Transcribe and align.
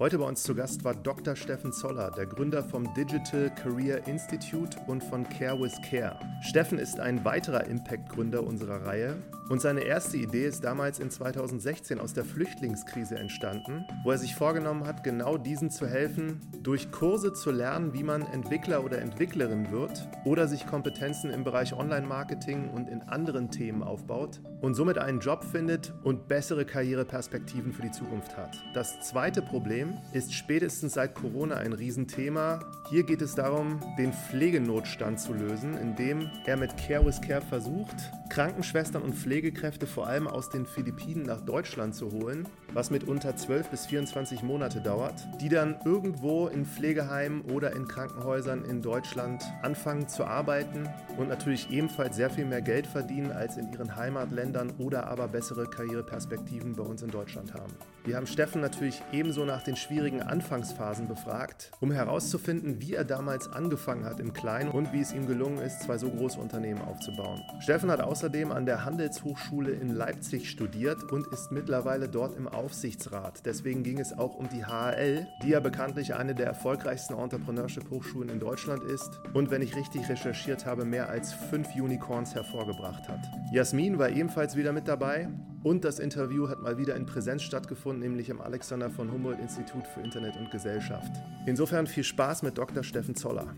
Heute 0.00 0.18
bei 0.18 0.26
uns 0.26 0.44
zu 0.44 0.54
Gast 0.54 0.84
war 0.84 0.94
Dr. 0.94 1.34
Steffen 1.34 1.72
Zoller, 1.72 2.12
der 2.12 2.26
Gründer 2.26 2.62
vom 2.62 2.94
Digital 2.94 3.52
Career 3.52 4.06
Institute 4.06 4.78
und 4.86 5.02
von 5.02 5.28
Care 5.28 5.60
with 5.60 5.74
Care. 5.90 6.16
Steffen 6.40 6.78
ist 6.78 7.00
ein 7.00 7.24
weiterer 7.24 7.66
Impact-Gründer 7.66 8.44
unserer 8.44 8.86
Reihe 8.86 9.16
und 9.48 9.62
seine 9.62 9.80
erste 9.80 10.16
Idee 10.16 10.46
ist 10.46 10.62
damals 10.62 10.98
in 10.98 11.10
2016 11.10 11.98
aus 12.00 12.12
der 12.12 12.24
Flüchtlingskrise 12.24 13.16
entstanden, 13.16 13.86
wo 14.04 14.10
er 14.10 14.18
sich 14.18 14.34
vorgenommen 14.34 14.86
hat, 14.86 15.02
genau 15.02 15.38
diesen 15.38 15.70
zu 15.70 15.86
helfen, 15.86 16.40
durch 16.62 16.90
Kurse 16.90 17.32
zu 17.32 17.50
lernen, 17.50 17.94
wie 17.94 18.02
man 18.02 18.22
Entwickler 18.22 18.84
oder 18.84 19.00
Entwicklerin 19.00 19.70
wird 19.70 20.08
oder 20.24 20.48
sich 20.48 20.66
Kompetenzen 20.66 21.30
im 21.30 21.44
Bereich 21.44 21.72
Online-Marketing 21.72 22.68
und 22.70 22.88
in 22.88 23.02
anderen 23.02 23.50
Themen 23.50 23.82
aufbaut 23.82 24.40
und 24.60 24.74
somit 24.74 24.98
einen 24.98 25.20
Job 25.20 25.44
findet 25.44 25.94
und 26.02 26.28
bessere 26.28 26.64
Karriereperspektiven 26.64 27.72
für 27.72 27.82
die 27.82 27.90
Zukunft 27.90 28.36
hat. 28.36 28.62
Das 28.74 29.00
zweite 29.00 29.40
Problem 29.40 29.94
ist 30.12 30.34
spätestens 30.34 30.94
seit 30.94 31.14
Corona 31.14 31.56
ein 31.56 31.72
Riesenthema. 31.72 32.60
Hier 32.90 33.04
geht 33.04 33.22
es 33.22 33.34
darum, 33.34 33.80
den 33.96 34.12
Pflegenotstand 34.12 35.20
zu 35.20 35.32
lösen, 35.32 35.74
indem 35.74 36.30
er 36.44 36.56
mit 36.56 36.76
Care 36.76 37.06
with 37.06 37.20
Care 37.20 37.40
versucht, 37.40 37.96
Krankenschwestern 38.28 39.02
und 39.02 39.14
Pflegekräfte 39.14 39.37
vor 39.86 40.06
allem 40.06 40.26
aus 40.26 40.50
den 40.50 40.66
Philippinen 40.66 41.22
nach 41.22 41.40
Deutschland 41.40 41.94
zu 41.94 42.10
holen, 42.12 42.46
was 42.72 42.90
mitunter 42.90 43.36
12 43.36 43.68
bis 43.68 43.86
24 43.86 44.42
Monate 44.42 44.80
dauert, 44.80 45.26
die 45.40 45.48
dann 45.48 45.76
irgendwo 45.84 46.48
in 46.48 46.66
Pflegeheimen 46.66 47.42
oder 47.42 47.72
in 47.72 47.88
Krankenhäusern 47.88 48.64
in 48.64 48.82
Deutschland 48.82 49.42
anfangen 49.62 50.08
zu 50.08 50.24
arbeiten 50.24 50.88
und 51.16 51.28
natürlich 51.28 51.70
ebenfalls 51.70 52.16
sehr 52.16 52.30
viel 52.30 52.44
mehr 52.44 52.62
Geld 52.62 52.86
verdienen 52.86 53.32
als 53.32 53.56
in 53.56 53.72
ihren 53.72 53.96
Heimatländern 53.96 54.72
oder 54.78 55.06
aber 55.06 55.28
bessere 55.28 55.66
Karriereperspektiven 55.66 56.74
bei 56.74 56.82
uns 56.82 57.02
in 57.02 57.10
Deutschland 57.10 57.54
haben. 57.54 57.72
Wir 58.04 58.16
haben 58.16 58.26
Steffen 58.26 58.60
natürlich 58.60 59.02
ebenso 59.12 59.44
nach 59.44 59.62
den 59.62 59.76
schwierigen 59.76 60.22
Anfangsphasen 60.22 61.08
befragt, 61.08 61.70
um 61.80 61.90
herauszufinden, 61.90 62.80
wie 62.80 62.94
er 62.94 63.04
damals 63.04 63.48
angefangen 63.48 64.04
hat 64.04 64.20
im 64.20 64.32
Kleinen 64.32 64.70
und 64.70 64.92
wie 64.92 65.00
es 65.00 65.12
ihm 65.12 65.26
gelungen 65.26 65.58
ist, 65.58 65.82
zwei 65.82 65.98
so 65.98 66.10
große 66.10 66.40
Unternehmen 66.40 66.80
aufzubauen. 66.82 67.42
Steffen 67.60 67.90
hat 67.90 68.00
außerdem 68.00 68.52
an 68.52 68.66
der 68.66 68.84
Handelshochschule 68.84 69.27
in 69.28 69.94
Leipzig 69.94 70.48
studiert 70.48 71.12
und 71.12 71.26
ist 71.28 71.52
mittlerweile 71.52 72.08
dort 72.08 72.36
im 72.36 72.48
Aufsichtsrat. 72.48 73.44
Deswegen 73.44 73.82
ging 73.82 74.00
es 74.00 74.16
auch 74.16 74.34
um 74.34 74.48
die 74.48 74.64
HAL, 74.64 75.28
die 75.42 75.50
ja 75.50 75.60
bekanntlich 75.60 76.14
eine 76.14 76.34
der 76.34 76.46
erfolgreichsten 76.46 77.14
Entrepreneurship-Hochschulen 77.14 78.30
in 78.30 78.40
Deutschland 78.40 78.82
ist 78.84 79.20
und, 79.34 79.50
wenn 79.50 79.62
ich 79.62 79.76
richtig 79.76 80.08
recherchiert 80.08 80.66
habe, 80.66 80.84
mehr 80.84 81.08
als 81.08 81.32
fünf 81.32 81.74
Unicorns 81.74 82.34
hervorgebracht 82.34 83.08
hat. 83.08 83.20
Jasmin 83.52 83.98
war 83.98 84.08
ebenfalls 84.08 84.56
wieder 84.56 84.72
mit 84.72 84.88
dabei 84.88 85.28
und 85.62 85.84
das 85.84 85.98
Interview 85.98 86.48
hat 86.48 86.62
mal 86.62 86.78
wieder 86.78 86.96
in 86.96 87.06
Präsenz 87.06 87.42
stattgefunden, 87.42 88.00
nämlich 88.00 88.28
im 88.30 88.40
Alexander 88.40 88.90
von 88.90 89.12
Humboldt 89.12 89.40
Institut 89.40 89.86
für 89.86 90.00
Internet 90.00 90.36
und 90.36 90.50
Gesellschaft. 90.50 91.12
Insofern 91.46 91.86
viel 91.86 92.04
Spaß 92.04 92.42
mit 92.42 92.56
Dr. 92.56 92.82
Steffen 92.82 93.14
Zoller. 93.14 93.54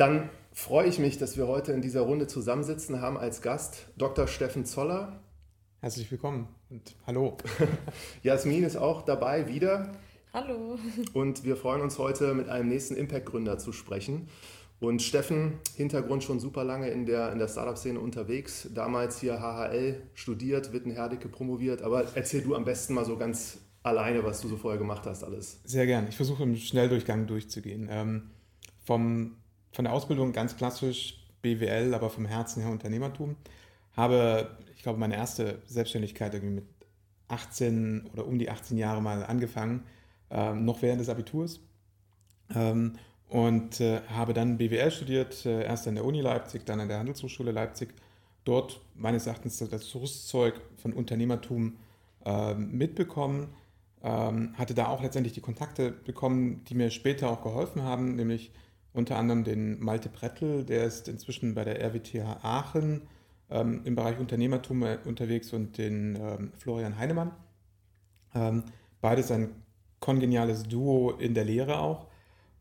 Dann 0.00 0.30
freue 0.54 0.88
ich 0.88 0.98
mich, 0.98 1.18
dass 1.18 1.36
wir 1.36 1.46
heute 1.46 1.72
in 1.72 1.82
dieser 1.82 2.00
Runde 2.00 2.26
zusammensitzen 2.26 3.02
haben 3.02 3.18
als 3.18 3.42
Gast 3.42 3.84
Dr. 3.98 4.28
Steffen 4.28 4.64
Zoller. 4.64 5.20
Herzlich 5.80 6.10
willkommen 6.10 6.48
und 6.70 6.96
hallo. 7.06 7.36
Jasmin 8.22 8.64
ist 8.64 8.76
auch 8.76 9.02
dabei 9.02 9.46
wieder. 9.46 9.92
Hallo. 10.32 10.78
Und 11.12 11.44
wir 11.44 11.54
freuen 11.54 11.82
uns 11.82 11.98
heute 11.98 12.32
mit 12.32 12.48
einem 12.48 12.70
nächsten 12.70 12.96
Impact-Gründer 12.96 13.58
zu 13.58 13.72
sprechen. 13.72 14.28
Und 14.80 15.02
Steffen, 15.02 15.58
Hintergrund 15.76 16.24
schon 16.24 16.40
super 16.40 16.64
lange 16.64 16.88
in 16.88 17.04
der, 17.04 17.30
in 17.30 17.38
der 17.38 17.48
Startup-Szene 17.48 18.00
unterwegs. 18.00 18.70
Damals 18.74 19.20
hier 19.20 19.38
HHL 19.38 20.00
studiert, 20.14 20.72
Wittenherdecke 20.72 21.28
promoviert. 21.28 21.82
Aber 21.82 22.06
erzähl 22.14 22.40
du 22.40 22.54
am 22.54 22.64
besten 22.64 22.94
mal 22.94 23.04
so 23.04 23.18
ganz 23.18 23.58
alleine, 23.82 24.24
was 24.24 24.40
du 24.40 24.48
so 24.48 24.56
vorher 24.56 24.78
gemacht 24.78 25.04
hast, 25.04 25.24
alles. 25.24 25.60
Sehr 25.64 25.84
gern. 25.84 26.08
Ich 26.08 26.16
versuche 26.16 26.44
im 26.44 26.56
Schnelldurchgang 26.56 27.26
durchzugehen. 27.26 27.86
Ähm, 27.90 28.30
vom, 28.82 29.36
von 29.72 29.84
der 29.84 29.94
Ausbildung 29.94 30.32
ganz 30.32 30.56
klassisch 30.56 31.24
BWL, 31.42 31.94
aber 31.94 32.10
vom 32.10 32.26
Herzen 32.26 32.62
her 32.62 32.70
Unternehmertum. 32.70 33.36
Habe, 33.96 34.58
ich 34.76 34.82
glaube, 34.82 34.98
meine 34.98 35.16
erste 35.16 35.60
Selbstständigkeit 35.66 36.34
irgendwie 36.34 36.56
mit 36.56 36.64
18 37.28 38.06
oder 38.12 38.26
um 38.26 38.38
die 38.38 38.50
18 38.50 38.76
Jahre 38.76 39.00
mal 39.00 39.24
angefangen, 39.24 39.84
ähm, 40.30 40.64
noch 40.64 40.82
während 40.82 41.00
des 41.00 41.08
Abiturs. 41.08 41.60
Ähm, 42.54 42.94
und 43.28 43.80
äh, 43.80 44.00
habe 44.08 44.34
dann 44.34 44.58
BWL 44.58 44.90
studiert, 44.90 45.46
äh, 45.46 45.64
erst 45.64 45.86
an 45.86 45.94
der 45.94 46.04
Uni 46.04 46.20
Leipzig, 46.20 46.66
dann 46.66 46.80
an 46.80 46.88
der 46.88 46.98
Handelshochschule 46.98 47.52
Leipzig. 47.52 47.94
Dort 48.44 48.80
meines 48.94 49.26
Erachtens 49.26 49.58
das 49.58 49.94
Rüstzeug 49.94 50.60
von 50.76 50.92
Unternehmertum 50.92 51.76
äh, 52.24 52.54
mitbekommen, 52.54 53.54
ähm, 54.02 54.54
hatte 54.56 54.74
da 54.74 54.88
auch 54.88 55.02
letztendlich 55.02 55.34
die 55.34 55.40
Kontakte 55.40 55.92
bekommen, 55.92 56.64
die 56.64 56.74
mir 56.74 56.90
später 56.90 57.30
auch 57.30 57.42
geholfen 57.42 57.82
haben, 57.82 58.16
nämlich 58.16 58.50
unter 58.92 59.16
anderem 59.16 59.44
den 59.44 59.80
Malte 59.80 60.08
Brettel, 60.08 60.64
der 60.64 60.84
ist 60.84 61.08
inzwischen 61.08 61.54
bei 61.54 61.64
der 61.64 61.80
RWTH 61.80 62.40
Aachen 62.42 63.02
ähm, 63.50 63.82
im 63.84 63.94
Bereich 63.94 64.18
Unternehmertum 64.18 64.82
äh, 64.82 64.98
unterwegs 65.04 65.52
und 65.52 65.78
den 65.78 66.16
ähm, 66.16 66.52
Florian 66.56 66.98
Heinemann. 66.98 67.32
Ähm, 68.34 68.64
beides 69.00 69.30
ein 69.30 69.50
kongeniales 70.00 70.64
Duo 70.64 71.10
in 71.12 71.34
der 71.34 71.44
Lehre 71.44 71.78
auch. 71.78 72.06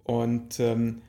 Und 0.04 0.60
ähm, 0.60 1.02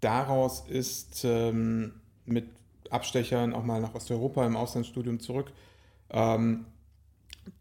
daraus 0.00 0.66
ist 0.68 1.24
ähm, 1.24 1.94
mit 2.24 2.48
Abstechern 2.90 3.52
auch 3.52 3.64
mal 3.64 3.80
nach 3.80 3.94
Osteuropa 3.94 4.46
im 4.46 4.56
Auslandsstudium 4.56 5.20
zurück 5.20 5.52
ähm, 6.10 6.66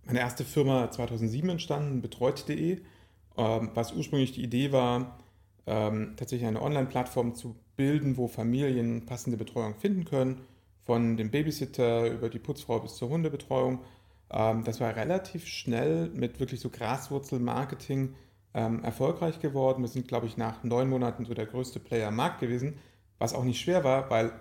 meine 0.05 0.19
erste 0.19 0.44
Firma 0.44 0.89
2007 0.89 1.50
entstanden, 1.50 2.01
betreut.de, 2.01 2.81
was 3.35 3.91
ursprünglich 3.91 4.31
die 4.31 4.44
Idee 4.44 4.72
war, 4.72 5.19
ähm, 5.68 6.14
tatsächlich 6.18 6.48
eine 6.48 6.62
Online-Plattform 6.62 7.36
zu 7.36 7.56
bilden, 7.76 8.18
wo 8.18 8.28
Familien 8.28 9.06
passende 9.06 9.38
Betreuung 9.38 9.76
finden 9.76 10.06
können, 10.06 10.42
von 10.86 11.18
dem 11.18 11.31
Babysitter 11.31 12.12
über 12.12 12.30
die 12.30 12.40
Putzfrau 12.40 12.80
bis 12.80 12.96
zur 12.96 13.09
Hundebetreuung. 13.09 13.80
Ähm, 14.30 14.64
das 14.64 14.80
war 14.80 14.96
relativ 14.96 15.48
schnell 15.48 16.09
mit 16.09 16.40
wirklich 16.40 16.59
so 16.59 16.70
Graswurzel-Marketing 16.70 18.16
ähm, 18.53 18.84
erfolgreich 18.84 19.40
geworden. 19.40 19.81
Wir 19.81 19.90
sind, 19.90 20.08
glaube 20.08 20.28
ich, 20.28 20.38
nach 20.38 20.64
neun 20.64 20.90
Monaten 20.90 21.26
so 21.26 21.34
der 21.34 21.46
größte 21.46 21.80
Player 21.80 22.08
am 22.08 22.16
Markt 22.16 22.40
gewesen, 22.40 22.78
was 23.20 23.34
auch 23.34 23.44
nicht 23.44 23.59
schwer 23.59 23.84
war, 23.84 24.09
weil 24.09 24.32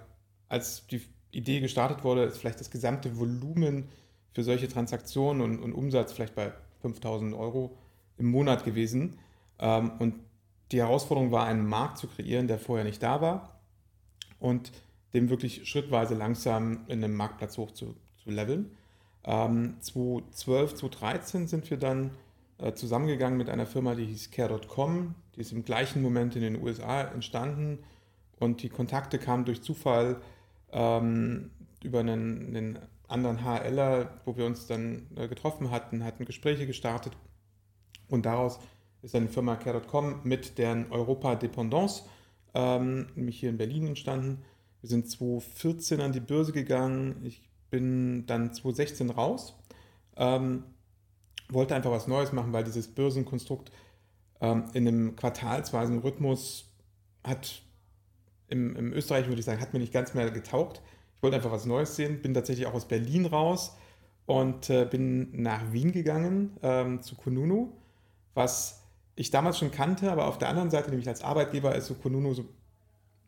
als 0.48 0.86
die 0.86 1.02
Idee 1.30 1.60
gestartet 1.60 2.04
wurde, 2.04 2.24
ist 2.24 2.38
vielleicht 2.38 2.60
das 2.60 2.70
gesamte 2.70 3.18
Volumen 3.18 3.88
für 4.32 4.44
solche 4.44 4.68
Transaktionen 4.68 5.42
und, 5.42 5.62
und 5.62 5.72
Umsatz 5.72 6.12
vielleicht 6.12 6.34
bei 6.34 6.52
5000 6.82 7.34
Euro 7.34 7.76
im 8.18 8.26
Monat 8.26 8.64
gewesen. 8.64 9.18
Ähm, 9.58 9.92
und 9.98 10.14
die 10.74 10.80
Herausforderung 10.80 11.30
war, 11.30 11.46
einen 11.46 11.66
Markt 11.66 11.98
zu 11.98 12.08
kreieren, 12.08 12.48
der 12.48 12.58
vorher 12.58 12.84
nicht 12.84 13.00
da 13.00 13.20
war 13.20 13.60
und 14.40 14.72
dem 15.14 15.30
wirklich 15.30 15.68
schrittweise 15.68 16.14
langsam 16.14 16.80
in 16.88 17.02
einem 17.04 17.14
Marktplatz 17.14 17.56
hoch 17.56 17.70
zu, 17.70 17.94
zu 18.16 18.30
leveln. 18.30 18.72
Ähm, 19.22 19.76
2012, 19.80 20.74
2013 20.74 21.46
sind 21.46 21.70
wir 21.70 21.76
dann 21.76 22.10
äh, 22.58 22.72
zusammengegangen 22.72 23.38
mit 23.38 23.48
einer 23.48 23.66
Firma, 23.66 23.94
die 23.94 24.04
hieß 24.04 24.32
Care.com. 24.32 25.14
Die 25.36 25.40
ist 25.42 25.52
im 25.52 25.64
gleichen 25.64 26.02
Moment 26.02 26.34
in 26.34 26.42
den 26.42 26.60
USA 26.60 27.02
entstanden 27.02 27.78
und 28.40 28.64
die 28.64 28.68
Kontakte 28.68 29.20
kamen 29.20 29.44
durch 29.44 29.62
Zufall 29.62 30.20
ähm, 30.72 31.52
über 31.84 32.00
einen, 32.00 32.48
einen, 32.48 32.78
anderen 33.06 33.44
HLer, 33.44 34.10
wo 34.24 34.36
wir 34.36 34.46
uns 34.46 34.66
dann 34.66 35.06
äh, 35.14 35.28
getroffen 35.28 35.70
hatten, 35.70 36.02
hatten 36.02 36.24
Gespräche 36.24 36.66
gestartet 36.66 37.12
und 38.08 38.26
daraus 38.26 38.58
ist 39.04 39.14
eine 39.14 39.28
Firma 39.28 39.56
Care.com 39.56 40.20
mit 40.24 40.56
deren 40.58 40.90
Europa 40.90 41.34
Dependance, 41.34 42.04
ähm, 42.54 43.06
nämlich 43.14 43.38
hier 43.38 43.50
in 43.50 43.58
Berlin 43.58 43.86
entstanden. 43.88 44.42
Wir 44.80 44.88
sind 44.88 45.10
2014 45.10 46.00
an 46.00 46.12
die 46.12 46.20
Börse 46.20 46.52
gegangen. 46.52 47.20
Ich 47.24 47.42
bin 47.70 48.24
dann 48.26 48.52
2016 48.52 49.10
raus. 49.10 49.58
Ähm, 50.16 50.64
wollte 51.50 51.74
einfach 51.74 51.90
was 51.90 52.08
Neues 52.08 52.32
machen, 52.32 52.52
weil 52.52 52.64
dieses 52.64 52.88
Börsenkonstrukt 52.88 53.70
ähm, 54.40 54.64
in 54.72 54.88
einem 54.88 55.16
quartalsweisen 55.16 55.98
Rhythmus 55.98 56.72
hat 57.22 57.62
im, 58.48 58.74
im 58.76 58.92
Österreich, 58.92 59.26
würde 59.26 59.40
ich 59.40 59.44
sagen, 59.44 59.60
hat 59.60 59.72
mir 59.72 59.80
nicht 59.80 59.92
ganz 59.92 60.14
mehr 60.14 60.30
getaugt. 60.30 60.80
Ich 61.16 61.22
wollte 61.22 61.36
einfach 61.36 61.52
was 61.52 61.66
Neues 61.66 61.96
sehen, 61.96 62.22
bin 62.22 62.34
tatsächlich 62.34 62.66
auch 62.66 62.74
aus 62.74 62.88
Berlin 62.88 63.26
raus 63.26 63.76
und 64.26 64.70
äh, 64.70 64.86
bin 64.86 65.42
nach 65.42 65.72
Wien 65.72 65.92
gegangen 65.92 66.56
ähm, 66.62 67.02
zu 67.02 67.16
Kununu, 67.16 67.72
was 68.34 68.83
ich 69.16 69.30
damals 69.30 69.58
schon 69.58 69.70
kannte, 69.70 70.10
aber 70.10 70.26
auf 70.26 70.38
der 70.38 70.48
anderen 70.48 70.70
Seite, 70.70 70.90
nämlich 70.90 71.08
als 71.08 71.22
Arbeitgeber, 71.22 71.74
ist 71.74 71.86
so 71.86 71.94
Kununu 71.94 72.34
so 72.34 72.44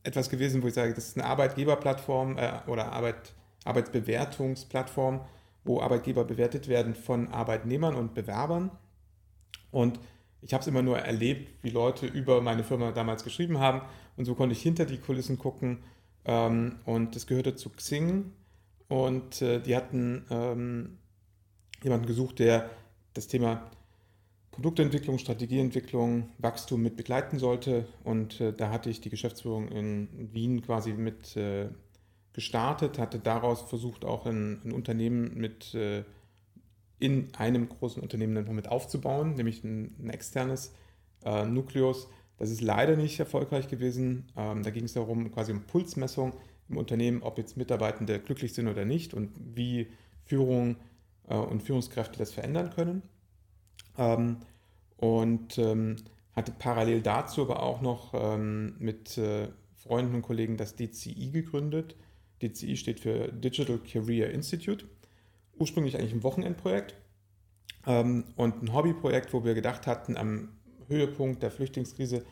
etwas 0.03 0.29
gewesen, 0.31 0.63
wo 0.63 0.69
ich 0.69 0.75
sage, 0.75 0.95
das 0.95 1.09
ist 1.09 1.17
eine 1.17 1.27
Arbeitgeberplattform 1.27 2.39
äh, 2.39 2.61
oder 2.67 2.93
Arbeit, 2.93 3.35
Arbeitsbewertungsplattform, 3.65 5.21
wo 5.65 5.81
Arbeitgeber 5.81 6.25
bewertet 6.25 6.69
werden 6.69 6.95
von 6.95 7.29
Arbeitnehmern 7.29 7.95
und 7.95 8.15
Bewerbern. 8.15 8.71
Und 9.71 9.99
ich 10.43 10.53
habe 10.55 10.63
es 10.63 10.69
immer 10.69 10.83
nur 10.83 10.99
erlebt, 10.99 11.51
wie 11.63 11.71
Leute 11.71 12.07
über 12.07 12.41
meine 12.41 12.63
Firma 12.63 12.93
damals 12.93 13.25
geschrieben 13.25 13.59
haben. 13.59 13.83
Und 14.17 14.27
so 14.27 14.35
konnte 14.35 14.55
ich 14.55 14.63
hinter 14.63 14.87
die 14.87 14.99
Kulissen 14.99 15.39
gucken. 15.39 15.79
Ähm, 16.25 16.77
und 16.85 17.17
das 17.17 17.27
gehörte 17.27 17.57
zu 17.57 17.71
Xing. 17.71 18.33
Und 18.89 19.43
äh, 19.43 19.61
die 19.61 19.75
hatten 19.75 20.25
ähm, 20.31 20.99
jemanden 21.83 22.07
gesucht, 22.07 22.39
der 22.39 22.71
das 23.15 23.27
Thema 23.27 23.71
Produktentwicklung, 24.57 25.19
Strategieentwicklung, 25.19 26.31
Wachstum 26.39 26.83
mit 26.83 26.97
begleiten 26.97 27.39
sollte. 27.39 27.87
Und 28.05 28.41
äh, 28.41 28.55
da 28.55 28.71
hatte 28.71 28.89
ich 28.89 29.03
die 29.03 29.11
Geschäftsführung 29.11 29.69
in 29.69 30.09
Wien 30.33 30.63
quasi 30.63 30.95
mit 30.95 31.37
äh, 31.37 31.69
gestartet, 32.33 32.99
hatte 32.99 33.19
daraus 33.19 33.63
versucht, 33.63 34.07
auch 34.07 34.25
ein, 34.25 34.63
ein 34.65 34.73
Unternehmen 34.73 35.37
mit 35.37 35.75
äh, 35.75 36.05
in 36.99 37.29
einem 37.37 37.69
großen 37.69 38.03
Unternehmen 38.03 38.37
einfach 38.39 38.55
mit 38.55 38.69
aufzubauen, 38.69 39.35
nämlich 39.35 39.63
ein, 39.63 39.95
ein 39.99 40.09
externes 40.09 40.75
äh, 41.25 41.45
Nukleus. 41.45 42.09
Das 42.39 42.51
ist 42.51 42.63
leider 42.63 42.97
nicht 42.97 43.21
erfolgreich 43.21 43.69
gewesen. 43.69 44.25
Ähm, 44.39 44.63
da 44.63 44.71
ging 44.71 44.85
es 44.85 44.95
darum, 44.95 45.31
quasi 45.33 45.53
um 45.53 45.65
Pulsmessung 45.65 46.33
im 46.71 46.79
Unternehmen, 46.79 47.23
ob 47.23 47.37
jetzt 47.37 47.59
Mitarbeitende 47.59 48.19
glücklich 48.21 48.55
sind 48.55 48.69
oder 48.69 48.87
nicht 48.87 49.13
und 49.13 49.31
wie 49.55 49.89
Führung 50.25 50.77
äh, 51.29 51.37
und 51.37 51.63
Führungskräfte 51.63 52.19
das 52.19 52.33
verändern 52.33 52.71
können. 52.71 53.03
Ähm, 53.99 54.39
und 54.97 55.59
ähm, 55.59 55.97
hatte 56.35 56.53
parallel 56.53 57.03
dazu 57.03 57.43
aber 57.43 57.63
auch 57.63 57.81
noch 57.81 58.13
ähm, 58.15 58.77
mit 58.79 59.17
äh, 59.19 59.49
Freunden 59.75 60.15
und 60.15 60.23
Kollegen 60.23 60.57
das 60.57 60.77
DCI 60.77 61.31
gegründet. 61.31 61.97
DCI 62.43 62.77
steht 62.77 63.01
für 63.01 63.33
Digital 63.33 63.79
Career 63.79 64.31
Institute. 64.31 64.87
Ursprünglich 65.59 65.97
eigentlich 65.97 66.13
ein 66.13 66.23
Wochenendprojekt 66.23 66.95
ähm, 67.87 68.25
und 68.37 68.63
ein 68.63 68.75
Hobbyprojekt, 68.75 69.33
wo 69.33 69.45
wir 69.45 69.55
gedacht 69.55 69.87
hatten, 69.87 70.17
am 70.17 70.49
Höhepunkt 70.89 71.43
der 71.43 71.51
Flüchtlingskrise, 71.51 72.25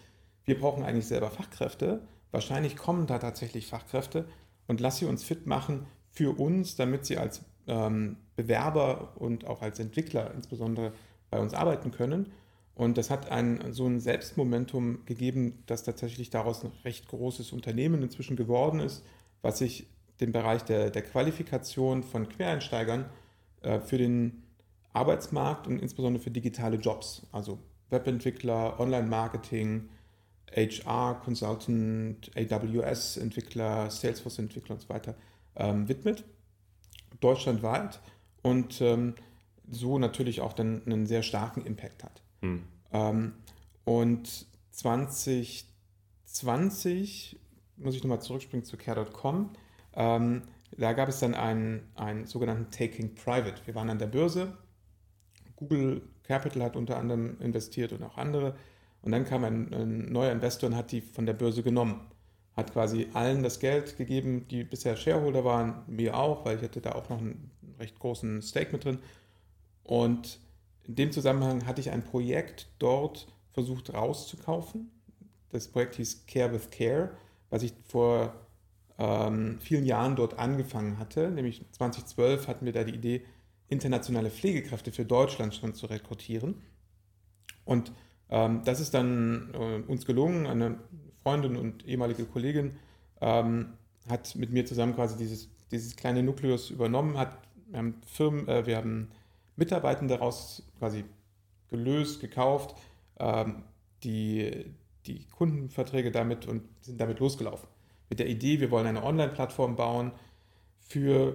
wir 0.44 0.58
brauchen 0.58 0.84
eigentlich 0.84 1.06
selber 1.06 1.30
Fachkräfte. 1.30 2.06
Wahrscheinlich 2.30 2.76
kommen 2.76 3.06
da 3.06 3.18
tatsächlich 3.18 3.66
Fachkräfte 3.66 4.26
und 4.66 4.80
lass 4.80 4.98
sie 4.98 5.06
uns 5.06 5.24
fit 5.24 5.46
machen 5.46 5.86
für 6.10 6.38
uns, 6.38 6.76
damit 6.76 7.06
sie 7.06 7.16
als 7.16 7.42
ähm, 7.66 8.16
Bewerber 8.36 9.12
und 9.16 9.46
auch 9.46 9.62
als 9.62 9.78
Entwickler 9.78 10.32
insbesondere 10.34 10.92
bei 11.34 11.40
uns 11.40 11.52
arbeiten 11.52 11.90
können. 11.90 12.32
Und 12.76 12.96
das 12.96 13.10
hat 13.10 13.28
ein, 13.30 13.72
so 13.72 13.86
ein 13.86 13.98
Selbstmomentum 13.98 15.04
gegeben, 15.04 15.64
dass 15.66 15.82
tatsächlich 15.82 16.30
daraus 16.30 16.64
ein 16.64 16.70
recht 16.84 17.08
großes 17.08 17.52
Unternehmen 17.52 18.02
inzwischen 18.02 18.36
geworden 18.36 18.78
ist, 18.78 19.04
was 19.42 19.58
sich 19.58 19.88
den 20.20 20.30
Bereich 20.30 20.62
der, 20.62 20.90
der 20.90 21.02
Qualifikation 21.02 22.04
von 22.04 22.28
Quereinsteigern 22.28 23.06
äh, 23.62 23.80
für 23.80 23.98
den 23.98 24.44
Arbeitsmarkt 24.92 25.66
und 25.66 25.80
insbesondere 25.80 26.22
für 26.22 26.30
digitale 26.30 26.76
Jobs, 26.76 27.26
also 27.32 27.58
Webentwickler, 27.90 28.78
Online-Marketing, 28.78 29.88
HR, 30.54 31.20
Consultant, 31.24 32.30
AWS-Entwickler, 32.36 33.90
Salesforce-Entwickler 33.90 34.76
und 34.76 34.82
so 34.82 34.88
weiter 34.88 35.16
ähm, 35.56 35.88
widmet, 35.88 36.22
deutschlandweit 37.18 38.00
und 38.42 38.80
ähm, 38.80 39.14
so 39.74 39.98
natürlich 39.98 40.40
auch 40.40 40.52
dann 40.52 40.82
einen 40.86 41.06
sehr 41.06 41.22
starken 41.22 41.66
Impact 41.66 42.04
hat. 42.04 42.22
Hm. 42.40 42.62
Ähm, 42.92 43.32
und 43.84 44.46
2020, 44.70 47.40
muss 47.76 47.94
ich 47.94 48.02
nochmal 48.02 48.22
zurückspringen 48.22 48.64
zu 48.64 48.76
care.com, 48.76 49.50
ähm, 49.94 50.42
da 50.76 50.92
gab 50.92 51.08
es 51.08 51.20
dann 51.20 51.34
einen, 51.34 51.88
einen 51.94 52.26
sogenannten 52.26 52.70
Taking 52.70 53.14
Private. 53.14 53.62
Wir 53.64 53.74
waren 53.74 53.90
an 53.90 53.98
der 53.98 54.08
Börse, 54.08 54.58
Google 55.56 56.02
Capital 56.24 56.62
hat 56.62 56.76
unter 56.76 56.96
anderem 56.96 57.36
investiert 57.40 57.92
und 57.92 58.02
auch 58.02 58.16
andere. 58.16 58.54
Und 59.02 59.12
dann 59.12 59.24
kam 59.24 59.44
ein, 59.44 59.72
ein, 59.72 60.12
neuer 60.12 60.32
Investor 60.32 60.70
und 60.70 60.76
hat 60.76 60.90
die 60.90 61.00
von 61.00 61.26
der 61.26 61.34
Börse 61.34 61.62
genommen. 61.62 62.00
Hat 62.56 62.72
quasi 62.72 63.08
allen 63.12 63.42
das 63.42 63.60
Geld 63.60 63.96
gegeben, 63.96 64.46
die 64.48 64.64
bisher 64.64 64.96
Shareholder 64.96 65.44
waren, 65.44 65.82
mir 65.86 66.16
auch, 66.16 66.44
weil 66.44 66.56
ich 66.56 66.62
hatte 66.62 66.80
da 66.80 66.92
auch 66.92 67.08
noch 67.08 67.18
einen 67.18 67.50
recht 67.78 67.98
großen 67.98 68.40
Stake 68.42 68.72
mit 68.72 68.84
drin. 68.84 68.98
Und 69.84 70.40
in 70.84 70.96
dem 70.96 71.12
Zusammenhang 71.12 71.66
hatte 71.66 71.80
ich 71.80 71.90
ein 71.90 72.02
Projekt 72.02 72.68
dort 72.78 73.28
versucht 73.52 73.94
rauszukaufen. 73.94 74.90
Das 75.50 75.68
Projekt 75.68 75.94
hieß 75.96 76.26
Care 76.26 76.52
with 76.52 76.70
Care, 76.70 77.12
was 77.50 77.62
ich 77.62 77.72
vor 77.86 78.34
ähm, 78.98 79.58
vielen 79.60 79.84
Jahren 79.84 80.16
dort 80.16 80.38
angefangen 80.38 80.98
hatte. 80.98 81.30
Nämlich 81.30 81.64
2012 81.72 82.48
hatten 82.48 82.66
wir 82.66 82.72
da 82.72 82.84
die 82.84 82.94
Idee, 82.94 83.24
internationale 83.68 84.30
Pflegekräfte 84.30 84.92
für 84.92 85.04
Deutschland 85.04 85.54
schon 85.54 85.74
zu 85.74 85.86
rekrutieren. 85.86 86.62
Und 87.64 87.92
ähm, 88.30 88.62
das 88.64 88.80
ist 88.80 88.94
dann 88.94 89.50
äh, 89.54 89.90
uns 89.90 90.04
gelungen. 90.06 90.46
Eine 90.46 90.78
Freundin 91.22 91.56
und 91.56 91.86
ehemalige 91.86 92.24
Kollegin 92.24 92.76
ähm, 93.20 93.74
hat 94.08 94.36
mit 94.36 94.52
mir 94.52 94.66
zusammen 94.66 94.94
quasi 94.94 95.16
dieses, 95.16 95.48
dieses 95.70 95.96
kleine 95.96 96.22
Nukleus 96.22 96.70
übernommen, 96.70 97.16
hat, 97.16 97.38
wir 97.68 97.78
haben 97.78 97.94
Firmen, 98.06 98.46
äh, 98.48 98.66
wir 98.66 98.76
haben 98.76 99.10
Mitarbeitende 99.56 100.14
daraus 100.14 100.62
quasi 100.78 101.04
gelöst, 101.68 102.20
gekauft, 102.20 102.76
ähm, 103.18 103.64
die, 104.02 104.74
die 105.06 105.26
Kundenverträge 105.28 106.10
damit 106.10 106.46
und 106.46 106.62
sind 106.80 107.00
damit 107.00 107.20
losgelaufen. 107.20 107.68
Mit 108.10 108.18
der 108.18 108.28
Idee, 108.28 108.60
wir 108.60 108.70
wollen 108.70 108.86
eine 108.86 109.02
Online-Plattform 109.02 109.76
bauen 109.76 110.12
für 110.78 111.34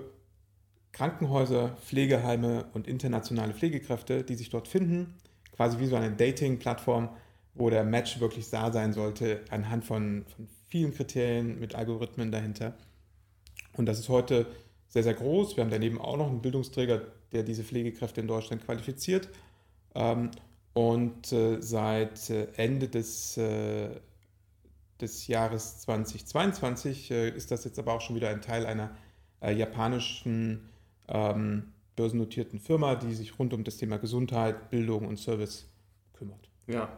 Krankenhäuser, 0.92 1.77
Pflegeheime 1.81 2.66
und 2.74 2.88
internationale 2.88 3.54
Pflegekräfte, 3.54 4.24
die 4.24 4.36
sich 4.36 4.50
dort 4.50 4.68
finden, 4.68 5.15
quasi 5.56 5.80
wie 5.80 5.88
so 5.88 5.95
eine 5.95 6.12
Dating-Plattform, 6.12 7.10
wo 7.54 7.69
der 7.69 7.83
Match 7.83 8.19
wirklich 8.19 8.50
da 8.50 8.72
sein 8.72 8.94
sollte, 8.94 9.42
anhand 9.50 9.86
von, 9.86 10.25
von 10.36 10.48
vielen 10.68 10.94
Kriterien 10.94 11.60
mit 11.60 11.75
Algorithmen 11.75 12.31
dahinter. 12.31 12.75
Und 13.74 13.86
das 13.86 14.00
ist 14.00 14.10
heute 14.10 14.48
sehr, 14.89 15.03
sehr 15.03 15.13
groß. 15.13 15.56
Wir 15.56 15.63
haben 15.63 15.71
daneben 15.71 16.00
auch 16.00 16.18
noch 16.18 16.27
einen 16.27 16.41
Bildungsträger, 16.41 17.01
der 17.31 17.44
diese 17.44 17.63
Pflegekräfte 17.63 18.21
in 18.21 18.27
Deutschland 18.27 18.65
qualifiziert. 18.65 19.30
Ähm, 19.95 20.31
und 20.74 21.31
äh, 21.31 21.62
seit 21.62 22.30
äh, 22.30 22.47
Ende 22.56 22.89
des, 22.89 23.38
äh, 23.38 23.89
des 25.00 25.27
Jahres 25.27 25.80
2022 25.81 27.12
ist 27.12 27.51
das 27.51 27.63
jetzt 27.63 27.80
aber 27.80 27.94
auch 27.94 28.01
schon 28.01 28.15
wieder 28.15 28.30
ein 28.30 28.41
Teil 28.41 28.65
einer 28.65 28.91
japanischen 29.41 30.68
ähm, 31.07 31.71
börsennotierten 31.95 32.59
Firma, 32.59 32.95
die 32.95 33.13
sich 33.13 33.39
rund 33.39 33.53
um 33.53 33.63
das 33.63 33.77
Thema 33.77 33.97
Gesundheit, 33.97 34.69
Bildung 34.69 35.07
und 35.07 35.18
Service 35.18 35.69
kümmert. 36.12 36.50
Ja, 36.68 36.97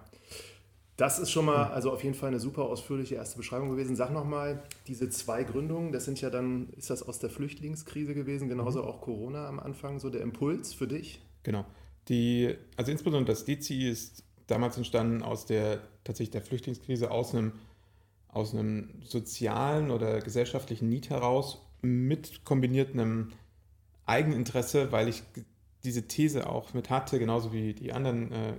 das 0.97 1.19
ist 1.19 1.31
schon 1.31 1.45
mal, 1.45 1.65
also 1.65 1.91
auf 1.91 2.03
jeden 2.03 2.15
Fall 2.15 2.29
eine 2.29 2.39
super 2.39 2.63
ausführliche 2.63 3.15
erste 3.15 3.37
Beschreibung 3.37 3.69
gewesen. 3.69 3.95
Sag 3.95 4.11
nochmal, 4.11 4.63
diese 4.87 5.09
zwei 5.09 5.43
Gründungen, 5.43 5.91
das 5.91 6.05
sind 6.05 6.21
ja 6.21 6.29
dann, 6.29 6.69
ist 6.77 6.89
das 6.89 7.01
aus 7.01 7.19
der 7.19 7.29
Flüchtlingskrise 7.29 8.13
gewesen, 8.13 8.49
genauso 8.49 8.81
mhm. 8.83 8.87
auch 8.87 9.01
Corona 9.01 9.47
am 9.47 9.59
Anfang, 9.59 9.99
so 9.99 10.09
der 10.09 10.21
Impuls 10.21 10.73
für 10.73 10.87
dich? 10.87 11.21
Genau. 11.43 11.65
Die, 12.07 12.55
also 12.77 12.91
insbesondere 12.91 13.33
das 13.33 13.45
DCI 13.45 13.89
ist 13.89 14.23
damals 14.47 14.77
entstanden 14.77 15.23
aus 15.23 15.45
der 15.45 15.79
tatsächlich 16.03 16.31
der 16.31 16.41
Flüchtlingskrise, 16.41 17.09
aus 17.09 17.33
einem, 17.33 17.53
aus 18.27 18.53
einem 18.53 18.89
sozialen 19.03 19.91
oder 19.91 20.19
gesellschaftlichen 20.19 20.89
Need 20.89 21.09
heraus, 21.09 21.65
mit 21.81 22.43
kombiniert 22.43 22.93
einem 22.93 23.31
Eigeninteresse, 24.05 24.91
weil 24.91 25.07
ich 25.07 25.23
diese 25.83 26.07
These 26.07 26.47
auch 26.47 26.73
mit 26.73 26.89
hatte, 26.89 27.17
genauso 27.17 27.53
wie 27.53 27.73
die 27.73 27.93
anderen 27.93 28.31
äh, 28.31 28.53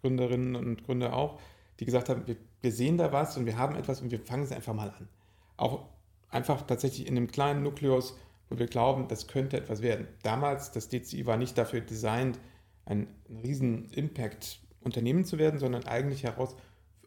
Gründerinnen 0.00 0.56
und 0.56 0.84
Gründer 0.84 1.14
auch, 1.14 1.40
die 1.80 1.84
gesagt 1.84 2.08
haben, 2.08 2.26
wir, 2.26 2.36
wir 2.60 2.72
sehen 2.72 2.98
da 2.98 3.12
was 3.12 3.36
und 3.36 3.46
wir 3.46 3.58
haben 3.58 3.76
etwas 3.76 4.00
und 4.00 4.10
wir 4.10 4.20
fangen 4.20 4.44
es 4.44 4.52
einfach 4.52 4.74
mal 4.74 4.90
an. 4.90 5.08
Auch 5.56 5.86
einfach 6.30 6.62
tatsächlich 6.62 7.06
in 7.06 7.16
einem 7.16 7.30
kleinen 7.30 7.62
Nukleus, 7.62 8.16
wo 8.48 8.58
wir 8.58 8.66
glauben, 8.66 9.08
das 9.08 9.26
könnte 9.26 9.56
etwas 9.56 9.82
werden. 9.82 10.06
Damals, 10.22 10.72
das 10.72 10.88
DCI 10.88 11.26
war 11.26 11.36
nicht 11.36 11.56
dafür 11.56 11.80
designt, 11.80 12.38
ein, 12.84 13.08
ein 13.28 13.42
riesen 13.42 13.90
Impact-Unternehmen 13.90 15.24
zu 15.24 15.38
werden, 15.38 15.58
sondern 15.58 15.84
eigentlich 15.84 16.24
heraus 16.24 16.56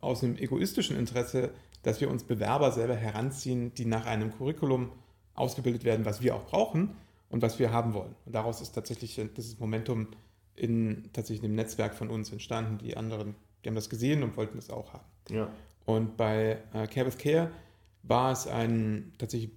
aus 0.02 0.24
einem 0.24 0.38
egoistischen 0.38 0.98
Interesse, 0.98 1.52
dass 1.84 2.02
wir 2.02 2.10
uns 2.10 2.24
Bewerber 2.24 2.72
selber 2.72 2.96
heranziehen, 2.96 3.74
die 3.74 3.86
nach 3.86 4.06
einem 4.06 4.32
Curriculum 4.32 4.92
ausgebildet 5.36 5.84
werden, 5.84 6.06
was 6.06 6.22
wir 6.22 6.36
auch 6.36 6.46
brauchen 6.46 6.96
und 7.30 7.42
was 7.42 7.60
wir 7.60 7.72
haben 7.72 7.94
wollen. 7.94 8.16
Und 8.26 8.34
daraus 8.34 8.62
ist 8.62 8.72
tatsächlich 8.74 9.22
dieses 9.36 9.60
Momentum 9.60 10.08
in 10.56 11.10
tatsächlich 11.14 11.46
einem 11.46 11.56
Netzwerk 11.56 11.94
von 11.94 12.10
uns 12.10 12.32
entstanden. 12.32 12.80
Die 12.80 12.98
anderen 12.98 13.36
die 13.68 13.70
haben 13.70 13.76
das 13.76 13.90
gesehen 13.90 14.24
und 14.24 14.38
wollten 14.38 14.56
das 14.56 14.70
auch 14.70 14.94
haben. 14.94 15.04
Ja. 15.30 15.50
Und 15.86 16.16
bei 16.16 16.58
äh, 16.74 16.88
Care 16.88 17.06
with 17.06 17.18
Care 17.18 17.52
war 18.04 18.32
es 18.32 18.48
ein 18.48 19.12
tatsächlich 19.18 19.52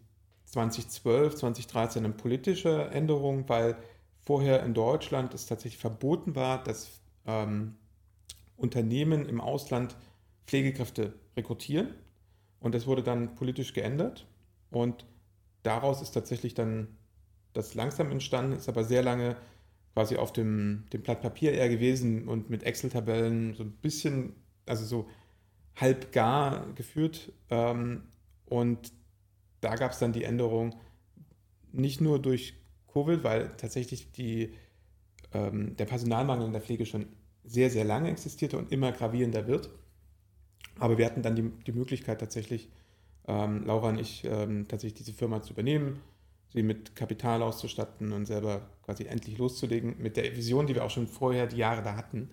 2012, 0.47 1.37
2013 1.37 2.05
eine 2.05 2.13
politische 2.13 2.89
Änderung, 2.91 3.49
weil 3.49 3.77
vorher 4.19 4.65
in 4.65 4.75
Deutschland 4.75 5.33
es 5.33 5.47
tatsächlich 5.47 5.81
verboten 5.81 6.35
war, 6.35 6.65
dass 6.65 7.01
ähm, 7.25 7.77
Unternehmen 8.57 9.29
im 9.29 9.41
Ausland 9.41 9.97
Pflegekräfte 10.49 11.15
rekrutieren. 11.37 11.95
Und 12.59 12.75
das 12.75 12.89
wurde 12.89 13.05
dann 13.05 13.37
politisch 13.37 13.75
geändert. 13.75 14.27
Und 14.73 15.07
daraus 15.63 16.03
ist 16.03 16.11
tatsächlich 16.11 16.55
dann 16.55 16.89
das 17.53 17.75
langsam 17.75 18.11
entstanden, 18.11 18.57
ist 18.57 18.69
aber 18.69 18.83
sehr 18.83 19.05
lange 19.05 19.37
quasi 19.95 20.17
auf 20.17 20.33
dem, 20.33 20.85
dem 20.93 21.03
Blatt 21.03 21.21
Papier 21.21 21.53
eher 21.53 21.69
gewesen 21.69 22.29
und 22.29 22.51
mit 22.51 22.63
Excel-Tabellen 22.63 23.55
so 23.55 23.65
ein 23.65 23.73
bisschen, 23.73 24.35
also 24.67 24.85
so 24.85 25.09
halb 25.77 26.13
gar 26.13 26.73
geführt. 26.75 27.33
Ähm, 27.51 28.03
und 28.47 28.93
da 29.61 29.75
gab 29.75 29.93
es 29.93 29.99
dann 29.99 30.13
die 30.13 30.25
Änderung 30.25 30.75
nicht 31.73 32.01
nur 32.01 32.19
durch 32.21 32.55
Covid, 32.93 33.23
weil 33.25 33.53
tatsächlich 33.57 34.11
die 34.13 34.55
ähm, 35.33 35.77
der 35.77 35.85
Personalmangel 35.85 36.47
in 36.47 36.53
der 36.53 36.63
Pflege 36.63 36.87
schon 36.87 37.07
sehr, 37.45 37.71
sehr 37.71 37.85
lange 37.85 38.11
existierte 38.11 38.59
und 38.59 38.73
immer 38.73 38.93
gravierender 38.93 39.47
wird. 39.47 39.71
Aber 40.79 40.99
wir 40.99 41.07
hatten 41.07 41.23
dann 41.23 41.37
die, 41.37 41.51
die 41.67 41.73
Möglichkeit 41.73 42.21
tatsächlich, 42.21 42.71
ähm, 43.27 43.65
Laura 43.65 43.91
und 43.91 43.99
ich, 43.99 44.25
ähm, 44.25 44.67
tatsächlich 44.69 44.99
diese 44.99 45.13
Firma 45.13 45.43
zu 45.43 45.53
übernehmen, 45.53 46.01
sie 46.53 46.63
mit 46.63 46.97
Kapital 46.97 47.43
auszustatten 47.43 48.13
und 48.13 48.27
selber 48.27 48.63
quasi 48.85 49.05
endlich 49.05 49.39
loszulegen, 49.39 49.97
mit 49.99 50.17
der 50.17 50.37
Vision, 50.37 50.67
die 50.67 50.75
wir 50.75 50.85
auch 50.85 50.91
schon 50.91 51.07
vorher 51.07 51.47
die 51.47 51.57
Jahre 51.57 51.83
da 51.83 51.97
hatten 51.97 52.31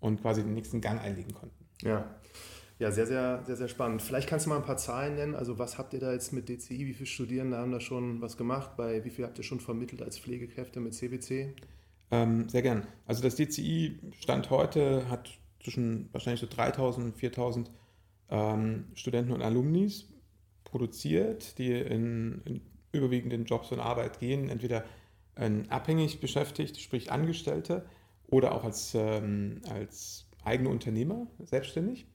und 0.00 0.20
quasi 0.20 0.42
den 0.42 0.54
nächsten 0.54 0.80
Gang 0.80 1.00
einlegen 1.00 1.34
konnten. 1.34 1.64
Ja. 1.82 2.14
Ja, 2.80 2.90
sehr, 2.90 3.06
sehr, 3.06 3.42
sehr, 3.46 3.56
sehr 3.56 3.68
spannend. 3.68 4.02
Vielleicht 4.02 4.28
kannst 4.28 4.46
du 4.46 4.50
mal 4.50 4.56
ein 4.56 4.64
paar 4.64 4.76
Zahlen 4.76 5.14
nennen. 5.14 5.36
Also 5.36 5.58
was 5.60 5.78
habt 5.78 5.94
ihr 5.94 6.00
da 6.00 6.12
jetzt 6.12 6.32
mit 6.32 6.48
DCI? 6.48 6.86
Wie 6.86 6.92
viele 6.92 7.06
Studierende 7.06 7.56
haben 7.56 7.70
da 7.70 7.78
schon 7.78 8.20
was 8.20 8.36
gemacht? 8.36 8.76
Bei 8.76 9.04
wie 9.04 9.10
viel 9.10 9.24
habt 9.24 9.38
ihr 9.38 9.44
schon 9.44 9.60
vermittelt 9.60 10.02
als 10.02 10.18
Pflegekräfte 10.18 10.80
mit 10.80 10.92
CBC? 10.92 11.54
Ähm, 12.10 12.48
sehr 12.48 12.62
gern. 12.62 12.86
Also 13.06 13.22
das 13.22 13.36
DCI 13.36 14.00
Stand 14.18 14.50
heute 14.50 15.08
hat 15.08 15.30
zwischen 15.62 16.08
wahrscheinlich 16.12 16.40
so 16.40 16.48
3000 16.48 17.06
und 17.06 17.16
4000 17.16 17.70
ähm, 18.30 18.86
Studenten 18.94 19.32
und 19.32 19.42
Alumnis 19.42 20.08
produziert, 20.64 21.58
die 21.58 21.70
in, 21.70 22.42
in 22.44 22.60
überwiegenden 22.94 23.44
Jobs 23.44 23.70
und 23.72 23.80
Arbeit 23.80 24.18
gehen, 24.20 24.48
entweder 24.48 24.84
ähm, 25.36 25.64
abhängig 25.68 26.20
beschäftigt, 26.20 26.80
sprich 26.80 27.10
Angestellte, 27.10 27.84
oder 28.26 28.54
auch 28.54 28.64
als, 28.64 28.94
ähm, 28.94 29.60
als 29.68 30.26
eigene 30.44 30.68
Unternehmer, 30.68 31.26
selbstständig. 31.40 32.06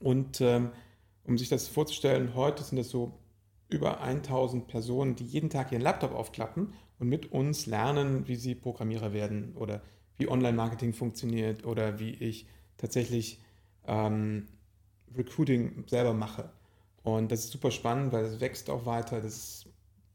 Und 0.00 0.40
ähm, 0.40 0.70
um 1.24 1.38
sich 1.38 1.48
das 1.48 1.68
vorzustellen, 1.68 2.34
heute 2.34 2.62
sind 2.62 2.78
es 2.78 2.90
so 2.90 3.18
über 3.68 4.00
1000 4.00 4.66
Personen, 4.66 5.16
die 5.16 5.24
jeden 5.24 5.50
Tag 5.50 5.72
ihren 5.72 5.82
Laptop 5.82 6.12
aufklappen 6.12 6.72
und 6.98 7.08
mit 7.08 7.32
uns 7.32 7.66
lernen, 7.66 8.26
wie 8.28 8.36
sie 8.36 8.54
Programmierer 8.54 9.12
werden 9.12 9.54
oder 9.56 9.82
wie 10.16 10.28
Online-Marketing 10.28 10.92
funktioniert 10.92 11.64
oder 11.64 11.98
wie 11.98 12.10
ich 12.10 12.46
tatsächlich 12.76 13.40
ähm, 13.86 14.48
Recruiting 15.16 15.84
selber 15.86 16.14
mache. 16.14 16.50
Und 17.02 17.32
das 17.32 17.40
ist 17.44 17.52
super 17.52 17.70
spannend, 17.70 18.12
weil 18.12 18.24
es 18.24 18.40
wächst 18.40 18.70
auch 18.70 18.86
weiter. 18.86 19.20
Das 19.20 19.66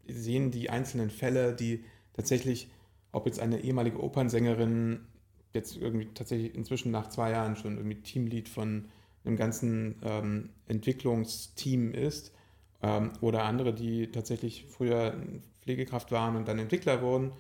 sehen 0.10 0.52
die 0.52 0.70
einzelnen 0.70 1.10
Fälle, 1.10 1.54
die 1.54 1.84
tatsächlich, 2.14 2.70
ob 3.12 3.26
jetzt 3.26 3.40
eine 3.40 3.62
ehemalige 3.62 4.02
Opernsängerin 4.02 5.02
jetzt 5.54 5.78
irgendwie 5.78 6.08
tatsächlich 6.14 6.56
inzwischen 6.56 6.92
nach 6.92 7.10
zwei 7.10 7.32
Jahren 7.32 7.56
schon 7.56 7.78
irgendwie 7.78 8.02
Teamlead 8.02 8.50
von 8.50 8.90
einem 9.26 9.38
ganzen 9.38 9.96
ähm, 10.04 10.50
Entwicklungsteam 10.68 11.94
ist 11.94 12.34
ähm, 12.82 13.12
oder 13.22 13.44
andere, 13.44 13.74
die 13.74 14.12
tatsächlich 14.12 14.66
früher 14.70 15.16
Pflegekraft 15.62 16.12
waren 16.12 16.36
und 16.36 16.48
dann 16.48 16.60
Entwickler 16.60 17.02
wurden 17.02 17.32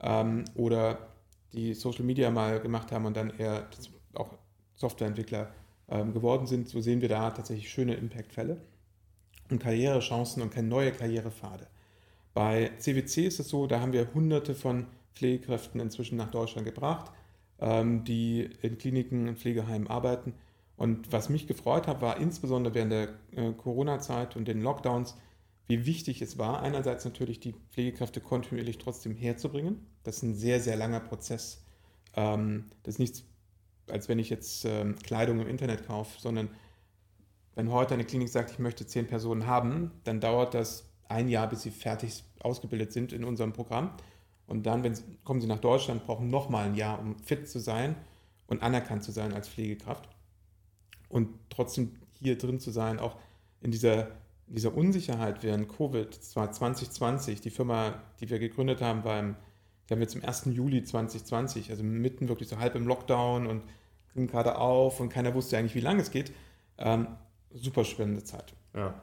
ähm, 0.00 0.44
oder 0.54 1.08
die 1.52 1.74
Social 1.74 2.04
Media 2.04 2.30
mal 2.30 2.60
gemacht 2.60 2.92
haben 2.92 3.06
und 3.06 3.16
dann 3.16 3.30
eher 3.38 3.68
auch 4.14 4.30
Softwareentwickler 4.74 5.52
ähm, 5.88 6.12
geworden 6.12 6.46
sind. 6.46 6.68
So 6.68 6.80
sehen 6.80 7.00
wir 7.00 7.08
da 7.08 7.30
tatsächlich 7.30 7.70
schöne 7.70 7.94
Impact-Fälle 7.94 8.58
und 9.50 9.58
Karrierechancen 9.58 10.42
und 10.42 10.50
keine 10.50 10.68
neue 10.68 10.92
Karrierepfade. 10.92 11.66
Bei 12.34 12.70
CWC 12.78 13.26
ist 13.26 13.40
es 13.40 13.48
so, 13.48 13.66
da 13.66 13.80
haben 13.80 13.92
wir 13.92 14.12
hunderte 14.14 14.54
von 14.54 14.86
Pflegekräften 15.14 15.80
inzwischen 15.80 16.16
nach 16.16 16.30
Deutschland 16.30 16.66
gebracht, 16.66 17.12
ähm, 17.60 18.04
die 18.04 18.48
in 18.62 18.78
Kliniken 18.78 19.28
und 19.28 19.38
Pflegeheimen 19.38 19.88
arbeiten 19.88 20.34
und 20.82 21.12
was 21.12 21.28
mich 21.28 21.46
gefreut 21.46 21.86
hat, 21.86 22.00
war 22.00 22.16
insbesondere 22.16 22.74
während 22.74 22.92
der 22.92 23.08
äh, 23.36 23.52
Corona-Zeit 23.52 24.34
und 24.34 24.48
den 24.48 24.62
Lockdowns, 24.62 25.16
wie 25.68 25.86
wichtig 25.86 26.20
es 26.22 26.38
war, 26.38 26.60
einerseits 26.60 27.04
natürlich 27.04 27.38
die 27.38 27.54
Pflegekräfte 27.70 28.20
kontinuierlich 28.20 28.78
trotzdem 28.78 29.14
herzubringen. 29.14 29.86
Das 30.02 30.16
ist 30.16 30.22
ein 30.24 30.34
sehr, 30.34 30.58
sehr 30.58 30.76
langer 30.76 31.00
Prozess. 31.00 31.64
Ähm, 32.16 32.70
das 32.82 32.94
ist 32.94 32.98
nichts, 32.98 33.24
als 33.88 34.08
wenn 34.08 34.18
ich 34.18 34.28
jetzt 34.28 34.64
ähm, 34.64 34.96
Kleidung 34.96 35.38
im 35.40 35.46
Internet 35.46 35.86
kaufe, 35.86 36.20
sondern 36.20 36.50
wenn 37.54 37.70
heute 37.70 37.94
eine 37.94 38.04
Klinik 38.04 38.30
sagt, 38.30 38.50
ich 38.50 38.58
möchte 38.58 38.84
zehn 38.84 39.06
Personen 39.06 39.46
haben, 39.46 39.92
dann 40.04 40.20
dauert 40.20 40.54
das 40.54 40.91
ein 41.12 41.28
Jahr, 41.28 41.48
bis 41.48 41.62
sie 41.62 41.70
fertig 41.70 42.24
ausgebildet 42.40 42.92
sind 42.92 43.12
in 43.12 43.24
unserem 43.24 43.52
Programm. 43.52 43.90
Und 44.46 44.64
dann, 44.66 44.82
wenn 44.82 44.94
sie, 44.94 45.04
kommen 45.24 45.40
sie 45.40 45.46
nach 45.46 45.60
Deutschland, 45.60 46.04
brauchen 46.04 46.28
nochmal 46.28 46.66
ein 46.66 46.74
Jahr, 46.74 46.98
um 46.98 47.16
fit 47.18 47.48
zu 47.48 47.58
sein 47.58 47.94
und 48.46 48.62
anerkannt 48.62 49.04
zu 49.04 49.12
sein 49.12 49.32
als 49.32 49.48
Pflegekraft 49.48 50.08
und 51.12 51.28
trotzdem 51.50 51.92
hier 52.18 52.36
drin 52.36 52.58
zu 52.58 52.70
sein, 52.70 52.98
auch 52.98 53.16
in 53.60 53.70
dieser, 53.70 54.08
in 54.48 54.54
dieser 54.54 54.74
Unsicherheit 54.74 55.42
während 55.42 55.68
Covid, 55.68 56.08
das 56.16 56.34
war 56.34 56.50
2020, 56.50 57.40
die 57.40 57.50
Firma, 57.50 57.94
die 58.20 58.30
wir 58.30 58.38
gegründet 58.38 58.80
haben, 58.80 59.04
war 59.04 59.20
im, 59.20 59.36
die 59.88 59.94
haben 59.94 60.00
wir 60.00 60.08
zum 60.08 60.24
1. 60.24 60.46
Juli 60.46 60.82
2020, 60.82 61.70
also 61.70 61.82
mitten 61.82 62.28
wirklich 62.28 62.48
so 62.48 62.58
halb 62.58 62.74
im 62.74 62.86
Lockdown 62.86 63.46
und 63.46 63.62
ging 64.14 64.26
gerade 64.26 64.56
auf 64.56 65.00
und 65.00 65.10
keiner 65.10 65.34
wusste 65.34 65.58
eigentlich, 65.58 65.74
wie 65.74 65.80
lange 65.80 66.02
es 66.02 66.10
geht. 66.10 66.32
Ähm, 66.78 67.08
super 67.52 67.84
spannende 67.84 68.24
Zeit. 68.24 68.54
Ja. 68.74 69.02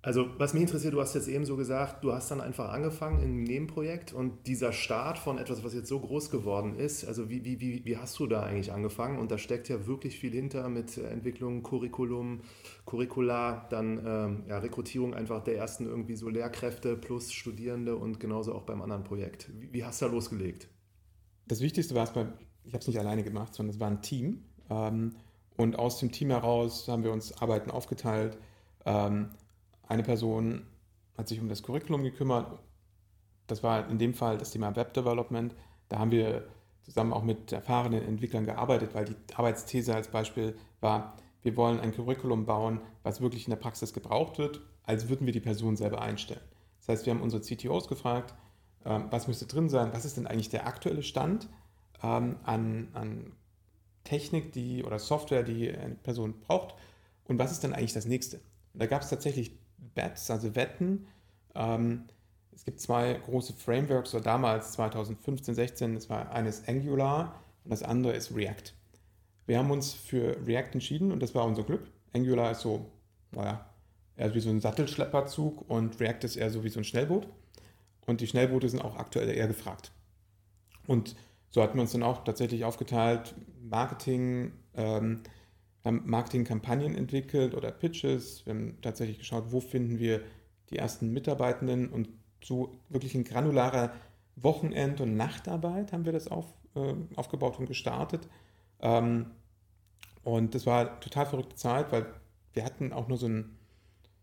Also 0.00 0.28
was 0.38 0.54
mich 0.54 0.62
interessiert, 0.62 0.94
du 0.94 1.00
hast 1.00 1.14
jetzt 1.14 1.26
eben 1.26 1.44
so 1.44 1.56
gesagt, 1.56 2.04
du 2.04 2.12
hast 2.12 2.30
dann 2.30 2.40
einfach 2.40 2.68
angefangen 2.68 3.18
in 3.18 3.30
einem 3.30 3.42
Nebenprojekt 3.42 4.12
und 4.12 4.46
dieser 4.46 4.72
Start 4.72 5.18
von 5.18 5.38
etwas, 5.38 5.64
was 5.64 5.74
jetzt 5.74 5.88
so 5.88 5.98
groß 5.98 6.30
geworden 6.30 6.76
ist, 6.76 7.04
also 7.04 7.28
wie, 7.28 7.44
wie, 7.44 7.60
wie, 7.60 7.84
wie 7.84 7.96
hast 7.96 8.16
du 8.20 8.28
da 8.28 8.44
eigentlich 8.44 8.72
angefangen? 8.72 9.18
Und 9.18 9.32
da 9.32 9.38
steckt 9.38 9.68
ja 9.68 9.88
wirklich 9.88 10.16
viel 10.16 10.30
hinter 10.30 10.68
mit 10.68 10.98
Entwicklung, 10.98 11.64
Curriculum, 11.64 12.42
Curricula, 12.86 13.66
dann 13.70 14.00
ähm, 14.06 14.44
ja, 14.48 14.58
Rekrutierung 14.58 15.14
einfach 15.14 15.42
der 15.42 15.56
ersten 15.56 15.86
irgendwie 15.86 16.14
so 16.14 16.28
Lehrkräfte 16.28 16.96
plus 16.96 17.32
Studierende 17.32 17.96
und 17.96 18.20
genauso 18.20 18.54
auch 18.54 18.62
beim 18.62 18.80
anderen 18.80 19.02
Projekt. 19.02 19.50
Wie, 19.58 19.72
wie 19.72 19.84
hast 19.84 20.00
du 20.00 20.06
da 20.06 20.12
losgelegt? 20.12 20.68
Das 21.48 21.60
Wichtigste 21.60 21.96
war 21.96 22.04
es 22.04 22.12
bei, 22.12 22.28
ich 22.62 22.72
habe 22.72 22.82
es 22.82 22.86
nicht 22.86 23.00
alleine 23.00 23.24
gemacht, 23.24 23.52
sondern 23.52 23.74
es 23.74 23.80
war 23.80 23.88
ein 23.88 24.00
Team. 24.00 24.44
Ähm, 24.70 25.16
und 25.56 25.76
aus 25.76 25.98
dem 25.98 26.12
Team 26.12 26.30
heraus 26.30 26.86
haben 26.86 27.02
wir 27.02 27.10
uns 27.10 27.32
Arbeiten 27.42 27.72
aufgeteilt. 27.72 28.38
Ähm, 28.86 29.30
eine 29.88 30.02
Person 30.02 30.66
hat 31.16 31.28
sich 31.28 31.40
um 31.40 31.48
das 31.48 31.62
Curriculum 31.62 32.04
gekümmert. 32.04 32.58
Das 33.46 33.62
war 33.62 33.88
in 33.88 33.98
dem 33.98 34.14
Fall 34.14 34.38
das 34.38 34.50
Thema 34.50 34.76
Web 34.76 34.94
Development. 34.94 35.54
Da 35.88 35.98
haben 35.98 36.10
wir 36.10 36.46
zusammen 36.82 37.12
auch 37.12 37.22
mit 37.22 37.52
erfahrenen 37.52 38.02
Entwicklern 38.02 38.44
gearbeitet, 38.44 38.94
weil 38.94 39.06
die 39.06 39.16
Arbeitsthese 39.34 39.94
als 39.94 40.08
Beispiel 40.08 40.56
war, 40.80 41.16
wir 41.42 41.56
wollen 41.56 41.80
ein 41.80 41.92
Curriculum 41.92 42.46
bauen, 42.46 42.80
was 43.02 43.20
wirklich 43.20 43.46
in 43.46 43.50
der 43.50 43.56
Praxis 43.56 43.92
gebraucht 43.92 44.38
wird, 44.38 44.60
als 44.84 45.08
würden 45.08 45.26
wir 45.26 45.32
die 45.32 45.40
Person 45.40 45.76
selber 45.76 46.00
einstellen. 46.00 46.40
Das 46.80 46.88
heißt, 46.88 47.06
wir 47.06 47.14
haben 47.14 47.22
unsere 47.22 47.42
CTOs 47.42 47.88
gefragt, 47.88 48.34
ähm, 48.84 49.06
was 49.10 49.28
müsste 49.28 49.46
drin 49.46 49.68
sein, 49.68 49.92
was 49.92 50.04
ist 50.04 50.16
denn 50.16 50.26
eigentlich 50.26 50.48
der 50.50 50.66
aktuelle 50.66 51.02
Stand 51.02 51.48
ähm, 52.02 52.36
an, 52.44 52.88
an 52.92 53.32
Technik 54.04 54.52
die, 54.52 54.84
oder 54.84 54.98
Software, 54.98 55.42
die 55.42 55.70
eine 55.70 55.94
Person 55.96 56.40
braucht 56.40 56.74
und 57.24 57.38
was 57.38 57.52
ist 57.52 57.64
dann 57.64 57.74
eigentlich 57.74 57.92
das 57.92 58.06
nächste. 58.06 58.40
Und 58.72 58.82
da 58.82 58.86
gab 58.86 59.02
es 59.02 59.10
tatsächlich 59.10 59.57
Bets, 59.98 60.30
also 60.30 60.54
Wetten. 60.54 61.08
Ähm, 61.56 62.04
es 62.54 62.64
gibt 62.64 62.80
zwei 62.80 63.14
große 63.14 63.52
Frameworks, 63.52 64.12
so 64.12 64.20
damals 64.20 64.72
2015, 64.72 65.56
16, 65.56 65.94
das 65.94 66.08
war 66.08 66.30
eines 66.30 66.68
Angular 66.68 67.34
und 67.64 67.72
das 67.72 67.82
andere 67.82 68.12
ist 68.12 68.34
React. 68.34 68.74
Wir 69.46 69.58
haben 69.58 69.72
uns 69.72 69.92
für 69.92 70.36
React 70.46 70.74
entschieden 70.74 71.10
und 71.10 71.20
das 71.20 71.34
war 71.34 71.44
unser 71.44 71.64
Glück. 71.64 71.90
Angular 72.14 72.52
ist 72.52 72.60
so, 72.60 72.86
naja, 73.32 73.66
eher 74.16 74.34
wie 74.34 74.40
so 74.40 74.50
ein 74.50 74.60
Sattelschlepperzug 74.60 75.68
und 75.68 75.98
React 75.98 76.24
ist 76.24 76.36
eher 76.36 76.50
so 76.50 76.62
wie 76.62 76.68
so 76.68 76.78
ein 76.78 76.84
Schnellboot. 76.84 77.26
Und 78.06 78.20
die 78.20 78.28
Schnellboote 78.28 78.68
sind 78.68 78.80
auch 78.80 78.96
aktuell 78.96 79.28
eher 79.30 79.48
gefragt. 79.48 79.90
Und 80.86 81.16
so 81.50 81.60
hatten 81.60 81.74
wir 81.74 81.82
uns 81.82 81.92
dann 81.92 82.04
auch 82.04 82.22
tatsächlich 82.22 82.64
aufgeteilt, 82.64 83.34
Marketing, 83.60 84.52
ähm, 84.74 85.22
haben 85.88 86.02
Marketingkampagnen 86.06 86.94
entwickelt 86.94 87.54
oder 87.54 87.72
Pitches. 87.72 88.46
Wir 88.46 88.54
haben 88.54 88.78
tatsächlich 88.80 89.18
geschaut, 89.18 89.46
wo 89.50 89.60
finden 89.60 89.98
wir 89.98 90.22
die 90.70 90.76
ersten 90.76 91.12
Mitarbeitenden 91.12 91.88
und 91.88 92.08
so 92.42 92.80
wirklich 92.88 93.14
in 93.14 93.24
granularer 93.24 93.92
Wochenend- 94.36 95.00
und 95.00 95.16
Nachtarbeit 95.16 95.92
haben 95.92 96.04
wir 96.04 96.12
das 96.12 96.28
auf, 96.28 96.46
äh, 96.76 96.94
aufgebaut 97.16 97.58
und 97.58 97.66
gestartet. 97.66 98.28
Ähm, 98.80 99.32
und 100.22 100.54
das 100.54 100.66
war 100.66 101.00
total 101.00 101.26
verrückte 101.26 101.56
Zeit, 101.56 101.90
weil 101.90 102.06
wir 102.52 102.64
hatten 102.64 102.92
auch 102.92 103.08
nur 103.08 103.18
so, 103.18 103.26
ein, 103.26 103.56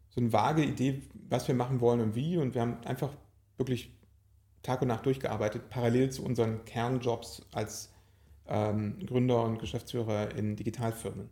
so 0.10 0.22
eine 0.22 0.32
vage 0.32 0.64
Idee, 0.64 1.02
was 1.30 1.48
wir 1.48 1.56
machen 1.56 1.82
wollen 1.82 2.00
und 2.00 2.16
wie. 2.16 2.38
Und 2.38 2.54
wir 2.54 2.62
haben 2.62 2.78
einfach 2.86 3.12
wirklich 3.58 3.92
Tag 4.62 4.82
und 4.82 4.88
Nacht 4.88 5.06
durchgearbeitet, 5.06 5.70
parallel 5.70 6.12
zu 6.12 6.24
unseren 6.24 6.64
Kernjobs 6.66 7.46
als 7.52 7.92
ähm, 8.48 9.00
Gründer 9.06 9.44
und 9.44 9.60
Geschäftsführer 9.60 10.36
in 10.36 10.56
Digitalfirmen. 10.56 11.30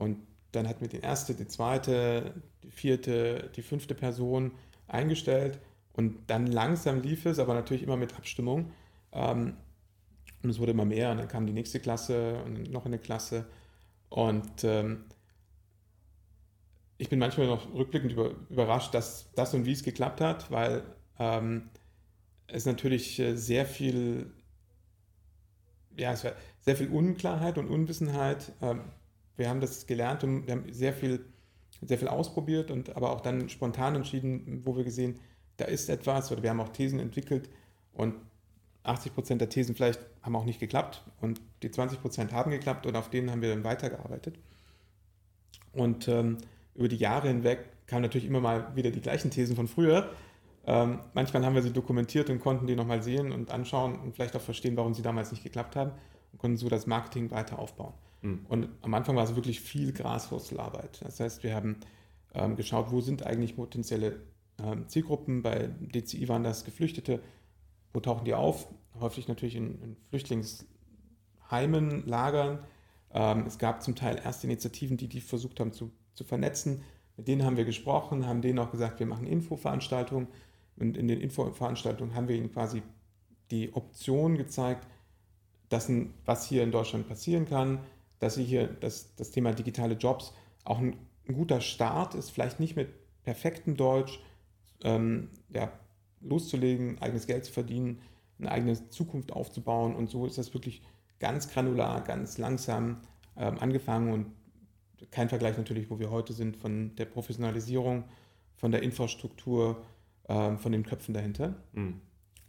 Und 0.00 0.26
dann 0.52 0.66
hatten 0.66 0.80
wir 0.80 0.88
die 0.88 1.00
erste, 1.00 1.34
die 1.34 1.46
zweite, 1.46 2.42
die 2.62 2.70
vierte, 2.70 3.50
die 3.54 3.62
fünfte 3.62 3.94
Person 3.94 4.52
eingestellt 4.88 5.60
und 5.92 6.18
dann 6.28 6.46
langsam 6.46 7.02
lief 7.02 7.26
es, 7.26 7.38
aber 7.38 7.54
natürlich 7.54 7.82
immer 7.82 7.98
mit 7.98 8.16
Abstimmung. 8.16 8.72
Ähm, 9.12 9.58
und 10.42 10.48
es 10.48 10.58
wurde 10.58 10.72
immer 10.72 10.86
mehr 10.86 11.10
und 11.10 11.18
dann 11.18 11.28
kam 11.28 11.46
die 11.46 11.52
nächste 11.52 11.80
Klasse 11.80 12.42
und 12.44 12.70
noch 12.70 12.86
eine 12.86 12.98
Klasse. 12.98 13.44
Und 14.08 14.64
ähm, 14.64 15.04
ich 16.96 17.10
bin 17.10 17.18
manchmal 17.18 17.46
noch 17.46 17.72
rückblickend 17.74 18.12
über, 18.12 18.30
überrascht, 18.48 18.94
dass 18.94 19.30
das 19.34 19.52
und 19.52 19.66
wie 19.66 19.72
es 19.72 19.82
geklappt 19.82 20.22
hat, 20.22 20.50
weil 20.50 20.82
ähm, 21.18 21.68
es 22.46 22.64
natürlich 22.64 23.18
äh, 23.18 23.36
sehr 23.36 23.66
viel 23.66 24.32
ja, 25.96 26.12
es 26.12 26.24
war 26.24 26.32
sehr 26.60 26.76
viel 26.76 26.88
Unklarheit 26.88 27.58
und 27.58 27.68
Unwissenheit. 27.68 28.52
Ähm, 28.62 28.80
wir 29.40 29.48
haben 29.48 29.60
das 29.60 29.86
gelernt 29.86 30.22
und 30.22 30.46
wir 30.46 30.54
haben 30.54 30.72
sehr 30.72 30.92
viel, 30.92 31.24
sehr 31.82 31.98
viel 31.98 32.08
ausprobiert 32.08 32.70
und 32.70 32.94
aber 32.94 33.10
auch 33.10 33.22
dann 33.22 33.48
spontan 33.48 33.96
entschieden, 33.96 34.60
wo 34.64 34.76
wir 34.76 34.84
gesehen, 34.84 35.18
da 35.56 35.64
ist 35.64 35.88
etwas 35.88 36.30
oder 36.30 36.42
wir 36.42 36.50
haben 36.50 36.60
auch 36.60 36.68
Thesen 36.68 37.00
entwickelt 37.00 37.50
und 37.92 38.14
80 38.84 39.14
Prozent 39.14 39.40
der 39.40 39.48
Thesen 39.48 39.74
vielleicht 39.74 40.00
haben 40.22 40.36
auch 40.36 40.44
nicht 40.44 40.60
geklappt 40.60 41.02
und 41.20 41.40
die 41.62 41.70
20 41.70 42.00
Prozent 42.00 42.32
haben 42.32 42.50
geklappt 42.50 42.86
und 42.86 42.96
auf 42.96 43.10
denen 43.10 43.30
haben 43.30 43.42
wir 43.42 43.50
dann 43.50 43.64
weitergearbeitet. 43.64 44.38
Und 45.72 46.08
ähm, 46.08 46.38
über 46.74 46.88
die 46.88 46.96
Jahre 46.96 47.28
hinweg 47.28 47.86
kamen 47.86 48.02
natürlich 48.02 48.26
immer 48.26 48.40
mal 48.40 48.74
wieder 48.76 48.90
die 48.90 49.00
gleichen 49.00 49.30
Thesen 49.30 49.56
von 49.56 49.68
früher. 49.68 50.10
Ähm, 50.66 51.00
manchmal 51.14 51.44
haben 51.44 51.54
wir 51.54 51.62
sie 51.62 51.72
dokumentiert 51.72 52.28
und 52.30 52.40
konnten 52.40 52.66
die 52.66 52.76
nochmal 52.76 53.02
sehen 53.02 53.32
und 53.32 53.50
anschauen 53.50 53.98
und 53.98 54.14
vielleicht 54.14 54.36
auch 54.36 54.40
verstehen, 54.40 54.76
warum 54.76 54.94
sie 54.94 55.02
damals 55.02 55.30
nicht 55.30 55.42
geklappt 55.42 55.76
haben 55.76 55.92
und 56.32 56.38
konnten 56.38 56.56
so 56.56 56.68
das 56.68 56.86
Marketing 56.86 57.30
weiter 57.30 57.58
aufbauen. 57.58 57.94
Mhm. 58.22 58.46
Und 58.48 58.68
am 58.82 58.94
Anfang 58.94 59.16
war 59.16 59.24
es 59.24 59.36
wirklich 59.36 59.60
viel 59.60 59.92
Graswurzelarbeit. 59.92 61.00
Das 61.02 61.20
heißt, 61.20 61.42
wir 61.42 61.54
haben 61.54 61.76
ähm, 62.34 62.56
geschaut, 62.56 62.90
wo 62.90 63.00
sind 63.00 63.26
eigentlich 63.26 63.56
potenzielle 63.56 64.20
ähm, 64.62 64.88
Zielgruppen. 64.88 65.42
Bei 65.42 65.68
DCI 65.80 66.28
waren 66.28 66.44
das 66.44 66.64
Geflüchtete. 66.64 67.20
Wo 67.92 68.00
tauchen 68.00 68.24
die 68.24 68.34
auf? 68.34 68.68
Häufig 68.98 69.28
natürlich 69.28 69.56
in, 69.56 69.80
in 69.82 69.96
Flüchtlingsheimen, 70.08 72.06
Lagern. 72.06 72.60
Ähm, 73.12 73.44
es 73.46 73.58
gab 73.58 73.82
zum 73.82 73.96
Teil 73.96 74.20
erste 74.22 74.46
Initiativen, 74.46 74.96
die 74.96 75.08
die 75.08 75.20
versucht 75.20 75.60
haben 75.60 75.72
zu, 75.72 75.90
zu 76.14 76.24
vernetzen. 76.24 76.82
Mit 77.16 77.28
denen 77.28 77.44
haben 77.44 77.56
wir 77.56 77.64
gesprochen, 77.64 78.26
haben 78.26 78.42
denen 78.42 78.58
auch 78.58 78.70
gesagt, 78.70 79.00
wir 79.00 79.06
machen 79.06 79.26
Infoveranstaltungen. 79.26 80.28
Und 80.76 80.96
in 80.96 81.08
den 81.08 81.20
Infoveranstaltungen 81.20 82.14
haben 82.14 82.28
wir 82.28 82.36
ihnen 82.36 82.52
quasi 82.52 82.82
die 83.50 83.72
Option 83.74 84.38
gezeigt, 84.38 84.86
dass, 85.68 85.90
was 86.24 86.46
hier 86.48 86.62
in 86.62 86.70
Deutschland 86.72 87.08
passieren 87.08 87.44
kann, 87.46 87.80
dass 88.20 88.36
sie 88.36 88.44
hier 88.44 88.68
das, 88.68 89.16
das 89.16 89.32
Thema 89.32 89.52
digitale 89.52 89.94
Jobs 89.94 90.32
auch 90.64 90.78
ein, 90.78 90.96
ein 91.28 91.34
guter 91.34 91.60
Start 91.60 92.14
ist, 92.14 92.30
vielleicht 92.30 92.60
nicht 92.60 92.76
mit 92.76 92.88
perfektem 93.24 93.76
Deutsch 93.76 94.20
ähm, 94.82 95.30
ja, 95.48 95.72
loszulegen, 96.20 97.00
eigenes 97.00 97.26
Geld 97.26 97.44
zu 97.44 97.52
verdienen, 97.52 98.00
eine 98.38 98.52
eigene 98.52 98.88
Zukunft 98.90 99.32
aufzubauen. 99.32 99.94
Und 99.94 100.10
so 100.10 100.26
ist 100.26 100.38
das 100.38 100.54
wirklich 100.54 100.82
ganz 101.18 101.50
granular, 101.50 102.02
ganz 102.02 102.38
langsam 102.38 103.00
ähm, 103.36 103.58
angefangen 103.58 104.12
und 104.12 104.26
kein 105.10 105.28
Vergleich 105.28 105.56
natürlich, 105.56 105.90
wo 105.90 105.98
wir 105.98 106.10
heute 106.10 106.32
sind, 106.32 106.56
von 106.56 106.94
der 106.96 107.06
Professionalisierung, 107.06 108.04
von 108.56 108.70
der 108.70 108.82
Infrastruktur, 108.82 109.82
ähm, 110.28 110.58
von 110.58 110.72
den 110.72 110.84
Köpfen 110.84 111.14
dahinter. 111.14 111.54
Mhm. 111.72 112.00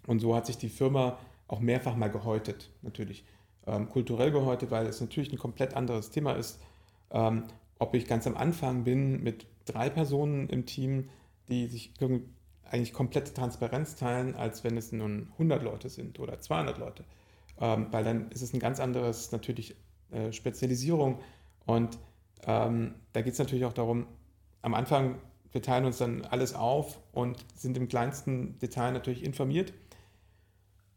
Und 0.08 0.20
so 0.20 0.36
hat 0.36 0.46
sich 0.46 0.58
die 0.58 0.70
Firma 0.70 1.18
auch 1.48 1.60
mehrfach 1.60 1.96
mal 1.96 2.10
gehäutet, 2.10 2.70
natürlich. 2.82 3.24
Ähm, 3.68 3.90
kulturell 3.90 4.32
gehäutet, 4.32 4.72
weil 4.72 4.88
es 4.88 5.00
natürlich 5.02 5.32
ein 5.32 5.38
komplett 5.38 5.76
anderes 5.76 6.10
Thema 6.10 6.34
ist. 6.34 6.60
Ähm, 7.12 7.44
ob 7.78 7.94
ich 7.94 8.08
ganz 8.08 8.26
am 8.28 8.36
Anfang 8.38 8.84
bin 8.84 9.22
mit 9.24 9.46
drei 9.66 9.90
Personen 9.90 10.50
im 10.50 10.66
Team, 10.66 11.10
die 11.50 11.68
sich 11.68 11.94
eigentlich 12.64 12.94
komplette 12.94 13.34
Transparenz 13.34 13.96
teilen, 13.96 14.36
als 14.36 14.64
wenn 14.64 14.78
es 14.78 14.92
nun 14.92 15.30
100 15.34 15.62
Leute 15.64 15.90
sind 15.90 16.20
oder 16.20 16.40
200 16.40 16.78
Leute. 16.78 17.04
Ähm, 17.60 17.88
weil 17.92 18.04
dann 18.04 18.32
ist 18.32 18.42
es 18.42 18.54
ein 18.54 18.60
ganz 18.60 18.80
anderes, 18.80 19.32
natürlich 19.32 19.76
äh, 20.12 20.32
Spezialisierung. 20.32 21.20
Und 21.66 22.00
ähm, 22.48 22.96
da 23.14 23.22
geht 23.22 23.34
es 23.34 23.40
natürlich 23.40 23.66
auch 23.66 23.74
darum, 23.74 24.08
am 24.62 24.74
Anfang, 24.74 25.20
wir 25.52 25.62
teilen 25.62 25.86
uns 25.86 25.98
dann 25.98 26.24
alles 26.26 26.54
auf 26.56 27.00
und 27.12 27.46
sind 27.56 27.78
im 27.78 27.88
kleinsten 27.88 28.58
Detail 28.60 28.92
natürlich 28.92 29.24
informiert. 29.24 29.74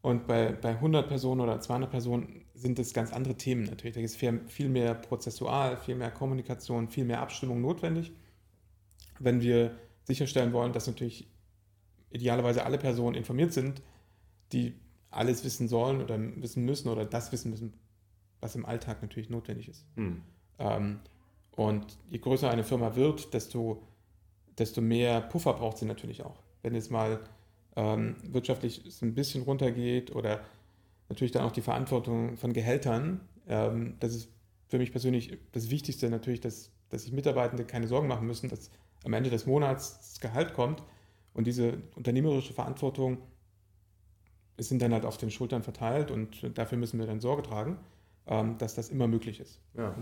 Und 0.01 0.27
bei, 0.27 0.51
bei 0.51 0.69
100 0.69 1.07
Personen 1.07 1.41
oder 1.41 1.59
200 1.59 1.89
Personen 1.89 2.44
sind 2.55 2.79
es 2.79 2.93
ganz 2.93 3.11
andere 3.13 3.35
Themen 3.35 3.65
natürlich. 3.65 3.95
Da 3.95 4.01
ist 4.01 4.15
viel 4.15 4.69
mehr 4.69 4.95
prozessual, 4.95 5.77
viel 5.77 5.95
mehr 5.95 6.11
Kommunikation, 6.11 6.87
viel 6.87 7.05
mehr 7.05 7.21
Abstimmung 7.21 7.61
notwendig. 7.61 8.11
Wenn 9.19 9.41
wir 9.41 9.77
sicherstellen 10.05 10.53
wollen, 10.53 10.73
dass 10.73 10.87
natürlich 10.87 11.27
idealerweise 12.09 12.65
alle 12.65 12.77
Personen 12.77 13.15
informiert 13.15 13.53
sind, 13.53 13.81
die 14.53 14.73
alles 15.11 15.43
wissen 15.43 15.67
sollen 15.67 16.01
oder 16.01 16.17
wissen 16.41 16.65
müssen 16.65 16.89
oder 16.89 17.05
das 17.05 17.31
wissen 17.31 17.51
müssen, 17.51 17.73
was 18.41 18.55
im 18.55 18.65
Alltag 18.65 19.01
natürlich 19.01 19.29
notwendig 19.29 19.69
ist. 19.69 19.85
Hm. 19.95 20.21
Ähm, 20.59 20.99
und 21.51 21.97
je 22.09 22.19
größer 22.19 22.49
eine 22.49 22.63
Firma 22.63 22.95
wird, 22.95 23.33
desto, 23.33 23.81
desto 24.57 24.81
mehr 24.81 25.21
Puffer 25.21 25.53
braucht 25.53 25.77
sie 25.77 25.85
natürlich 25.85 26.23
auch. 26.23 26.41
Wenn 26.61 26.75
es 26.75 26.89
mal 26.89 27.21
ähm, 27.75 28.15
wirtschaftlich 28.23 29.01
ein 29.01 29.13
bisschen 29.13 29.43
runtergeht 29.43 30.13
oder 30.15 30.41
natürlich 31.09 31.31
dann 31.31 31.43
auch 31.43 31.51
die 31.51 31.61
Verantwortung 31.61 32.37
von 32.37 32.53
Gehältern. 32.53 33.21
Ähm, 33.47 33.95
das 33.99 34.15
ist 34.15 34.29
für 34.67 34.77
mich 34.77 34.91
persönlich 34.91 35.37
das 35.51 35.69
Wichtigste 35.69 36.09
natürlich, 36.09 36.41
dass, 36.41 36.71
dass 36.89 37.03
sich 37.03 37.11
Mitarbeitende 37.11 37.65
keine 37.65 37.87
Sorgen 37.87 38.07
machen 38.07 38.27
müssen, 38.27 38.49
dass 38.49 38.69
am 39.03 39.13
Ende 39.13 39.29
des 39.29 39.45
Monats 39.45 39.97
das 39.99 40.19
Gehalt 40.19 40.53
kommt 40.53 40.83
und 41.33 41.45
diese 41.45 41.77
unternehmerische 41.95 42.53
Verantwortung 42.53 43.19
sind 44.57 44.81
dann 44.81 44.93
halt 44.93 45.05
auf 45.05 45.17
den 45.17 45.31
Schultern 45.31 45.63
verteilt 45.63 46.11
und 46.11 46.57
dafür 46.57 46.77
müssen 46.77 46.99
wir 46.99 47.05
dann 47.05 47.19
Sorge 47.19 47.43
tragen, 47.43 47.77
ähm, 48.25 48.57
dass 48.57 48.73
das 48.73 48.89
immer 48.89 49.07
möglich 49.07 49.39
ist. 49.39 49.59
Ja. 49.75 49.95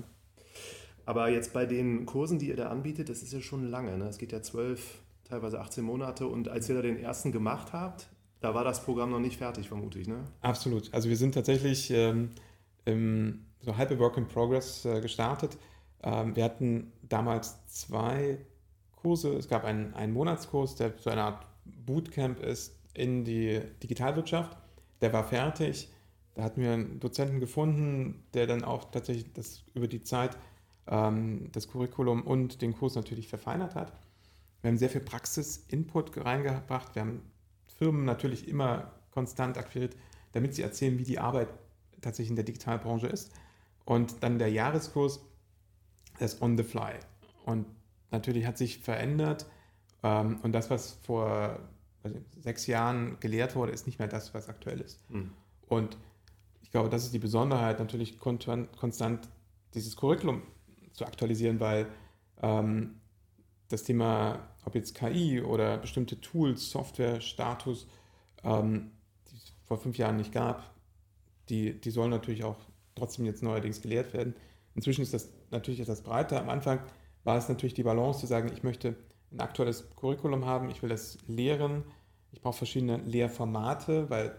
Aber 1.05 1.29
jetzt 1.29 1.53
bei 1.53 1.65
den 1.65 2.05
Kursen, 2.05 2.39
die 2.39 2.49
ihr 2.49 2.55
da 2.55 2.69
anbietet, 2.69 3.09
das 3.09 3.23
ist 3.23 3.33
ja 3.33 3.41
schon 3.41 3.69
lange. 3.69 3.97
Ne? 3.97 4.05
Es 4.05 4.17
geht 4.17 4.31
ja 4.31 4.41
zwölf, 4.41 5.01
teilweise 5.25 5.59
18 5.59 5.83
Monate. 5.83 6.27
Und 6.27 6.47
als 6.47 6.69
ihr 6.69 6.75
da 6.75 6.81
den 6.81 6.97
ersten 6.97 7.31
gemacht 7.31 7.73
habt, 7.73 8.09
da 8.43 8.53
war 8.53 8.65
das 8.65 8.83
Programm 8.83 9.09
noch 9.09 9.21
nicht 9.21 9.37
fertig, 9.37 9.69
vermute 9.69 9.99
ich. 9.99 10.07
Ne? 10.07 10.25
Absolut. 10.41 10.93
Also 10.93 11.07
wir 11.07 11.15
sind 11.15 11.33
tatsächlich 11.33 11.89
ähm, 11.91 12.31
im 12.83 13.45
so 13.61 13.77
halbe 13.77 13.97
Work 13.99 14.17
in 14.17 14.27
Progress 14.27 14.83
äh, 14.83 14.99
gestartet. 14.99 15.57
Ähm, 16.03 16.35
wir 16.35 16.43
hatten 16.43 16.91
damals 17.03 17.65
zwei 17.67 18.37
Kurse. 18.97 19.29
Es 19.35 19.47
gab 19.47 19.63
einen, 19.63 19.93
einen 19.93 20.11
Monatskurs, 20.11 20.75
der 20.75 20.93
so 20.97 21.09
eine 21.09 21.23
Art 21.23 21.47
Bootcamp 21.63 22.41
ist 22.41 22.75
in 22.93 23.23
die 23.23 23.61
Digitalwirtschaft. 23.81 24.57
Der 24.99 25.13
war 25.13 25.23
fertig. 25.23 25.87
Da 26.33 26.43
hatten 26.43 26.61
wir 26.61 26.73
einen 26.73 26.99
Dozenten 26.99 27.39
gefunden, 27.39 28.25
der 28.33 28.45
dann 28.45 28.65
auch 28.65 28.91
tatsächlich 28.91 29.31
das 29.31 29.63
über 29.73 29.87
die 29.87 30.03
Zeit 30.03 30.37
ähm, 30.87 31.47
das 31.53 31.69
Curriculum 31.69 32.23
und 32.23 32.61
den 32.61 32.73
Kurs 32.73 32.95
natürlich 32.95 33.29
verfeinert 33.29 33.75
hat. 33.75 33.93
Wir 34.61 34.69
haben 34.69 34.77
sehr 34.77 34.89
viel 34.89 35.01
Praxis-Input 35.01 36.17
reingebracht. 36.25 36.93
Wir 36.95 37.03
haben 37.03 37.21
Firmen 37.83 38.05
natürlich 38.05 38.47
immer 38.47 38.93
konstant 39.11 39.57
akquiriert, 39.57 39.97
damit 40.31 40.55
sie 40.55 40.61
erzählen, 40.61 40.97
wie 40.97 41.03
die 41.03 41.19
Arbeit 41.19 41.49
tatsächlich 41.99 42.29
in 42.29 42.37
der 42.37 42.45
Digitalbranche 42.45 43.07
ist. 43.07 43.33
Und 43.83 44.23
dann 44.23 44.39
der 44.39 44.49
Jahreskurs, 44.49 45.19
das 46.17 46.41
On 46.41 46.57
the 46.57 46.63
Fly. 46.63 46.93
Und 47.45 47.65
natürlich 48.11 48.45
hat 48.45 48.57
sich 48.57 48.79
verändert. 48.79 49.45
Ähm, 50.01 50.39
und 50.43 50.53
das, 50.53 50.69
was 50.69 50.93
vor 51.03 51.59
sechs 52.41 52.67
Jahren 52.67 53.19
gelehrt 53.19 53.55
wurde, 53.55 53.73
ist 53.73 53.85
nicht 53.85 53.99
mehr 53.99 54.07
das, 54.07 54.33
was 54.33 54.47
aktuell 54.47 54.79
ist. 54.79 55.09
Mhm. 55.09 55.31
Und 55.67 55.97
ich 56.61 56.71
glaube, 56.71 56.89
das 56.89 57.03
ist 57.03 57.13
die 57.13 57.19
Besonderheit, 57.19 57.79
natürlich 57.79 58.17
konstant 58.19 59.29
dieses 59.73 59.95
Curriculum 59.97 60.41
zu 60.93 61.05
aktualisieren, 61.05 61.59
weil 61.59 61.87
ähm, 62.41 63.01
das 63.67 63.83
Thema, 63.83 64.39
ob 64.65 64.75
jetzt 64.75 64.95
KI 64.95 65.41
oder 65.41 65.77
bestimmte 65.77 66.19
Tools, 66.21 66.69
Software, 66.69 67.21
Status, 67.21 67.87
ähm, 68.43 68.91
die 69.31 69.35
es 69.35 69.53
vor 69.65 69.77
fünf 69.77 69.97
Jahren 69.97 70.17
nicht 70.17 70.31
gab, 70.31 70.73
die, 71.49 71.79
die 71.79 71.91
sollen 71.91 72.11
natürlich 72.11 72.43
auch 72.43 72.57
trotzdem 72.95 73.25
jetzt 73.25 73.43
neuerdings 73.43 73.81
gelehrt 73.81 74.13
werden. 74.13 74.35
Inzwischen 74.75 75.01
ist 75.01 75.13
das 75.13 75.29
natürlich 75.51 75.79
etwas 75.79 76.01
breiter. 76.01 76.39
Am 76.39 76.49
Anfang 76.49 76.79
war 77.23 77.37
es 77.37 77.49
natürlich 77.49 77.73
die 77.73 77.83
Balance 77.83 78.19
zu 78.19 78.27
sagen, 78.27 78.51
ich 78.53 78.63
möchte 78.63 78.95
ein 79.31 79.39
aktuelles 79.39 79.89
Curriculum 79.95 80.45
haben, 80.45 80.69
ich 80.69 80.81
will 80.81 80.89
das 80.89 81.17
lehren, 81.27 81.83
ich 82.31 82.41
brauche 82.41 82.57
verschiedene 82.57 82.97
Lehrformate, 82.97 84.09
weil 84.09 84.35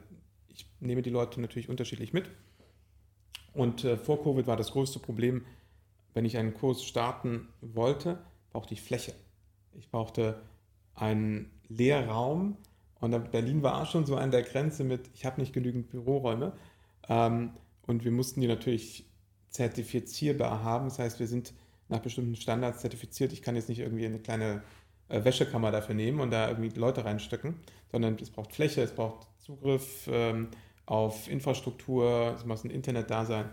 ich 0.48 0.66
nehme 0.80 1.02
die 1.02 1.10
Leute 1.10 1.40
natürlich 1.40 1.68
unterschiedlich 1.68 2.12
mit. 2.12 2.30
Und 3.52 3.84
äh, 3.84 3.96
vor 3.96 4.22
Covid 4.22 4.46
war 4.46 4.56
das 4.56 4.72
größte 4.72 4.98
Problem, 4.98 5.44
wenn 6.12 6.24
ich 6.24 6.36
einen 6.36 6.54
Kurs 6.54 6.84
starten 6.84 7.48
wollte, 7.60 8.18
brauchte 8.50 8.74
ich 8.74 8.82
Fläche. 8.82 9.14
Ich 9.78 9.90
brauchte 9.90 10.40
einen 10.94 11.50
Lehrraum 11.68 12.56
und 13.00 13.30
Berlin 13.30 13.62
war 13.62 13.84
schon 13.86 14.06
so 14.06 14.16
an 14.16 14.30
der 14.30 14.42
Grenze 14.42 14.84
mit, 14.84 15.10
ich 15.14 15.24
habe 15.26 15.40
nicht 15.40 15.52
genügend 15.52 15.90
Büroräume. 15.90 16.52
Ähm, 17.08 17.50
und 17.86 18.04
wir 18.04 18.12
mussten 18.12 18.40
die 18.40 18.46
natürlich 18.46 19.04
zertifizierbar 19.50 20.62
haben. 20.62 20.86
Das 20.86 20.98
heißt, 20.98 21.20
wir 21.20 21.26
sind 21.26 21.52
nach 21.88 22.00
bestimmten 22.00 22.36
Standards 22.36 22.80
zertifiziert. 22.80 23.32
Ich 23.32 23.42
kann 23.42 23.56
jetzt 23.56 23.68
nicht 23.68 23.80
irgendwie 23.80 24.06
eine 24.06 24.18
kleine 24.18 24.62
äh, 25.08 25.22
Wäschekammer 25.22 25.70
dafür 25.70 25.94
nehmen 25.94 26.20
und 26.20 26.30
da 26.30 26.48
irgendwie 26.48 26.70
Leute 26.78 27.04
reinstecken, 27.04 27.56
sondern 27.90 28.16
es 28.20 28.30
braucht 28.30 28.52
Fläche, 28.52 28.82
es 28.82 28.92
braucht 28.92 29.28
Zugriff 29.38 30.08
ähm, 30.10 30.48
auf 30.86 31.28
Infrastruktur, 31.28 32.34
es 32.36 32.46
muss 32.46 32.64
ein 32.64 32.70
Internet 32.70 33.10
da 33.10 33.24
sein 33.26 33.50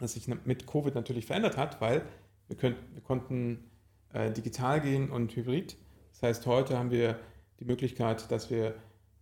das 0.00 0.14
sich 0.14 0.26
mit 0.28 0.66
Covid 0.66 0.94
natürlich 0.94 1.26
verändert 1.26 1.56
hat, 1.56 1.80
weil 1.80 2.02
wir, 2.48 2.56
könnt, 2.56 2.76
wir 2.94 3.02
konnten 3.02 3.69
äh, 4.12 4.30
digital 4.30 4.80
gehen 4.80 5.10
und 5.10 5.34
hybrid. 5.34 5.76
Das 6.12 6.22
heißt, 6.22 6.46
heute 6.46 6.78
haben 6.78 6.90
wir 6.90 7.18
die 7.60 7.64
Möglichkeit, 7.64 8.30
dass 8.30 8.50
wir 8.50 8.74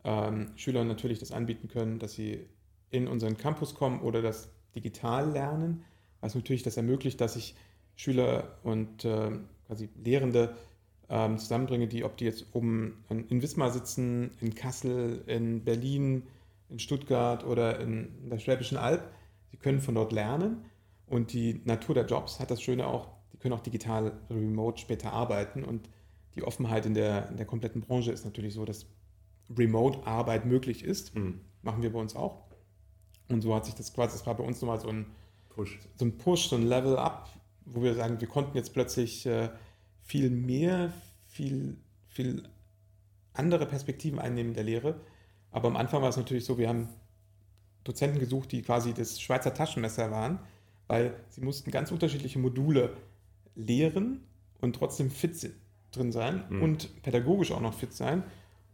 ähm, 0.05 0.53
Schülern 0.57 0.89
natürlich 0.89 1.19
das 1.19 1.33
anbieten 1.33 1.69
können, 1.69 1.99
dass 1.99 2.13
sie 2.13 2.47
in 2.91 3.09
unseren 3.09 3.37
Campus 3.37 3.75
kommen 3.75 4.01
oder 4.01 4.23
das 4.23 4.51
digital 4.75 5.31
lernen, 5.31 5.85
was 6.21 6.35
natürlich 6.35 6.63
das 6.63 6.77
ermöglicht, 6.77 7.21
dass 7.21 7.37
ich 7.37 7.55
Schüler 7.97 8.59
und 8.63 9.05
äh, 9.05 9.31
quasi 9.67 9.89
Lehrende 10.03 10.57
ähm, 11.09 11.39
zusammenbringe, 11.39 11.89
die, 11.89 12.05
ob 12.05 12.17
die 12.17 12.25
jetzt 12.25 12.47
oben 12.53 13.05
in 13.09 13.43
Wismar 13.43 13.71
sitzen, 13.71 14.31
in 14.41 14.55
Kassel, 14.55 15.23
in 15.27 15.65
Berlin, 15.65 16.25
in 16.69 16.79
Stuttgart 16.79 17.45
oder 17.45 17.81
in 17.81 18.29
der 18.29 18.39
Schwäbischen 18.39 18.77
Alb, 18.77 19.03
sie 19.51 19.57
können 19.57 19.81
von 19.81 19.95
dort 19.95 20.13
lernen. 20.13 20.65
Und 21.07 21.33
die 21.33 21.63
Natur 21.65 21.95
der 21.95 22.07
Jobs 22.07 22.39
hat 22.39 22.51
das 22.51 22.61
Schöne 22.61 22.87
auch, 22.87 23.09
die 23.39 23.43
können 23.43 23.55
auch 23.55 23.63
digital 23.63 24.13
remote 24.31 24.81
später 24.81 25.13
arbeiten. 25.13 25.63
Und 25.63 25.89
die 26.35 26.43
Offenheit 26.43 26.87
in 26.87 26.95
der, 26.95 27.29
in 27.31 27.37
der 27.37 27.47
kompletten 27.47 27.83
Branche 27.83 28.11
ist 28.11 28.25
natürlich 28.25 28.55
so, 28.55 28.65
dass 28.65 28.87
Remote-Arbeit 29.57 30.45
möglich 30.45 30.83
ist. 30.83 31.15
Mhm. 31.15 31.41
Machen 31.63 31.83
wir 31.83 31.93
bei 31.93 32.01
uns 32.01 32.17
auch. 32.17 32.43
Und 33.29 33.43
so 33.43 33.55
hat 33.55 33.65
sich 33.65 33.75
das 33.75 33.93
quasi, 33.93 34.17
das 34.17 34.27
war 34.27 34.37
bei 34.37 34.45
uns 34.45 34.61
nochmal 34.61 34.81
so 34.81 34.89
ein 34.89 35.07
Push, 35.51 35.79
so 35.97 36.05
ein, 36.05 36.19
Push, 36.19 36.49
so 36.49 36.57
ein 36.57 36.63
Level-Up, 36.63 37.29
wo 37.65 37.83
wir 37.83 37.95
sagen, 37.95 38.21
wir 38.21 38.29
konnten 38.29 38.57
jetzt 38.57 38.73
plötzlich 38.73 39.25
äh, 39.27 39.51
viel 40.03 40.31
mehr, 40.31 40.93
viel, 41.27 41.77
viel 42.07 42.43
andere 43.35 43.67
Perspektiven 43.67 44.19
einnehmen 44.19 44.51
in 44.51 44.55
der 44.55 44.65
Lehre. 44.65 45.01
Aber 45.51 45.69
am 45.69 45.77
Anfang 45.77 46.03
war 46.03 46.09
es 46.09 46.17
natürlich 46.17 46.45
so, 46.45 46.59
wir 46.59 46.69
haben 46.69 46.89
Dozenten 47.85 48.19
gesucht, 48.19 48.53
die 48.53 48.63
quasi 48.63 48.93
das 48.93 49.21
Schweizer 49.21 49.55
Taschenmesser 49.55 50.11
waren, 50.11 50.41
weil 50.87 51.15
sie 51.29 51.41
mussten 51.41 51.71
ganz 51.71 51.91
unterschiedliche 51.91 52.39
Module 52.39 52.97
lehren 53.59 54.25
und 54.61 54.77
trotzdem 54.77 55.11
fit 55.11 55.51
drin 55.93 56.13
sein 56.13 56.45
mhm. 56.49 56.63
und 56.63 57.03
pädagogisch 57.03 57.53
auch 57.53 57.61
noch 57.61 57.75
fit 57.75 57.93
sein. 57.93 58.23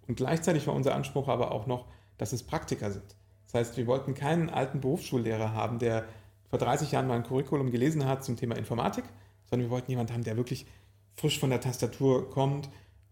Und 0.07 0.16
gleichzeitig 0.16 0.66
war 0.66 0.75
unser 0.75 0.94
Anspruch 0.94 1.29
aber 1.29 1.51
auch 1.51 1.66
noch, 1.66 1.87
dass 2.18 2.33
es 2.33 2.42
Praktiker 2.42 2.90
sind. 2.90 3.16
Das 3.47 3.55
heißt, 3.55 3.77
wir 3.77 3.87
wollten 3.87 4.14
keinen 4.14 4.51
alten 4.51 4.81
Berufsschullehrer 4.81 5.53
haben, 5.53 5.79
der 5.79 6.05
vor 6.49 6.59
30 6.59 6.92
Jahren 6.92 7.07
mal 7.07 7.14
ein 7.14 7.23
Curriculum 7.25 7.70
gelesen 7.70 8.05
hat 8.05 8.25
zum 8.25 8.37
Thema 8.37 8.57
Informatik, 8.57 9.05
sondern 9.47 9.68
wir 9.68 9.70
wollten 9.70 9.90
jemanden 9.90 10.12
haben, 10.12 10.25
der 10.25 10.37
wirklich 10.37 10.66
frisch 11.14 11.38
von 11.38 11.51
der 11.51 11.61
Tastatur 11.61 12.31
kommt. 12.31 12.68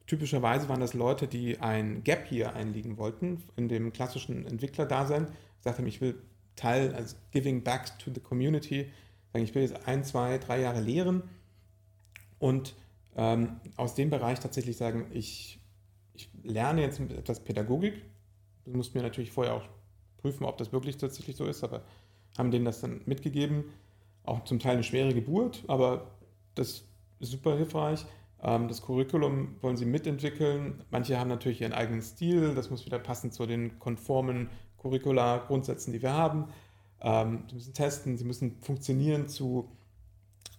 Typischerweise 0.06 0.68
waren 0.68 0.80
das 0.80 0.94
Leute, 0.94 1.26
die 1.26 1.58
ein 1.60 2.04
Gap 2.04 2.26
hier 2.28 2.54
einlegen 2.54 2.98
wollten 2.98 3.42
in 3.56 3.68
dem 3.68 3.92
klassischen 3.92 4.46
Entwicklerdasein. 4.46 5.28
Gesagt 5.58 5.78
haben, 5.78 5.86
ich 5.86 6.00
will 6.00 6.16
Teil, 6.56 6.94
also 6.94 7.16
giving 7.30 7.62
back 7.62 7.98
to 7.98 8.10
the 8.12 8.20
community, 8.20 8.90
sagen, 9.32 9.44
ich 9.44 9.54
will 9.54 9.62
jetzt 9.62 9.86
ein, 9.86 10.04
zwei, 10.04 10.38
drei 10.38 10.60
Jahre 10.60 10.80
lehren 10.80 11.22
und 12.42 12.74
ähm, 13.14 13.60
aus 13.76 13.94
dem 13.94 14.10
Bereich 14.10 14.40
tatsächlich 14.40 14.76
sagen, 14.76 15.06
ich, 15.12 15.60
ich 16.12 16.28
lerne 16.42 16.82
jetzt 16.82 16.98
etwas 16.98 17.38
Pädagogik. 17.38 18.04
Das 18.64 18.74
mussten 18.74 18.94
wir 18.94 19.02
natürlich 19.02 19.30
vorher 19.30 19.54
auch 19.54 19.68
prüfen, 20.16 20.44
ob 20.44 20.58
das 20.58 20.72
wirklich 20.72 20.96
tatsächlich 20.96 21.36
so 21.36 21.46
ist, 21.46 21.62
aber 21.62 21.82
haben 22.36 22.50
denen 22.50 22.64
das 22.64 22.80
dann 22.80 23.02
mitgegeben. 23.06 23.66
Auch 24.24 24.42
zum 24.42 24.58
Teil 24.58 24.72
eine 24.72 24.82
schwere 24.82 25.14
Geburt, 25.14 25.62
aber 25.68 26.10
das 26.56 26.82
super 27.20 27.56
hilfreich. 27.56 28.06
Ähm, 28.42 28.66
das 28.66 28.82
Curriculum 28.82 29.54
wollen 29.60 29.76
sie 29.76 29.86
mitentwickeln. 29.86 30.82
Manche 30.90 31.20
haben 31.20 31.28
natürlich 31.28 31.60
ihren 31.60 31.72
eigenen 31.72 32.02
Stil, 32.02 32.56
das 32.56 32.70
muss 32.70 32.84
wieder 32.86 32.98
passen 32.98 33.30
zu 33.30 33.46
den 33.46 33.78
konformen 33.78 34.50
Curricula-Grundsätzen, 34.78 35.92
die 35.92 36.02
wir 36.02 36.12
haben. 36.12 36.48
Ähm, 37.02 37.44
sie 37.48 37.54
müssen 37.54 37.74
testen, 37.74 38.18
sie 38.18 38.24
müssen 38.24 38.56
funktionieren 38.62 39.28
zu 39.28 39.68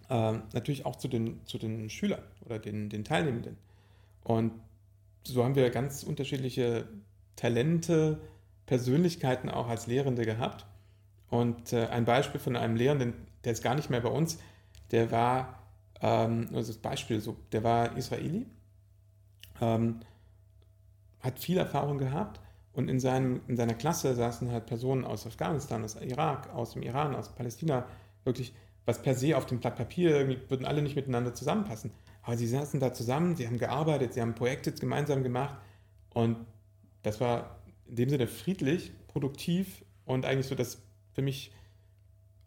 ähm, 0.10 0.44
natürlich 0.54 0.86
auch 0.86 0.96
zu 0.96 1.08
den, 1.08 1.46
zu 1.46 1.58
den 1.58 1.90
Schülern 1.90 2.24
oder 2.46 2.60
den, 2.60 2.90
den 2.90 3.04
Teilnehmenden. 3.04 3.58
Und 4.24 4.52
so 5.24 5.44
haben 5.44 5.56
wir 5.56 5.70
ganz 5.70 6.04
unterschiedliche 6.04 6.88
Talente, 7.36 8.20
Persönlichkeiten 8.66 9.50
auch 9.50 9.68
als 9.68 9.88
Lehrende 9.88 10.26
gehabt. 10.26 10.66
Und 11.30 11.74
äh, 11.74 11.88
ein 11.88 12.06
Beispiel 12.06 12.40
von 12.40 12.56
einem 12.56 12.76
Lehrenden, 12.76 13.14
der 13.44 13.54
ist 13.54 13.64
gar 13.64 13.76
nicht 13.76 13.90
mehr 13.90 14.02
bei 14.02 14.10
uns, 14.10 14.40
der 14.92 15.12
war 15.12 15.64
ähm, 16.04 16.50
also 16.54 16.74
das 16.74 16.78
Beispiel, 16.78 17.20
so, 17.22 17.38
der 17.52 17.64
war 17.64 17.98
Israeli, 17.98 18.46
ähm, 19.62 20.02
hat 21.22 21.40
viel 21.40 21.58
Erfahrung 21.58 21.98
gehabt 21.98 22.42
und 22.74 22.90
in, 22.90 23.00
seinem, 23.00 23.42
in 23.48 23.56
seiner 23.56 23.74
Klasse 23.74 24.14
saßen 24.14 24.52
halt 24.52 24.66
Personen 24.66 25.06
aus 25.06 25.26
Afghanistan, 25.26 25.84
aus 25.84 25.96
Irak, 25.96 26.54
aus 26.54 26.74
dem 26.74 26.84
Iran, 26.84 27.16
aus 27.16 27.30
Palästina, 27.30 27.86
wirklich, 28.26 28.54
was 28.86 29.02
per 29.02 29.16
se 29.16 29.38
auf 29.38 29.46
dem 29.46 29.60
Blatt 29.60 29.76
Papier, 29.76 30.12
irgendwie 30.18 30.40
würden 30.50 30.66
alle 30.66 30.82
nicht 30.82 30.96
miteinander 30.96 31.34
zusammenpassen. 31.34 31.92
Aber 32.22 32.38
sie 32.38 32.48
saßen 32.48 32.80
da 32.80 32.94
zusammen, 32.94 33.36
sie 33.36 33.48
haben 33.48 33.58
gearbeitet, 33.58 34.14
sie 34.14 34.22
haben 34.22 34.36
Projekte 34.36 34.72
gemeinsam 34.72 35.24
gemacht 35.24 35.58
und 36.14 36.38
das 37.02 37.20
war 37.20 37.60
in 37.86 37.96
dem 37.96 38.10
Sinne 38.10 38.28
friedlich, 38.28 38.92
produktiv 39.08 39.84
und 40.06 40.26
eigentlich 40.26 40.48
so 40.48 40.56
das 40.56 40.82
für 41.14 41.22
mich 41.22 41.52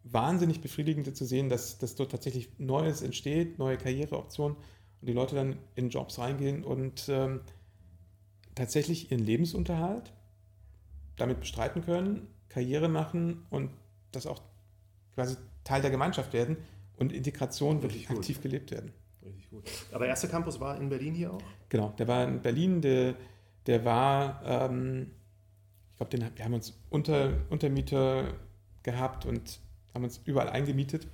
wahnsinnig 0.03 0.61
befriedigend 0.61 1.15
zu 1.15 1.25
sehen, 1.25 1.49
dass, 1.49 1.77
dass 1.77 1.95
dort 1.95 2.11
tatsächlich 2.11 2.49
Neues 2.57 3.01
entsteht, 3.01 3.59
neue 3.59 3.77
Karriereoptionen 3.77 4.57
und 4.57 5.07
die 5.07 5.13
Leute 5.13 5.35
dann 5.35 5.57
in 5.75 5.89
Jobs 5.89 6.17
reingehen 6.17 6.63
und 6.63 7.07
ähm, 7.09 7.41
tatsächlich 8.55 9.11
ihren 9.11 9.23
Lebensunterhalt 9.23 10.13
damit 11.17 11.39
bestreiten 11.39 11.83
können, 11.83 12.27
Karriere 12.49 12.89
machen 12.89 13.45
und 13.49 13.71
das 14.11 14.25
auch 14.25 14.41
quasi 15.15 15.35
Teil 15.67 15.81
der 15.81 15.91
Gemeinschaft 15.91 16.33
werden 16.33 16.57
und 16.97 17.11
Integration 17.11 17.81
wirklich 17.81 18.07
gut. 18.07 18.17
aktiv 18.17 18.41
gelebt 18.41 18.71
werden. 18.71 18.93
Richtig 19.23 19.49
gut. 19.49 19.63
Aber 19.91 20.07
erster 20.07 20.27
Campus 20.27 20.59
war 20.59 20.77
in 20.79 20.89
Berlin 20.89 21.13
hier 21.13 21.33
auch? 21.33 21.41
Genau, 21.69 21.93
der 21.97 22.07
war 22.07 22.23
in 22.23 22.41
Berlin, 22.41 22.81
der, 22.81 23.15
der 23.65 23.83
war, 23.83 24.41
ähm, 24.45 25.11
ich 25.91 25.97
glaube, 25.97 26.31
wir 26.35 26.45
haben 26.45 26.53
uns 26.53 26.73
unter, 26.89 27.33
Untermieter 27.49 28.33
gehabt 28.83 29.25
und 29.25 29.59
haben 29.93 30.05
uns 30.05 30.21
überall 30.23 30.49
eingemietet 30.49 31.07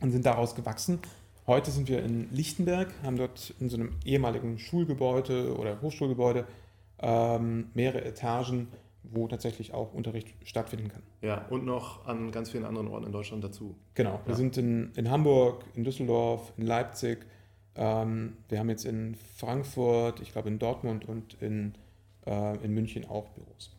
und 0.00 0.12
sind 0.12 0.24
daraus 0.24 0.54
gewachsen. 0.54 1.00
Heute 1.46 1.72
sind 1.72 1.88
wir 1.88 2.04
in 2.04 2.32
Lichtenberg, 2.32 2.94
haben 3.02 3.16
dort 3.16 3.54
in 3.58 3.68
so 3.68 3.76
einem 3.76 3.96
ehemaligen 4.04 4.58
Schulgebäude 4.58 5.56
oder 5.56 5.80
Hochschulgebäude 5.80 6.46
ähm, 7.00 7.70
mehrere 7.74 8.04
Etagen, 8.04 8.68
wo 9.02 9.26
tatsächlich 9.28 9.72
auch 9.72 9.92
Unterricht 9.92 10.34
stattfinden 10.44 10.88
kann. 10.88 11.02
Ja, 11.22 11.46
und 11.48 11.64
noch 11.64 12.06
an 12.06 12.30
ganz 12.30 12.50
vielen 12.50 12.64
anderen 12.64 12.88
Orten 12.88 13.06
in 13.06 13.12
Deutschland 13.12 13.42
dazu. 13.42 13.74
Genau, 13.94 14.20
wir 14.26 14.34
sind 14.34 14.56
in, 14.56 14.92
in 14.94 15.10
Hamburg, 15.10 15.64
in 15.74 15.84
Düsseldorf, 15.84 16.52
in 16.56 16.66
Leipzig, 16.66 17.26
ähm, 17.76 18.36
wir 18.48 18.58
haben 18.58 18.68
jetzt 18.68 18.84
in 18.84 19.14
Frankfurt, 19.36 20.20
ich 20.20 20.32
glaube 20.32 20.48
in 20.48 20.58
Dortmund 20.58 21.08
und 21.08 21.34
in, 21.40 21.74
äh, 22.26 22.56
in 22.64 22.74
München 22.74 23.08
auch 23.08 23.28
Büros. 23.30 23.76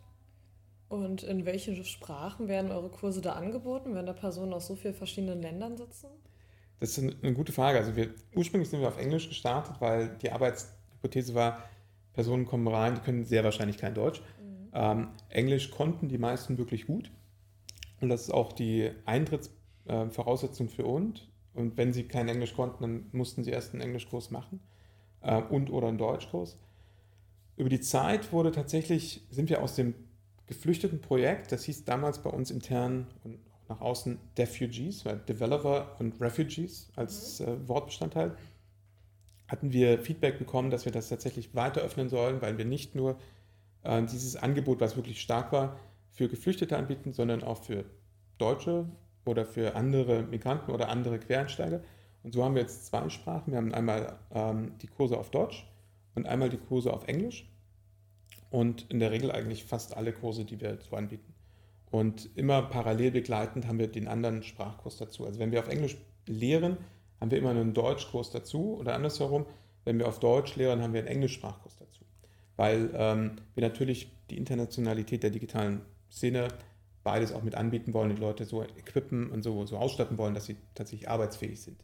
Und 0.90 1.24
in 1.24 1.46
welchen 1.46 1.84
Sprachen 1.86 2.48
werden 2.48 2.72
eure 2.72 2.90
Kurse 2.90 3.22
da 3.22 3.34
angeboten, 3.34 3.96
wenn 3.96 4.06
da 4.06 4.14
Personen 4.14 4.54
aus 4.54 4.68
so 4.68 4.76
vielen 4.76 4.94
verschiedenen 4.94 5.42
Ländern 5.42 5.78
sitzen? 5.78 6.08
Das 6.80 6.98
ist 6.98 7.16
eine 7.22 7.34
gute 7.34 7.54
Frage. 7.54 7.78
Also 7.78 7.96
wir, 7.96 8.10
ursprünglich 8.36 8.70
sind 8.70 8.82
wir 8.82 8.88
auf 8.88 8.98
Englisch 8.98 9.30
gestartet, 9.30 9.76
weil 9.80 10.18
die 10.22 10.32
Arbeitshypothese 10.32 11.36
war, 11.36 11.64
Personen 12.14 12.46
kommen 12.46 12.68
rein, 12.68 12.96
die 12.96 13.02
können 13.02 13.24
sehr 13.24 13.44
wahrscheinlich 13.44 13.78
kein 13.78 13.94
Deutsch. 13.94 14.22
Ähm, 14.74 15.10
Englisch 15.30 15.72
konnten 15.72 16.08
die 16.08 16.18
meisten 16.18 16.58
wirklich 16.58 16.88
gut. 16.88 17.12
Und 18.00 18.10
das 18.10 18.24
ist 18.24 18.32
auch 18.32 18.54
die 18.54 18.92
Eintrittsvoraussetzung 19.06 20.68
äh, 20.68 20.70
für 20.70 20.86
uns. 20.86 21.28
Und 21.54 21.78
wenn 21.78 21.94
sie 21.94 22.04
kein 22.04 22.30
Englisch 22.30 22.56
konnten, 22.56 22.82
dann 22.82 23.06
mussten 23.12 23.44
sie 23.44 23.52
erst 23.52 23.74
einen 23.74 23.82
Englischkurs 23.82 24.32
machen 24.32 24.62
äh, 25.22 25.42
und 25.42 25.70
oder 25.70 25.88
einen 25.88 25.98
Deutschkurs. 25.98 26.58
Über 27.58 27.70
die 27.70 27.82
Zeit 27.82 28.32
wurde 28.32 28.52
tatsächlich, 28.52 29.22
sind 29.30 29.50
wir 29.50 29.62
aus 29.62 29.76
dem 29.76 29.94
geflüchteten 30.48 31.02
Projekt, 31.02 31.52
das 31.52 31.64
hieß 31.64 31.86
damals 31.86 32.20
bei 32.20 32.30
uns 32.30 32.52
intern 32.52 33.08
und 33.24 33.36
auch 33.36 33.70
nach 33.70 33.82
außen 33.82 34.20
Defugees, 34.38 35.04
Developer 35.28 35.96
und 36.00 36.20
Refugees 36.20 36.92
als 36.96 37.40
mhm. 37.40 37.48
äh, 37.48 37.68
Wortbestandteil, 37.68 38.36
hatten 39.48 39.74
wir 39.74 40.00
Feedback 40.00 40.40
bekommen, 40.40 40.72
dass 40.72 40.86
wir 40.86 40.92
das 40.92 41.10
tatsächlich 41.10 41.54
weiter 41.54 41.82
öffnen 41.82 42.10
sollen, 42.10 42.42
weil 42.42 42.58
wir 42.58 42.66
nicht 42.66 42.96
nur 42.96 43.18
äh, 43.84 44.02
dieses 44.04 44.36
Angebot, 44.36 44.80
was 44.82 44.96
wirklich 44.96 45.22
stark 45.22 45.52
war, 45.52 45.78
für 46.10 46.28
Geflüchtete 46.28 46.78
anbieten, 46.78 47.14
sondern 47.14 47.44
auch 47.44 47.64
für 47.64 47.86
Deutsche 48.38 48.86
oder 49.26 49.46
für 49.46 49.76
andere 49.76 50.24
Migranten 50.24 50.72
oder 50.72 50.90
andere 50.90 51.20
Quereinsteiger. 51.20 51.82
Und 52.24 52.34
so 52.34 52.44
haben 52.44 52.56
wir 52.56 52.62
jetzt 52.62 52.86
zwei 52.86 53.08
Sprachen. 53.10 53.52
Wir 53.52 53.58
haben 53.58 53.74
einmal 53.74 54.20
ähm, 54.34 54.78
die 54.82 54.88
Kurse 54.88 55.18
auf 55.18 55.32
Deutsch 55.32 55.68
und 56.16 56.28
einmal 56.28 56.50
die 56.50 56.58
Kurse 56.58 56.94
auf 56.94 57.08
Englisch 57.08 57.50
und 58.50 58.90
in 58.90 59.00
der 59.00 59.12
Regel 59.12 59.32
eigentlich 59.32 59.64
fast 59.64 59.96
alle 59.96 60.14
Kurse, 60.14 60.46
die 60.46 60.60
wir 60.60 60.78
so 60.82 60.96
anbieten. 60.96 61.34
Und 61.90 62.30
immer 62.38 62.62
parallel 62.62 63.12
begleitend 63.12 63.68
haben 63.68 63.80
wir 63.80 63.88
den 63.88 64.08
anderen 64.08 64.44
Sprachkurs 64.44 64.98
dazu. 64.98 65.26
Also 65.26 65.40
wenn 65.40 65.52
wir 65.52 65.60
auf 65.60 65.68
Englisch 65.68 65.98
lehren, 66.26 66.78
haben 67.20 67.32
wir 67.32 67.38
immer 67.38 67.50
einen 67.50 67.74
Deutschkurs 67.74 68.32
dazu 68.32 68.78
oder 68.78 68.94
andersherum. 68.94 69.46
Wenn 69.84 70.00
wir 70.00 70.08
auf 70.08 70.20
Deutsch 70.20 70.56
lehren, 70.56 70.82
haben 70.82 70.94
wir 70.94 71.02
einen 71.02 71.10
Englischsprachkurs. 71.10 71.81
Weil 72.58 72.90
ähm, 72.94 73.38
wir 73.56 73.64
natürlich 73.64 74.12
die 74.30 74.38
Internationalität 74.38 75.24
der 75.24 75.30
digitalen 75.30 75.82
Szene 76.12 76.48
beides 77.04 77.32
auch 77.32 77.44
mit 77.44 77.56
anbieten 77.56 77.94
wollen, 77.94 78.16
die 78.16 78.22
Leute 78.22 78.46
so 78.46 78.64
equippen 78.64 79.32
und 79.32 79.42
so, 79.44 79.66
so 79.66 79.78
ausstatten 79.78 80.18
wollen, 80.18 80.34
dass 80.34 80.46
sie 80.46 80.58
tatsächlich 80.76 81.10
arbeitsfähig 81.10 81.62
sind. 81.62 81.84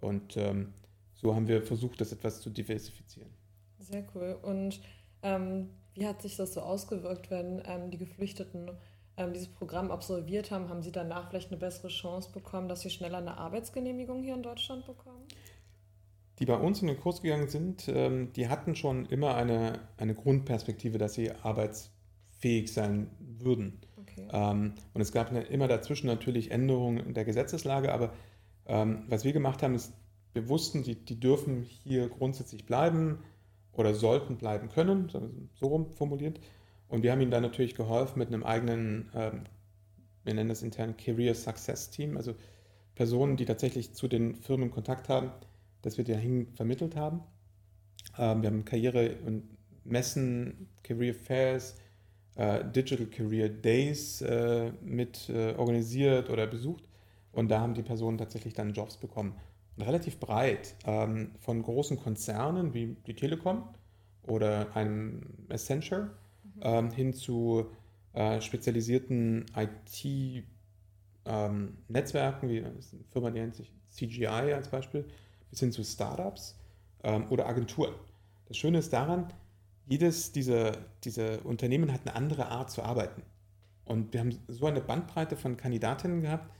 Und 0.00 0.36
ähm, 0.36 0.72
so 1.14 1.34
haben 1.34 1.48
wir 1.48 1.62
versucht, 1.62 2.00
das 2.00 2.12
etwas 2.12 2.40
zu 2.40 2.50
diversifizieren. 2.50 3.30
Sehr 3.78 4.04
cool. 4.14 4.38
Und 4.42 4.80
ähm, 5.22 5.70
wie 5.94 6.06
hat 6.06 6.22
sich 6.22 6.36
das 6.36 6.54
so 6.54 6.60
ausgewirkt, 6.60 7.30
wenn 7.30 7.62
ähm, 7.66 7.90
die 7.90 7.98
Geflüchteten 7.98 8.70
ähm, 9.16 9.32
dieses 9.32 9.48
Programm 9.48 9.90
absolviert 9.90 10.50
haben, 10.50 10.68
haben 10.68 10.82
Sie 10.82 10.92
danach 10.92 11.30
vielleicht 11.30 11.50
eine 11.50 11.58
bessere 11.58 11.88
Chance 11.88 12.30
bekommen, 12.32 12.68
dass 12.68 12.80
Sie 12.80 12.90
schneller 12.90 13.18
eine 13.18 13.38
Arbeitsgenehmigung 13.38 14.22
hier 14.22 14.34
in 14.34 14.42
Deutschland 14.42 14.86
bekommen? 14.86 15.24
Die 16.38 16.46
bei 16.46 16.56
uns 16.56 16.80
in 16.80 16.88
den 16.88 16.98
Kurs 16.98 17.22
gegangen 17.22 17.48
sind, 17.48 17.88
ähm, 17.88 18.32
die 18.32 18.48
hatten 18.48 18.74
schon 18.74 19.06
immer 19.06 19.36
eine, 19.36 19.80
eine 19.96 20.14
Grundperspektive, 20.14 20.98
dass 20.98 21.14
sie 21.14 21.30
arbeitsfähig 21.30 22.72
sein 22.72 23.10
würden. 23.18 23.80
Okay. 24.00 24.26
Ähm, 24.32 24.74
und 24.94 25.00
es 25.00 25.12
gab 25.12 25.32
immer 25.50 25.68
dazwischen 25.68 26.08
natürlich 26.08 26.50
Änderungen 26.50 27.14
der 27.14 27.24
Gesetzeslage, 27.24 27.92
aber 27.92 28.12
ähm, 28.66 29.04
was 29.08 29.24
wir 29.24 29.32
gemacht 29.32 29.62
haben, 29.62 29.74
ist, 29.74 29.92
wir 30.32 30.48
wussten, 30.48 30.82
die, 30.82 30.96
die 30.96 31.20
dürfen 31.20 31.62
hier 31.62 32.08
grundsätzlich 32.08 32.66
bleiben 32.66 33.20
oder 33.72 33.94
sollten 33.94 34.36
bleiben 34.36 34.68
können, 34.68 35.08
so 35.54 35.66
rum 35.68 35.92
formuliert. 35.92 36.40
Und 36.88 37.04
wir 37.04 37.12
haben 37.12 37.20
ihnen 37.20 37.30
dann 37.30 37.42
natürlich 37.42 37.76
geholfen 37.76 38.18
mit 38.18 38.28
einem 38.28 38.42
eigenen, 38.42 39.10
wir 39.12 40.34
nennen 40.34 40.48
das 40.48 40.62
intern 40.62 40.96
Career 40.96 41.34
Success 41.34 41.90
Team, 41.90 42.16
also 42.16 42.34
Personen, 42.94 43.36
die 43.36 43.44
tatsächlich 43.44 43.94
zu 43.94 44.08
den 44.08 44.34
Firmen 44.36 44.70
Kontakt 44.70 45.08
haben, 45.08 45.30
dass 45.84 45.98
wir 45.98 46.04
dahin 46.04 46.48
vermittelt 46.54 46.96
haben. 46.96 47.20
Ähm, 48.18 48.42
wir 48.42 48.48
haben 48.48 48.64
Karriere- 48.64 49.16
und 49.26 49.44
Messen, 49.84 50.68
Career 50.82 51.14
Fairs, 51.14 51.76
äh, 52.36 52.64
Digital 52.64 53.06
Career 53.06 53.48
Days 53.48 54.20
äh, 54.22 54.72
mit 54.82 55.28
äh, 55.28 55.54
organisiert 55.54 56.30
oder 56.30 56.46
besucht. 56.46 56.88
Und 57.32 57.50
da 57.50 57.60
haben 57.60 57.74
die 57.74 57.82
Personen 57.82 58.18
tatsächlich 58.18 58.54
dann 58.54 58.72
Jobs 58.72 58.96
bekommen. 58.96 59.34
Und 59.76 59.82
relativ 59.82 60.20
breit, 60.20 60.76
ähm, 60.86 61.32
von 61.40 61.60
großen 61.62 61.98
Konzernen 61.98 62.74
wie 62.74 62.96
die 63.06 63.14
Telekom 63.14 63.64
oder 64.22 64.76
einem 64.76 65.22
Accenture 65.48 66.10
mhm. 66.54 66.60
ähm, 66.62 66.90
hin 66.92 67.12
zu 67.12 67.66
äh, 68.12 68.40
spezialisierten 68.40 69.46
IT-Netzwerken, 69.56 72.48
ähm, 72.48 72.54
wie 72.54 72.64
eine 72.64 72.78
Firma, 73.10 73.30
die 73.30 73.40
nennt 73.40 73.56
sich 73.56 73.72
CGI 73.90 74.52
als 74.54 74.68
Beispiel, 74.68 75.06
bis 75.54 75.60
hin 75.60 75.70
zu 75.70 75.84
Startups 75.84 76.56
ähm, 77.04 77.26
oder 77.30 77.46
Agenturen. 77.46 77.94
Das 78.48 78.56
Schöne 78.56 78.78
ist 78.78 78.92
daran, 78.92 79.32
jedes 79.86 80.32
dieser, 80.32 80.72
dieser 81.04 81.46
Unternehmen 81.46 81.92
hat 81.92 82.00
eine 82.04 82.16
andere 82.16 82.48
Art 82.48 82.72
zu 82.72 82.82
arbeiten. 82.82 83.22
Und 83.84 84.12
wir 84.12 84.20
haben 84.20 84.36
so 84.48 84.66
eine 84.66 84.80
Bandbreite 84.80 85.36
von 85.36 85.56
Kandidatinnen 85.56 86.22
gehabt. 86.22 86.50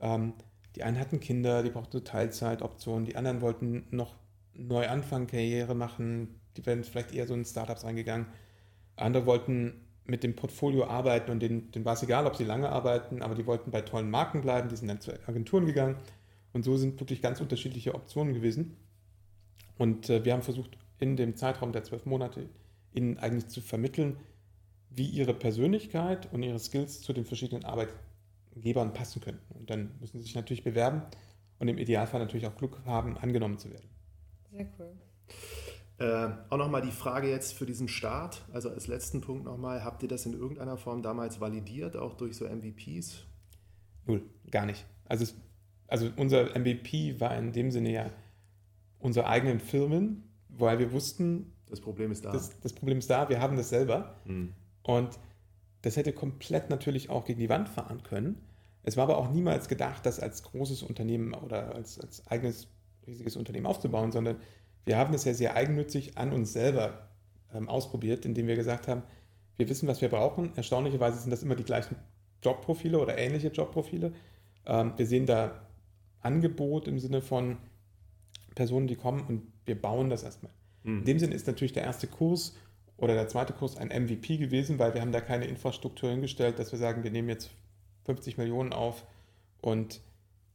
Ähm, 0.00 0.32
die 0.74 0.82
einen 0.82 0.98
hatten 0.98 1.20
Kinder, 1.20 1.62
die 1.62 1.70
brauchten 1.70 2.02
Teilzeitoptionen, 2.02 3.04
die 3.04 3.14
anderen 3.14 3.40
wollten 3.40 3.86
noch 3.90 4.16
neu 4.54 4.88
anfangen, 4.88 5.28
Karriere 5.28 5.76
machen, 5.76 6.40
die 6.56 6.66
wären 6.66 6.82
vielleicht 6.82 7.12
eher 7.12 7.28
so 7.28 7.34
in 7.34 7.44
Startups 7.44 7.84
eingegangen. 7.84 8.26
Andere 8.96 9.26
wollten 9.26 9.86
mit 10.06 10.24
dem 10.24 10.34
Portfolio 10.34 10.86
arbeiten 10.86 11.30
und 11.30 11.40
denen, 11.40 11.70
denen 11.70 11.84
war 11.84 11.92
es 11.92 12.02
egal, 12.02 12.26
ob 12.26 12.34
sie 12.34 12.44
lange 12.44 12.68
arbeiten, 12.68 13.22
aber 13.22 13.36
die 13.36 13.46
wollten 13.46 13.70
bei 13.70 13.82
tollen 13.82 14.10
Marken 14.10 14.40
bleiben, 14.40 14.68
die 14.68 14.76
sind 14.76 14.88
dann 14.88 15.00
zu 15.00 15.12
Agenturen 15.28 15.66
gegangen. 15.66 15.96
Und 16.52 16.64
so 16.64 16.76
sind 16.76 16.98
wirklich 17.00 17.22
ganz 17.22 17.40
unterschiedliche 17.40 17.94
Optionen 17.94 18.34
gewesen. 18.34 18.76
Und 19.78 20.10
äh, 20.10 20.24
wir 20.24 20.32
haben 20.32 20.42
versucht, 20.42 20.76
in 20.98 21.16
dem 21.16 21.36
Zeitraum 21.36 21.72
der 21.72 21.84
zwölf 21.84 22.06
Monate 22.06 22.48
ihnen 22.92 23.18
eigentlich 23.18 23.48
zu 23.48 23.60
vermitteln, 23.60 24.16
wie 24.90 25.06
ihre 25.06 25.34
Persönlichkeit 25.34 26.32
und 26.32 26.42
ihre 26.42 26.58
Skills 26.58 27.00
zu 27.00 27.12
den 27.12 27.24
verschiedenen 27.24 27.64
Arbeitgebern 27.64 28.92
passen 28.92 29.20
könnten. 29.20 29.54
Und 29.54 29.70
dann 29.70 29.92
müssen 30.00 30.18
sie 30.18 30.24
sich 30.24 30.34
natürlich 30.34 30.64
bewerben 30.64 31.02
und 31.58 31.68
im 31.68 31.78
Idealfall 31.78 32.20
natürlich 32.20 32.46
auch 32.46 32.56
Glück 32.56 32.80
haben, 32.84 33.16
angenommen 33.16 33.58
zu 33.58 33.70
werden. 33.70 33.88
Sehr 34.50 34.68
cool. 34.78 34.92
Äh, 35.98 36.30
auch 36.48 36.56
nochmal 36.56 36.80
die 36.80 36.90
Frage 36.90 37.28
jetzt 37.28 37.52
für 37.52 37.66
diesen 37.66 37.86
Start, 37.86 38.42
also 38.52 38.70
als 38.70 38.86
letzten 38.86 39.20
Punkt 39.20 39.44
nochmal, 39.44 39.84
habt 39.84 40.02
ihr 40.02 40.08
das 40.08 40.24
in 40.24 40.32
irgendeiner 40.32 40.78
Form 40.78 41.02
damals 41.02 41.40
validiert, 41.40 41.94
auch 41.94 42.14
durch 42.14 42.36
so 42.36 42.46
MVPs? 42.46 43.26
Null, 44.06 44.22
gar 44.50 44.64
nicht. 44.64 44.86
Also, 45.04 45.24
es, 45.24 45.34
also 45.90 46.08
unser 46.16 46.58
MVP 46.58 47.20
war 47.20 47.36
in 47.36 47.52
dem 47.52 47.70
Sinne 47.70 47.92
ja 47.92 48.10
unsere 48.98 49.26
eigenen 49.26 49.60
Firmen, 49.60 50.28
weil 50.48 50.78
wir 50.78 50.92
wussten, 50.92 51.52
das 51.68 51.80
Problem 51.80 52.12
ist 52.12 52.24
da. 52.24 52.32
Das, 52.32 52.58
das 52.60 52.72
Problem 52.72 52.98
ist 52.98 53.10
da, 53.10 53.28
wir 53.28 53.40
haben 53.40 53.56
das 53.56 53.68
selber. 53.68 54.14
Mhm. 54.24 54.54
Und 54.82 55.18
das 55.82 55.96
hätte 55.96 56.12
komplett 56.12 56.70
natürlich 56.70 57.10
auch 57.10 57.24
gegen 57.24 57.40
die 57.40 57.48
Wand 57.48 57.68
fahren 57.68 58.02
können. 58.02 58.40
Es 58.82 58.96
war 58.96 59.04
aber 59.04 59.18
auch 59.18 59.30
niemals 59.30 59.68
gedacht, 59.68 60.06
das 60.06 60.20
als 60.20 60.42
großes 60.42 60.82
Unternehmen 60.82 61.34
oder 61.34 61.74
als, 61.74 61.98
als 61.98 62.26
eigenes 62.28 62.68
riesiges 63.06 63.36
Unternehmen 63.36 63.66
aufzubauen, 63.66 64.12
sondern 64.12 64.36
wir 64.84 64.96
haben 64.96 65.12
das 65.12 65.24
ja 65.24 65.34
sehr 65.34 65.56
eigennützig 65.56 66.16
an 66.18 66.32
uns 66.32 66.52
selber 66.52 67.08
ähm, 67.52 67.68
ausprobiert, 67.68 68.24
indem 68.24 68.46
wir 68.46 68.56
gesagt 68.56 68.88
haben, 68.88 69.02
wir 69.56 69.68
wissen, 69.68 69.88
was 69.88 70.00
wir 70.00 70.08
brauchen. 70.08 70.56
Erstaunlicherweise 70.56 71.18
sind 71.18 71.30
das 71.30 71.42
immer 71.42 71.56
die 71.56 71.64
gleichen 71.64 71.96
Jobprofile 72.42 72.98
oder 72.98 73.18
ähnliche 73.18 73.48
Jobprofile. 73.48 74.12
Ähm, 74.66 74.92
wir 74.96 75.06
sehen 75.06 75.26
da 75.26 75.60
Angebot 76.22 76.86
im 76.88 76.98
Sinne 76.98 77.22
von 77.22 77.58
Personen, 78.54 78.86
die 78.86 78.96
kommen 78.96 79.26
und 79.26 79.52
wir 79.64 79.80
bauen 79.80 80.10
das 80.10 80.22
erstmal. 80.22 80.52
Mhm. 80.82 80.98
In 80.98 81.04
dem 81.04 81.18
Sinne 81.18 81.34
ist 81.34 81.46
natürlich 81.46 81.72
der 81.72 81.84
erste 81.84 82.06
Kurs 82.06 82.56
oder 82.96 83.14
der 83.14 83.28
zweite 83.28 83.52
Kurs 83.52 83.76
ein 83.76 83.88
MVP 83.88 84.36
gewesen, 84.36 84.78
weil 84.78 84.94
wir 84.94 85.00
haben 85.00 85.12
da 85.12 85.20
keine 85.20 85.46
Infrastruktur 85.46 86.10
hingestellt, 86.10 86.58
dass 86.58 86.72
wir 86.72 86.78
sagen, 86.78 87.02
wir 87.02 87.10
nehmen 87.10 87.28
jetzt 87.28 87.50
50 88.04 88.38
Millionen 88.38 88.72
auf 88.72 89.04
und 89.60 90.00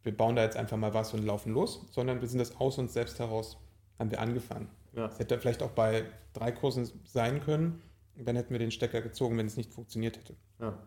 wir 0.03 0.15
bauen 0.15 0.35
da 0.35 0.43
jetzt 0.43 0.57
einfach 0.57 0.77
mal 0.77 0.93
was 0.93 1.13
und 1.13 1.25
laufen 1.25 1.53
los, 1.53 1.87
sondern 1.91 2.21
wir 2.21 2.27
sind 2.27 2.39
das 2.39 2.57
aus 2.57 2.77
uns 2.77 2.93
selbst 2.93 3.19
heraus, 3.19 3.57
haben 3.97 4.11
wir 4.11 4.21
angefangen. 4.21 4.69
Ja. 4.93 5.07
Das 5.07 5.19
hätte 5.19 5.39
vielleicht 5.39 5.63
auch 5.63 5.71
bei 5.71 6.05
drei 6.33 6.51
Kursen 6.51 6.89
sein 7.05 7.41
können, 7.41 7.81
dann 8.15 8.35
hätten 8.35 8.51
wir 8.51 8.59
den 8.59 8.71
Stecker 8.71 9.01
gezogen, 9.01 9.37
wenn 9.37 9.47
es 9.47 9.57
nicht 9.57 9.73
funktioniert 9.73 10.17
hätte. 10.17 10.35
Ja. 10.59 10.77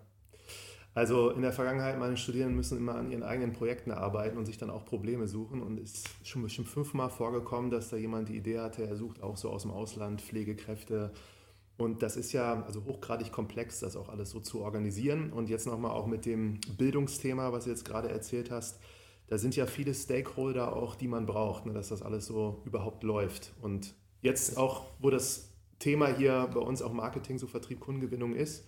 Also 0.94 1.30
in 1.30 1.42
der 1.42 1.52
Vergangenheit, 1.52 1.98
meine 1.98 2.16
Studierenden 2.16 2.56
müssen 2.56 2.78
immer 2.78 2.96
an 2.96 3.10
ihren 3.10 3.22
eigenen 3.22 3.52
Projekten 3.52 3.92
arbeiten 3.92 4.36
und 4.36 4.46
sich 4.46 4.58
dann 4.58 4.70
auch 4.70 4.84
Probleme 4.84 5.28
suchen. 5.28 5.62
Und 5.62 5.78
es 5.78 5.94
ist 5.94 6.08
schon 6.24 6.42
bestimmt 6.42 6.68
fünfmal 6.68 7.10
vorgekommen, 7.10 7.70
dass 7.70 7.90
da 7.90 7.96
jemand 7.96 8.28
die 8.28 8.36
Idee 8.36 8.58
hatte, 8.58 8.84
er 8.84 8.96
sucht 8.96 9.22
auch 9.22 9.36
so 9.36 9.50
aus 9.50 9.62
dem 9.62 9.70
Ausland 9.70 10.20
Pflegekräfte. 10.20 11.12
Und 11.76 12.02
das 12.02 12.16
ist 12.16 12.32
ja 12.32 12.64
also 12.64 12.84
hochgradig 12.84 13.30
komplex, 13.30 13.78
das 13.78 13.94
auch 13.94 14.08
alles 14.08 14.30
so 14.30 14.40
zu 14.40 14.60
organisieren. 14.60 15.32
Und 15.32 15.48
jetzt 15.48 15.66
nochmal 15.66 15.92
auch 15.92 16.06
mit 16.06 16.26
dem 16.26 16.60
Bildungsthema, 16.76 17.52
was 17.52 17.64
du 17.64 17.70
jetzt 17.70 17.84
gerade 17.84 18.08
erzählt 18.08 18.50
hast. 18.50 18.80
Da 19.28 19.38
sind 19.38 19.54
ja 19.54 19.66
viele 19.66 19.94
Stakeholder 19.94 20.74
auch, 20.74 20.96
die 20.96 21.06
man 21.06 21.26
braucht, 21.26 21.66
ne, 21.66 21.72
dass 21.72 21.90
das 21.90 22.02
alles 22.02 22.26
so 22.26 22.62
überhaupt 22.64 23.04
läuft. 23.04 23.52
Und 23.62 23.94
jetzt 24.22 24.56
auch, 24.56 24.86
wo 24.98 25.10
das 25.10 25.52
Thema 25.78 26.08
hier 26.08 26.50
bei 26.52 26.60
uns 26.60 26.82
auch 26.82 26.92
Marketing, 26.92 27.38
so 27.38 27.46
Vertrieb, 27.46 27.78
Kundengewinnung 27.78 28.34
ist, 28.34 28.66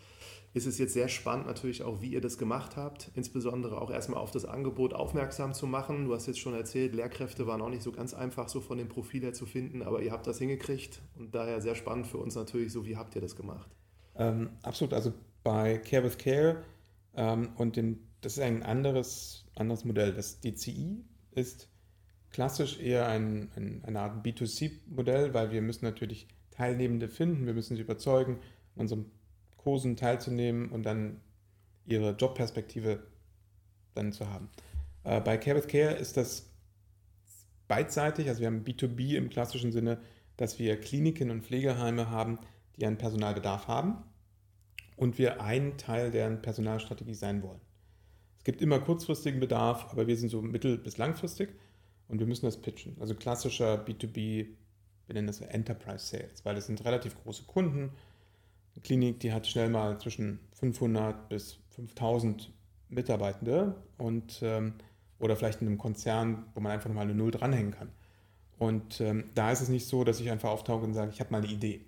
ist 0.52 0.66
es 0.66 0.78
jetzt 0.78 0.94
sehr 0.94 1.08
spannend 1.08 1.46
natürlich 1.46 1.82
auch, 1.82 2.00
wie 2.00 2.08
ihr 2.08 2.20
das 2.20 2.36
gemacht 2.36 2.76
habt, 2.76 3.10
insbesondere 3.14 3.80
auch 3.80 3.90
erstmal 3.90 4.20
auf 4.20 4.32
das 4.32 4.44
Angebot 4.44 4.94
aufmerksam 4.94 5.54
zu 5.54 5.66
machen. 5.66 6.06
Du 6.06 6.14
hast 6.14 6.26
jetzt 6.26 6.40
schon 6.40 6.54
erzählt, 6.54 6.94
Lehrkräfte 6.94 7.46
waren 7.46 7.62
auch 7.62 7.68
nicht 7.68 7.82
so 7.82 7.92
ganz 7.92 8.14
einfach 8.14 8.48
so 8.48 8.60
von 8.60 8.76
dem 8.76 8.88
Profil 8.88 9.22
her 9.22 9.32
zu 9.32 9.46
finden, 9.46 9.82
aber 9.82 10.02
ihr 10.02 10.10
habt 10.10 10.26
das 10.26 10.38
hingekriegt 10.38 11.02
und 11.16 11.34
daher 11.34 11.60
sehr 11.60 11.76
spannend 11.76 12.08
für 12.08 12.18
uns 12.18 12.34
natürlich, 12.34 12.72
so 12.72 12.84
wie 12.84 12.96
habt 12.96 13.14
ihr 13.14 13.20
das 13.20 13.36
gemacht? 13.36 13.70
Ähm, 14.16 14.50
absolut, 14.62 14.92
also 14.92 15.12
bei 15.44 15.78
Care 15.78 16.02
with 16.02 16.18
Care 16.18 16.64
ähm, 17.14 17.50
und 17.56 17.76
dem, 17.76 18.00
das 18.20 18.32
ist 18.32 18.42
ein 18.42 18.64
anderes, 18.64 19.46
anderes 19.54 19.84
Modell. 19.84 20.12
Das 20.12 20.40
DCI 20.40 21.04
ist 21.30 21.68
klassisch 22.30 22.80
eher 22.80 23.06
ein, 23.06 23.50
ein, 23.54 23.84
eine 23.84 24.00
Art 24.00 24.26
B2C-Modell, 24.26 25.32
weil 25.32 25.52
wir 25.52 25.62
müssen 25.62 25.84
natürlich 25.84 26.26
Teilnehmende 26.50 27.08
finden, 27.08 27.46
wir 27.46 27.54
müssen 27.54 27.76
sie 27.76 27.82
überzeugen, 27.82 28.40
unserem 28.74 29.06
Kursen 29.62 29.96
teilzunehmen 29.96 30.70
und 30.70 30.84
dann 30.84 31.20
ihre 31.84 32.12
Jobperspektive 32.12 33.02
dann 33.94 34.12
zu 34.12 34.28
haben. 34.30 34.48
Äh, 35.04 35.20
bei 35.20 35.36
Care 35.36 35.56
with 35.56 35.68
Care 35.68 35.94
ist 35.94 36.16
das 36.16 36.50
beidseitig, 37.68 38.28
also 38.28 38.40
wir 38.40 38.46
haben 38.46 38.64
B2B 38.64 39.16
im 39.16 39.28
klassischen 39.28 39.70
Sinne, 39.70 40.00
dass 40.36 40.58
wir 40.58 40.80
Kliniken 40.80 41.30
und 41.30 41.44
Pflegeheime 41.44 42.10
haben, 42.10 42.38
die 42.76 42.86
einen 42.86 42.96
Personalbedarf 42.96 43.68
haben 43.68 44.02
und 44.96 45.18
wir 45.18 45.42
ein 45.42 45.76
Teil 45.76 46.10
deren 46.10 46.40
Personalstrategie 46.40 47.14
sein 47.14 47.42
wollen. 47.42 47.60
Es 48.38 48.44
gibt 48.44 48.62
immer 48.62 48.80
kurzfristigen 48.80 49.40
Bedarf, 49.40 49.88
aber 49.90 50.06
wir 50.06 50.16
sind 50.16 50.30
so 50.30 50.40
mittel- 50.40 50.78
bis 50.78 50.96
langfristig 50.96 51.50
und 52.08 52.18
wir 52.18 52.26
müssen 52.26 52.46
das 52.46 52.62
pitchen. 52.62 52.96
Also 52.98 53.14
klassischer 53.14 53.84
B2B, 53.84 54.46
wir 55.06 55.14
nennen 55.14 55.26
das 55.26 55.42
Enterprise 55.42 56.06
Sales, 56.06 56.44
weil 56.46 56.56
es 56.56 56.66
sind 56.66 56.82
relativ 56.84 57.14
große 57.22 57.44
Kunden, 57.44 57.90
eine 58.74 58.82
Klinik, 58.82 59.20
die 59.20 59.32
hat 59.32 59.46
schnell 59.46 59.68
mal 59.68 59.98
zwischen 59.98 60.40
500 60.52 61.28
bis 61.28 61.58
5000 61.70 62.52
Mitarbeitende 62.88 63.74
und 63.98 64.40
ähm, 64.42 64.74
oder 65.18 65.36
vielleicht 65.36 65.60
in 65.60 65.66
einem 65.66 65.78
Konzern, 65.78 66.44
wo 66.54 66.60
man 66.60 66.72
einfach 66.72 66.88
nochmal 66.88 67.04
eine 67.04 67.14
Null 67.14 67.30
dranhängen 67.30 67.72
kann. 67.72 67.90
Und 68.58 69.00
ähm, 69.00 69.30
da 69.34 69.52
ist 69.52 69.60
es 69.60 69.68
nicht 69.68 69.86
so, 69.86 70.04
dass 70.04 70.20
ich 70.20 70.30
einfach 70.30 70.50
auftauche 70.50 70.84
und 70.84 70.94
sage, 70.94 71.10
ich 71.12 71.20
habe 71.20 71.30
mal 71.30 71.38
eine 71.38 71.52
Idee, 71.52 71.84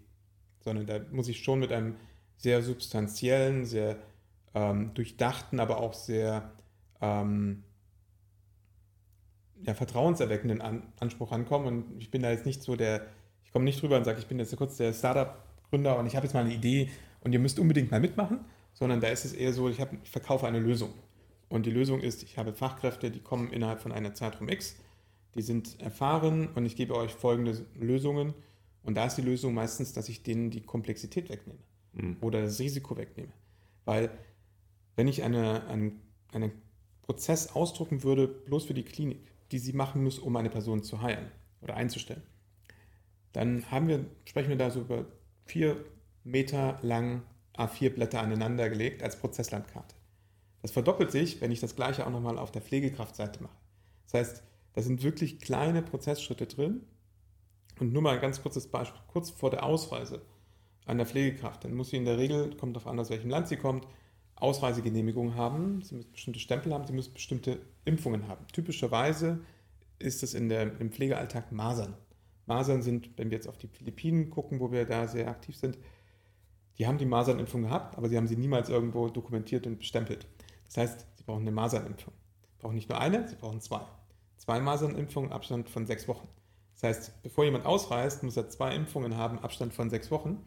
sondern 0.60 0.86
da 0.86 1.00
muss 1.10 1.28
ich 1.28 1.42
schon 1.42 1.60
mit 1.60 1.72
einem 1.72 1.96
sehr 2.36 2.62
substanziellen, 2.62 3.64
sehr 3.64 3.96
ähm, 4.54 4.92
durchdachten, 4.94 5.60
aber 5.60 5.78
auch 5.78 5.94
sehr 5.94 6.50
ähm, 7.00 7.64
ja, 9.62 9.74
vertrauenserweckenden 9.74 10.60
An 10.60 10.82
Anspruch 10.98 11.32
ankommen. 11.32 11.66
Und 11.66 12.00
ich 12.00 12.10
bin 12.10 12.22
da 12.22 12.30
jetzt 12.30 12.46
nicht 12.46 12.62
so 12.62 12.76
der, 12.76 13.06
ich 13.44 13.52
komme 13.52 13.64
nicht 13.64 13.80
drüber 13.80 13.96
und 13.96 14.04
sage, 14.04 14.18
ich 14.18 14.26
bin 14.26 14.38
jetzt 14.38 14.56
kurz 14.56 14.76
der 14.76 14.92
Startup 14.92 15.42
Gründer 15.72 15.98
und 15.98 16.06
ich 16.06 16.14
habe 16.16 16.26
jetzt 16.26 16.34
mal 16.34 16.44
eine 16.44 16.52
Idee 16.52 16.90
und 17.20 17.32
ihr 17.32 17.38
müsst 17.38 17.58
unbedingt 17.58 17.90
mal 17.90 17.98
mitmachen, 17.98 18.40
sondern 18.74 19.00
da 19.00 19.08
ist 19.08 19.24
es 19.24 19.32
eher 19.32 19.54
so, 19.54 19.70
ich, 19.70 19.80
hab, 19.80 19.90
ich 20.04 20.10
verkaufe 20.10 20.46
eine 20.46 20.58
Lösung. 20.58 20.92
Und 21.48 21.64
die 21.64 21.70
Lösung 21.70 22.00
ist, 22.00 22.22
ich 22.22 22.36
habe 22.36 22.52
Fachkräfte, 22.52 23.10
die 23.10 23.20
kommen 23.20 23.50
innerhalb 23.50 23.80
von 23.80 23.90
einer 23.90 24.12
Zeitraum 24.12 24.50
X, 24.50 24.76
die 25.34 25.40
sind 25.40 25.80
erfahren 25.80 26.48
und 26.54 26.66
ich 26.66 26.76
gebe 26.76 26.94
euch 26.94 27.12
folgende 27.12 27.64
Lösungen. 27.74 28.34
Und 28.82 28.96
da 28.96 29.06
ist 29.06 29.16
die 29.16 29.22
Lösung 29.22 29.54
meistens, 29.54 29.94
dass 29.94 30.10
ich 30.10 30.22
denen 30.22 30.50
die 30.50 30.60
Komplexität 30.60 31.30
wegnehme 31.30 31.60
mhm. 31.94 32.18
oder 32.20 32.42
das 32.42 32.58
Risiko 32.58 32.98
wegnehme. 32.98 33.32
Weil 33.86 34.10
wenn 34.96 35.08
ich 35.08 35.22
eine, 35.22 35.66
einen, 35.68 36.02
einen 36.32 36.52
Prozess 37.00 37.54
ausdrucken 37.54 38.02
würde, 38.02 38.28
bloß 38.28 38.66
für 38.66 38.74
die 38.74 38.84
Klinik, 38.84 39.26
die 39.52 39.58
sie 39.58 39.72
machen 39.72 40.04
muss, 40.04 40.18
um 40.18 40.36
eine 40.36 40.50
Person 40.50 40.82
zu 40.82 41.00
heilen 41.00 41.30
oder 41.62 41.76
einzustellen, 41.76 42.22
dann 43.32 43.70
haben 43.70 43.88
wir, 43.88 44.04
sprechen 44.26 44.50
wir 44.50 44.56
da 44.56 44.70
so 44.70 44.80
über 44.80 45.06
vier 45.44 45.84
Meter 46.24 46.78
lang 46.82 47.22
A4-Blätter 47.56 48.20
aneinander 48.20 48.70
gelegt 48.70 49.02
als 49.02 49.18
Prozesslandkarte. 49.18 49.94
Das 50.62 50.70
verdoppelt 50.70 51.10
sich, 51.10 51.40
wenn 51.40 51.50
ich 51.50 51.60
das 51.60 51.76
gleiche 51.76 52.06
auch 52.06 52.10
nochmal 52.10 52.38
auf 52.38 52.52
der 52.52 52.62
Pflegekraftseite 52.62 53.42
mache. 53.42 53.56
Das 54.04 54.14
heißt, 54.14 54.42
da 54.74 54.82
sind 54.82 55.02
wirklich 55.02 55.40
kleine 55.40 55.82
Prozessschritte 55.82 56.46
drin. 56.46 56.82
Und 57.80 57.92
nur 57.92 58.02
mal 58.02 58.14
ein 58.14 58.20
ganz 58.20 58.42
kurzes 58.42 58.68
Beispiel, 58.68 59.00
kurz 59.08 59.30
vor 59.30 59.50
der 59.50 59.64
Ausreise 59.64 60.22
der 60.86 61.06
Pflegekraft, 61.06 61.64
dann 61.64 61.74
muss 61.74 61.90
sie 61.90 61.96
in 61.96 62.04
der 62.04 62.18
Regel, 62.18 62.54
kommt 62.56 62.76
darauf 62.76 62.86
an, 62.86 62.98
aus 62.98 63.10
welchem 63.10 63.30
Land 63.30 63.48
sie 63.48 63.56
kommt, 63.56 63.86
Ausreisegenehmigung 64.36 65.36
haben, 65.36 65.82
sie 65.82 65.94
müssen 65.94 66.12
bestimmte 66.12 66.40
Stempel 66.40 66.74
haben, 66.74 66.86
sie 66.86 66.92
müssen 66.92 67.14
bestimmte 67.14 67.60
Impfungen 67.84 68.28
haben. 68.28 68.46
Typischerweise 68.52 69.40
ist 69.98 70.22
es 70.22 70.34
in 70.34 70.48
der, 70.48 70.78
im 70.80 70.90
Pflegealltag 70.90 71.52
Masern. 71.52 71.94
Masern 72.46 72.82
sind, 72.82 73.16
wenn 73.16 73.30
wir 73.30 73.36
jetzt 73.36 73.48
auf 73.48 73.58
die 73.58 73.68
Philippinen 73.68 74.30
gucken, 74.30 74.60
wo 74.60 74.72
wir 74.72 74.84
da 74.84 75.06
sehr 75.06 75.28
aktiv 75.28 75.56
sind, 75.56 75.78
die 76.78 76.86
haben 76.86 76.98
die 76.98 77.06
Masernimpfung 77.06 77.62
gehabt, 77.62 77.96
aber 77.96 78.08
sie 78.08 78.16
haben 78.16 78.26
sie 78.26 78.36
niemals 78.36 78.68
irgendwo 78.68 79.08
dokumentiert 79.08 79.66
und 79.66 79.78
bestempelt. 79.78 80.26
Das 80.64 80.76
heißt, 80.78 81.06
sie 81.16 81.24
brauchen 81.24 81.42
eine 81.42 81.52
Masernimpfung. 81.52 82.14
Sie 82.52 82.58
brauchen 82.58 82.74
nicht 82.74 82.88
nur 82.88 83.00
eine, 83.00 83.28
sie 83.28 83.36
brauchen 83.36 83.60
zwei. 83.60 83.82
Zwei 84.38 84.60
Masernimpfungen, 84.60 85.32
Abstand 85.32 85.68
von 85.68 85.86
sechs 85.86 86.08
Wochen. 86.08 86.26
Das 86.74 86.82
heißt, 86.82 87.22
bevor 87.22 87.44
jemand 87.44 87.66
ausreist, 87.66 88.22
muss 88.22 88.36
er 88.36 88.48
zwei 88.48 88.74
Impfungen 88.74 89.16
haben, 89.16 89.38
Abstand 89.38 89.74
von 89.74 89.90
sechs 89.90 90.10
Wochen. 90.10 90.42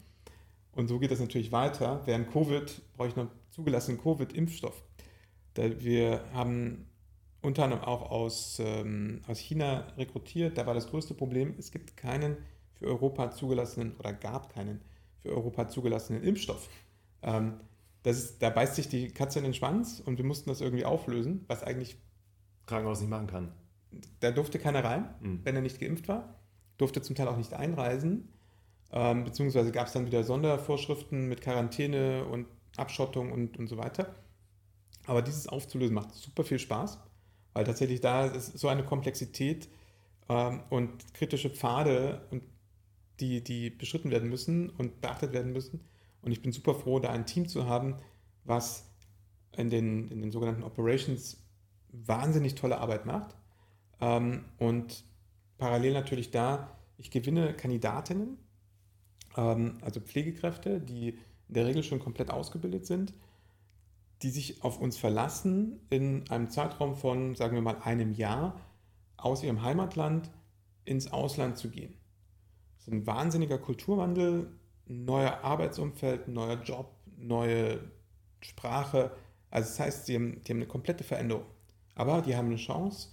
Und 0.72 0.88
so 0.88 0.98
geht 0.98 1.10
das 1.10 1.20
natürlich 1.20 1.52
weiter. 1.52 2.02
Während 2.04 2.30
Covid 2.30 2.82
brauche 2.94 3.08
ich 3.08 3.16
noch 3.16 3.28
zugelassenen 3.50 3.98
Covid-Impfstoff. 3.98 4.82
Wir 5.54 6.22
haben 6.34 6.86
unter 7.42 7.64
anderem 7.64 7.84
auch 7.84 8.10
aus, 8.10 8.58
ähm, 8.60 9.22
aus 9.26 9.38
China 9.38 9.86
rekrutiert. 9.96 10.58
Da 10.58 10.66
war 10.66 10.74
das 10.74 10.88
größte 10.88 11.14
Problem, 11.14 11.54
es 11.58 11.70
gibt 11.70 11.96
keinen 11.96 12.36
für 12.74 12.86
Europa 12.86 13.30
zugelassenen 13.30 13.94
oder 13.98 14.12
gab 14.12 14.52
keinen 14.52 14.80
für 15.22 15.30
Europa 15.30 15.68
zugelassenen 15.68 16.22
Impfstoff. 16.22 16.68
Ähm, 17.22 17.60
das 18.02 18.18
ist, 18.18 18.42
da 18.42 18.50
beißt 18.50 18.76
sich 18.76 18.88
die 18.88 19.08
Katze 19.08 19.38
in 19.38 19.44
den 19.44 19.54
Schwanz 19.54 20.00
und 20.04 20.18
wir 20.18 20.24
mussten 20.24 20.48
das 20.48 20.60
irgendwie 20.60 20.84
auflösen, 20.84 21.44
was 21.48 21.64
eigentlich 21.64 21.96
Krankenhaus 22.66 23.00
nicht 23.00 23.10
machen 23.10 23.26
kann. 23.26 23.52
Da 24.20 24.30
durfte 24.30 24.58
keiner 24.58 24.84
rein, 24.84 25.14
mhm. 25.20 25.40
wenn 25.44 25.56
er 25.56 25.62
nicht 25.62 25.80
geimpft 25.80 26.08
war, 26.08 26.36
durfte 26.78 27.02
zum 27.02 27.16
Teil 27.16 27.28
auch 27.28 27.36
nicht 27.36 27.54
einreisen, 27.54 28.28
ähm, 28.92 29.24
beziehungsweise 29.24 29.72
gab 29.72 29.86
es 29.86 29.92
dann 29.92 30.06
wieder 30.06 30.22
Sondervorschriften 30.22 31.28
mit 31.28 31.40
Quarantäne 31.40 32.24
und 32.26 32.46
Abschottung 32.76 33.32
und, 33.32 33.58
und 33.58 33.66
so 33.66 33.78
weiter. 33.78 34.14
Aber 35.06 35.22
dieses 35.22 35.48
aufzulösen 35.48 35.94
macht 35.94 36.14
super 36.14 36.44
viel 36.44 36.58
Spaß, 36.58 37.00
weil 37.56 37.64
tatsächlich 37.64 38.02
da 38.02 38.26
ist 38.26 38.58
so 38.58 38.68
eine 38.68 38.84
Komplexität 38.84 39.68
ähm, 40.28 40.60
und 40.68 41.14
kritische 41.14 41.48
Pfade, 41.48 42.20
und 42.30 42.42
die, 43.18 43.42
die 43.42 43.70
beschritten 43.70 44.10
werden 44.10 44.28
müssen 44.28 44.68
und 44.68 45.00
beachtet 45.00 45.32
werden 45.32 45.54
müssen. 45.54 45.80
Und 46.20 46.32
ich 46.32 46.42
bin 46.42 46.52
super 46.52 46.74
froh, 46.74 46.98
da 46.98 47.08
ein 47.08 47.24
Team 47.24 47.48
zu 47.48 47.66
haben, 47.66 47.96
was 48.44 48.90
in 49.56 49.70
den, 49.70 50.08
in 50.08 50.20
den 50.20 50.30
sogenannten 50.30 50.64
Operations 50.64 51.38
wahnsinnig 51.88 52.56
tolle 52.56 52.76
Arbeit 52.76 53.06
macht. 53.06 53.34
Ähm, 54.02 54.44
und 54.58 55.02
parallel 55.56 55.94
natürlich 55.94 56.30
da, 56.30 56.76
ich 56.98 57.10
gewinne 57.10 57.54
Kandidatinnen, 57.54 58.36
ähm, 59.38 59.78
also 59.80 60.00
Pflegekräfte, 60.00 60.78
die 60.78 61.18
in 61.48 61.54
der 61.54 61.64
Regel 61.64 61.82
schon 61.82 62.00
komplett 62.00 62.30
ausgebildet 62.30 62.84
sind, 62.84 63.14
die 64.22 64.30
sich 64.30 64.62
auf 64.64 64.80
uns 64.80 64.96
verlassen, 64.96 65.80
in 65.90 66.28
einem 66.30 66.50
Zeitraum 66.50 66.94
von, 66.94 67.34
sagen 67.34 67.54
wir 67.54 67.62
mal, 67.62 67.80
einem 67.82 68.12
Jahr 68.12 68.60
aus 69.16 69.42
ihrem 69.42 69.62
Heimatland 69.62 70.30
ins 70.84 71.12
Ausland 71.12 71.58
zu 71.58 71.70
gehen. 71.70 71.94
Das 72.76 72.88
ist 72.88 72.92
ein 72.92 73.06
wahnsinniger 73.06 73.58
Kulturwandel, 73.58 74.50
ein 74.88 75.04
neuer 75.04 75.40
Arbeitsumfeld, 75.42 76.28
ein 76.28 76.34
neuer 76.34 76.62
Job, 76.62 76.94
neue 77.16 77.80
Sprache. 78.40 79.10
Also 79.50 79.68
das 79.68 79.80
heißt, 79.80 80.08
die 80.08 80.14
haben, 80.14 80.42
die 80.42 80.52
haben 80.52 80.58
eine 80.58 80.66
komplette 80.66 81.04
Veränderung. 81.04 81.46
Aber 81.94 82.22
die 82.22 82.36
haben 82.36 82.46
eine 82.46 82.56
Chance, 82.56 83.08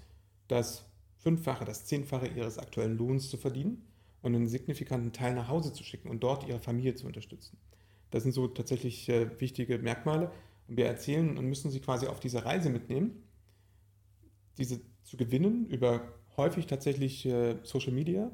das 0.47 0.85
Fünffache, 1.17 1.65
das 1.65 1.85
Zehnfache 1.85 2.27
ihres 2.27 2.57
aktuellen 2.57 2.97
Lohns 2.97 3.29
zu 3.29 3.37
verdienen 3.37 3.87
und 4.21 4.35
einen 4.35 4.47
signifikanten 4.47 5.13
Teil 5.13 5.33
nach 5.33 5.47
Hause 5.47 5.73
zu 5.73 5.83
schicken 5.83 6.09
und 6.09 6.21
dort 6.21 6.47
ihre 6.47 6.59
Familie 6.59 6.95
zu 6.95 7.07
unterstützen. 7.07 7.57
Das 8.11 8.23
sind 8.23 8.33
so 8.33 8.47
tatsächlich 8.47 9.09
äh, 9.09 9.39
wichtige 9.39 9.79
Merkmale. 9.79 10.31
Und 10.67 10.78
wir 10.78 10.86
erzählen 10.86 11.38
und 11.38 11.45
müssen 11.45 11.71
sie 11.71 11.80
quasi 11.80 12.08
auf 12.08 12.19
diese 12.19 12.45
Reise 12.45 12.69
mitnehmen, 12.69 13.23
diese 14.58 14.82
zu 15.04 15.17
gewinnen 15.17 15.67
über 15.67 16.02
häufig 16.38 16.67
tatsächlich 16.67 17.26
äh, 17.26 17.58
Social 17.63 17.93
Media. 17.93 18.32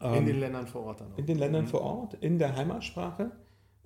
Ähm, 0.00 0.14
in 0.14 0.26
den 0.26 0.40
Ländern 0.40 0.66
vor 0.66 0.82
Ort 0.82 1.00
dann 1.00 1.12
auch. 1.12 1.18
In 1.18 1.26
den 1.26 1.38
Ländern 1.38 1.64
mhm. 1.64 1.68
vor 1.68 1.80
Ort, 1.82 2.14
in 2.14 2.38
der 2.38 2.56
Heimatsprache. 2.56 3.32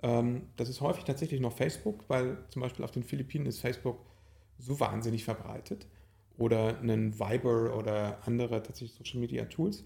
Ähm, 0.03 0.43
das 0.55 0.69
ist 0.69 0.81
häufig 0.81 1.03
tatsächlich 1.03 1.41
noch 1.41 1.53
Facebook, 1.53 2.05
weil 2.07 2.45
zum 2.49 2.61
Beispiel 2.61 2.85
auf 2.85 2.91
den 2.91 3.03
Philippinen 3.03 3.45
ist 3.47 3.59
Facebook 3.59 4.05
so 4.57 4.79
wahnsinnig 4.79 5.23
verbreitet. 5.23 5.87
Oder 6.37 6.79
einen 6.79 7.19
Viber 7.19 7.75
oder 7.75 8.19
andere 8.25 8.61
tatsächlich 8.61 8.93
Social 8.93 9.19
Media 9.19 9.45
Tools 9.45 9.83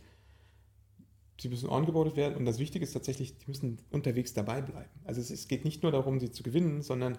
sie 1.42 1.50
müssen 1.50 1.70
ongeboardet 1.70 2.16
werden 2.16 2.36
und 2.36 2.46
das 2.46 2.60
Wichtige 2.60 2.86
ist 2.86 2.94
tatsächlich, 2.94 3.38
die 3.38 3.48
müssen 3.48 3.80
unterwegs 3.90 4.34
dabei 4.34 4.62
bleiben. 4.62 4.92
Also 5.04 5.22
es, 5.22 5.32
es 5.32 5.48
geht 5.48 5.66
nicht 5.66 5.82
nur 5.82 5.92
darum, 5.92 6.20
sie 6.20 6.32
zu 6.32 6.44
gewinnen, 6.44 6.82
sondern 6.82 7.18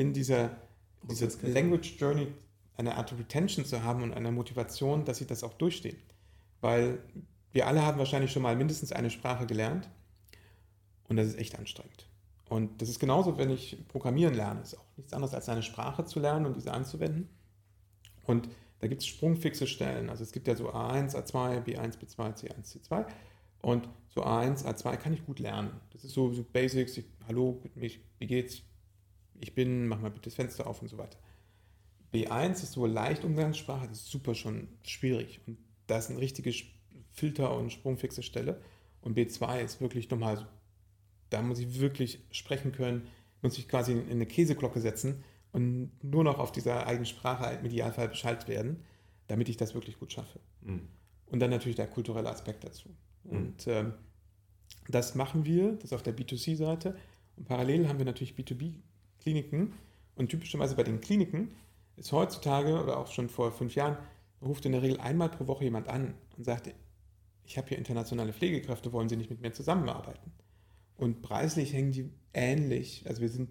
in 0.00 0.14
dieser, 0.14 0.56
dieser 1.02 1.28
Language 1.46 1.96
Journey 1.98 2.28
eine 2.78 2.96
Art 2.96 3.12
Retention 3.12 3.66
zu 3.66 3.82
haben 3.82 4.02
und 4.02 4.14
eine 4.14 4.32
Motivation, 4.32 5.04
dass 5.04 5.18
sie 5.18 5.26
das 5.26 5.44
auch 5.44 5.52
durchstehen. 5.52 5.98
Weil 6.62 7.00
wir 7.52 7.66
alle 7.66 7.84
haben 7.84 7.98
wahrscheinlich 7.98 8.32
schon 8.32 8.42
mal 8.42 8.56
mindestens 8.56 8.92
eine 8.92 9.10
Sprache 9.10 9.46
gelernt 9.46 9.90
und 11.08 11.16
das 11.16 11.26
ist 11.26 11.38
echt 11.38 11.58
anstrengend. 11.58 12.06
Und 12.48 12.80
das 12.80 12.88
ist 12.88 12.98
genauso, 12.98 13.36
wenn 13.36 13.50
ich 13.50 13.76
Programmieren 13.88 14.32
lerne. 14.34 14.62
Ist 14.62 14.78
auch 14.78 14.86
nichts 14.96 15.12
anderes 15.12 15.34
als 15.34 15.50
eine 15.50 15.62
Sprache 15.62 16.06
zu 16.06 16.18
lernen 16.18 16.46
und 16.46 16.56
diese 16.56 16.72
anzuwenden. 16.72 17.28
Und 18.24 18.48
da 18.80 18.88
gibt 18.88 19.02
es 19.02 19.06
sprungfixe 19.06 19.66
Stellen. 19.66 20.08
Also 20.08 20.24
es 20.24 20.32
gibt 20.32 20.48
ja 20.48 20.56
so 20.56 20.70
A1, 20.70 21.14
A2, 21.14 21.62
B1, 21.62 21.98
B2, 21.98 22.40
C1, 22.40 22.88
C2. 22.88 23.04
Und 23.60 23.86
so 24.08 24.24
A1, 24.24 24.64
A2 24.64 24.96
kann 24.96 25.12
ich 25.12 25.26
gut 25.26 25.40
lernen. 25.40 25.78
Das 25.92 26.04
ist 26.04 26.14
so, 26.14 26.32
so 26.32 26.42
Basics, 26.42 26.96
ich, 26.96 27.04
hallo, 27.28 27.62
mich, 27.74 28.00
wie 28.18 28.26
geht's? 28.26 28.62
Ich 29.40 29.54
bin, 29.54 29.88
mach 29.88 30.00
mal 30.00 30.10
bitte 30.10 30.24
das 30.24 30.34
Fenster 30.34 30.66
auf 30.66 30.82
und 30.82 30.88
so 30.88 30.98
weiter. 30.98 31.18
B1 32.12 32.62
ist 32.62 32.72
so 32.72 32.86
leicht 32.86 33.24
Umgangssprache, 33.24 33.88
das 33.88 33.98
ist 33.98 34.10
super 34.10 34.34
schon 34.34 34.68
schwierig. 34.82 35.40
Und 35.46 35.58
da 35.86 35.98
ist 35.98 36.10
eine 36.10 36.20
richtige 36.20 36.52
Filter- 37.12 37.56
und 37.56 37.72
sprungfixe 37.72 38.22
Stelle. 38.22 38.60
Und 39.00 39.16
B2 39.16 39.60
ist 39.60 39.80
wirklich 39.80 40.10
nochmal 40.10 40.36
so, 40.36 40.44
da 41.30 41.42
muss 41.42 41.58
ich 41.58 41.80
wirklich 41.80 42.20
sprechen 42.30 42.72
können, 42.72 43.06
muss 43.42 43.56
ich 43.56 43.68
quasi 43.68 43.92
in 43.92 44.10
eine 44.10 44.26
Käseglocke 44.26 44.80
setzen 44.80 45.24
und 45.52 45.92
nur 46.02 46.24
noch 46.24 46.38
auf 46.38 46.52
dieser 46.52 46.86
eigenen 46.86 47.06
Sprache 47.06 47.58
im 47.58 47.64
Idealfall 47.64 48.08
Bescheid 48.08 48.46
werden, 48.48 48.84
damit 49.28 49.48
ich 49.48 49.56
das 49.56 49.74
wirklich 49.74 49.98
gut 49.98 50.12
schaffe. 50.12 50.40
Mhm. 50.62 50.88
Und 51.26 51.40
dann 51.40 51.50
natürlich 51.50 51.76
der 51.76 51.86
kulturelle 51.86 52.28
Aspekt 52.28 52.64
dazu. 52.64 52.90
Mhm. 53.24 53.30
Und 53.30 53.66
ähm, 53.66 53.94
das 54.88 55.14
machen 55.14 55.44
wir, 55.44 55.72
das 55.72 55.92
auf 55.92 56.02
der 56.02 56.16
B2C-Seite. 56.16 56.96
Und 57.36 57.46
parallel 57.46 57.88
haben 57.88 57.98
wir 57.98 58.06
natürlich 58.06 58.34
B2B-Kliniken. 59.20 59.74
Und 60.16 60.28
typischerweise 60.28 60.74
bei 60.74 60.82
den 60.82 61.00
Kliniken 61.00 61.54
ist 61.96 62.12
heutzutage 62.12 62.82
oder 62.82 62.98
auch 62.98 63.06
schon 63.08 63.28
vor 63.28 63.52
fünf 63.52 63.74
Jahren, 63.74 63.96
ruft 64.42 64.64
in 64.64 64.72
der 64.72 64.82
Regel 64.82 65.00
einmal 65.00 65.28
pro 65.28 65.46
Woche 65.46 65.64
jemand 65.64 65.88
an 65.88 66.14
und 66.36 66.44
sagt, 66.44 66.72
ich 67.44 67.58
habe 67.58 67.68
hier 67.68 67.78
internationale 67.78 68.32
Pflegekräfte, 68.32 68.92
wollen 68.92 69.08
Sie 69.08 69.16
nicht 69.16 69.30
mit 69.30 69.40
mir 69.40 69.52
zusammenarbeiten? 69.52 70.32
Und 70.96 71.22
preislich 71.22 71.72
hängen 71.72 71.92
die 71.92 72.10
ähnlich. 72.32 73.04
Also 73.06 73.22
wir 73.22 73.28
sind 73.28 73.50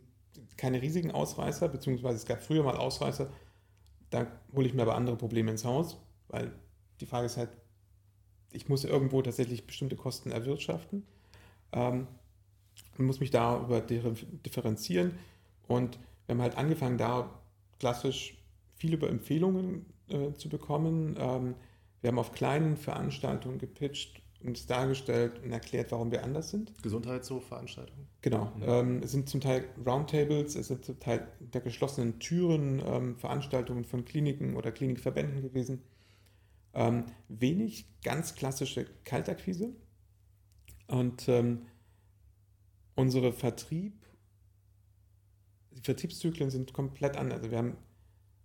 keine 0.58 0.82
riesigen 0.82 1.12
Ausreißer, 1.12 1.68
beziehungsweise 1.70 2.18
es 2.18 2.26
gab 2.26 2.42
früher 2.42 2.64
mal 2.64 2.78
Ausreißer, 2.78 3.32
da 4.10 4.28
hole 4.54 4.68
ich 4.68 4.74
mir 4.74 4.82
aber 4.82 4.96
andere 4.96 5.16
Probleme 5.16 5.52
ins 5.52 5.66
Haus, 5.66 5.98
weil 6.28 6.52
die 7.00 7.06
Frage 7.06 7.26
ist 7.26 7.38
halt, 7.38 7.50
ich 8.52 8.68
muss 8.68 8.84
irgendwo 8.84 9.22
tatsächlich 9.22 9.68
bestimmte 9.68 9.96
Kosten 9.96 10.32
erwirtschaften 10.32 11.06
ähm, 11.72 12.08
und 12.98 13.06
muss 13.06 13.20
mich 13.20 13.32
darüber 13.32 13.82
differenzieren. 13.82 15.14
Und 15.70 15.98
wir 16.26 16.36
haben 16.36 16.42
halt 16.42 16.58
angefangen, 16.58 16.98
da 16.98 17.42
klassisch 17.80 18.38
viel 18.76 18.94
über 18.94 19.10
Empfehlungen 19.10 19.86
äh, 20.10 20.34
zu 20.34 20.50
bekommen. 20.50 21.16
Ähm, 21.18 21.56
wir 22.02 22.10
haben 22.10 22.20
auf 22.20 22.34
kleinen 22.34 22.76
Veranstaltungen 22.76 23.58
gepitcht 23.58 24.22
uns 24.44 24.66
dargestellt 24.66 25.42
und 25.44 25.52
erklärt, 25.52 25.92
warum 25.92 26.12
wir 26.12 26.24
anders 26.24 26.50
sind. 26.50 26.72
Gesundheitshofveranstaltungen? 26.82 28.08
Genau. 28.22 28.52
Mhm. 28.56 28.64
Ähm, 28.66 29.02
es 29.04 29.12
sind 29.12 29.30
zum 29.30 29.42
Teil 29.42 29.66
Roundtables, 29.86 30.56
es 30.56 30.68
sind 30.68 30.86
zum 30.86 31.00
Teil 31.00 31.28
hinter 31.40 31.62
geschlossenen 31.62 32.20
Türen 32.20 32.82
ähm, 32.86 33.18
Veranstaltungen 33.18 33.84
von 33.84 34.06
Kliniken 34.06 34.56
oder 34.56 34.72
Klinikverbänden 34.72 35.42
gewesen. 35.42 35.82
Ähm, 36.74 37.06
wenig 37.28 37.86
ganz 38.04 38.36
klassische 38.36 38.86
Kaltakquise. 39.04 39.74
Und 40.88 41.28
ähm, 41.28 41.64
unsere 42.96 43.34
Vertrieb, 43.34 43.99
die 45.80 45.86
Vertriebszyklen 45.86 46.50
sind 46.50 46.74
komplett 46.74 47.16
anders. 47.16 47.40
Also 47.40 47.52
wir 47.52 47.58
haben, 47.58 47.78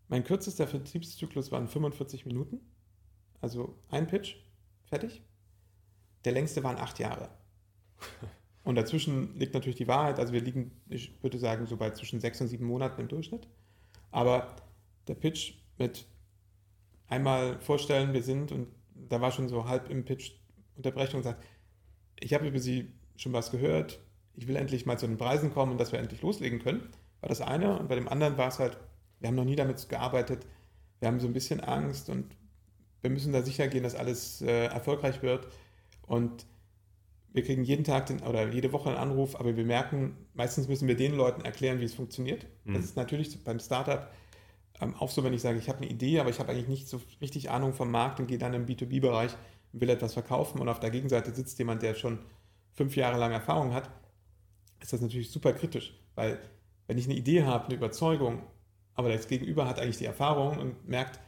mein 0.08 0.22
kürzester 0.22 0.68
Vertriebszyklus 0.68 1.50
waren 1.50 1.66
45 1.66 2.26
Minuten. 2.26 2.60
Also 3.40 3.76
ein 3.90 4.06
Pitch, 4.06 4.36
fertig. 4.84 5.22
Der 6.24 6.32
längste 6.32 6.62
waren 6.62 6.76
acht 6.76 6.98
Jahre. 7.00 7.28
Und 8.64 8.76
dazwischen 8.76 9.36
liegt 9.36 9.52
natürlich 9.52 9.76
die 9.76 9.88
Wahrheit. 9.88 10.18
Also 10.18 10.32
wir 10.32 10.40
liegen, 10.40 10.70
ich 10.88 11.22
würde 11.22 11.38
sagen, 11.38 11.66
so 11.66 11.76
bei 11.76 11.90
zwischen 11.90 12.20
sechs 12.20 12.40
und 12.40 12.48
sieben 12.48 12.64
Monaten 12.64 12.98
im 13.02 13.08
Durchschnitt. 13.08 13.46
Aber 14.10 14.56
der 15.06 15.14
Pitch 15.14 15.54
mit 15.76 16.06
einmal 17.08 17.60
vorstellen, 17.60 18.14
wir 18.14 18.22
sind, 18.22 18.52
und 18.52 18.68
da 18.94 19.20
war 19.20 19.32
schon 19.32 19.50
so 19.50 19.66
halb 19.66 19.90
im 19.90 20.06
Pitch 20.06 20.32
Unterbrechung 20.76 21.18
und 21.18 21.24
sagt, 21.24 21.44
ich 22.18 22.32
habe 22.32 22.48
über 22.48 22.58
Sie 22.58 22.90
schon 23.16 23.34
was 23.34 23.50
gehört, 23.50 24.00
ich 24.34 24.48
will 24.48 24.56
endlich 24.56 24.86
mal 24.86 24.98
zu 24.98 25.06
den 25.06 25.18
Preisen 25.18 25.52
kommen 25.52 25.72
und 25.72 25.78
dass 25.78 25.92
wir 25.92 25.98
endlich 25.98 26.22
loslegen 26.22 26.58
können, 26.58 26.88
war 27.24 27.28
das 27.28 27.40
eine. 27.40 27.78
Und 27.78 27.88
bei 27.88 27.94
dem 27.94 28.08
anderen 28.08 28.36
war 28.36 28.48
es 28.48 28.58
halt, 28.58 28.76
wir 29.20 29.28
haben 29.28 29.34
noch 29.34 29.44
nie 29.44 29.56
damit 29.56 29.88
gearbeitet, 29.88 30.46
wir 31.00 31.08
haben 31.08 31.20
so 31.20 31.26
ein 31.26 31.32
bisschen 31.32 31.60
Angst 31.60 32.10
und 32.10 32.36
wir 33.00 33.10
müssen 33.10 33.32
da 33.32 33.42
sicher 33.42 33.66
gehen, 33.68 33.82
dass 33.82 33.94
alles 33.94 34.42
äh, 34.42 34.66
erfolgreich 34.66 35.22
wird. 35.22 35.48
Und 36.06 36.46
wir 37.32 37.42
kriegen 37.42 37.64
jeden 37.64 37.84
Tag 37.84 38.06
den, 38.06 38.20
oder 38.20 38.48
jede 38.48 38.72
Woche 38.72 38.90
einen 38.90 38.98
Anruf, 38.98 39.36
aber 39.36 39.56
wir 39.56 39.64
merken, 39.64 40.16
meistens 40.34 40.68
müssen 40.68 40.86
wir 40.86 40.96
den 40.96 41.14
Leuten 41.14 41.42
erklären, 41.42 41.80
wie 41.80 41.84
es 41.84 41.94
funktioniert. 41.94 42.46
Mhm. 42.64 42.74
Das 42.74 42.84
ist 42.84 42.96
natürlich 42.96 43.42
beim 43.42 43.58
Startup 43.58 44.10
ähm, 44.80 44.94
auch 44.96 45.10
so, 45.10 45.24
wenn 45.24 45.32
ich 45.32 45.40
sage, 45.40 45.58
ich 45.58 45.68
habe 45.68 45.78
eine 45.78 45.88
Idee, 45.88 46.20
aber 46.20 46.30
ich 46.30 46.40
habe 46.40 46.52
eigentlich 46.52 46.68
nicht 46.68 46.88
so 46.88 47.00
richtig 47.20 47.50
Ahnung 47.50 47.72
vom 47.72 47.90
Markt 47.90 48.20
und 48.20 48.26
gehe 48.26 48.38
dann 48.38 48.54
im 48.54 48.66
B2B-Bereich 48.66 49.32
und 49.72 49.80
will 49.80 49.88
etwas 49.88 50.12
verkaufen 50.12 50.60
und 50.60 50.68
auf 50.68 50.80
der 50.80 50.90
Gegenseite 50.90 51.34
sitzt 51.34 51.58
jemand, 51.58 51.82
der 51.82 51.94
schon 51.94 52.18
fünf 52.72 52.96
Jahre 52.96 53.18
lang 53.18 53.32
Erfahrung 53.32 53.72
hat, 53.72 53.88
ist 54.80 54.92
das 54.92 55.00
natürlich 55.00 55.30
super 55.30 55.52
kritisch, 55.52 55.98
weil 56.16 56.38
wenn 56.86 56.98
ich 56.98 57.06
eine 57.06 57.14
Idee 57.14 57.44
habe, 57.44 57.66
eine 57.66 57.74
Überzeugung, 57.74 58.42
aber 58.94 59.08
das 59.08 59.28
Gegenüber 59.28 59.66
hat 59.66 59.78
eigentlich 59.80 59.98
die 59.98 60.04
Erfahrung 60.04 60.58
und 60.58 60.88
merkt, 60.88 61.20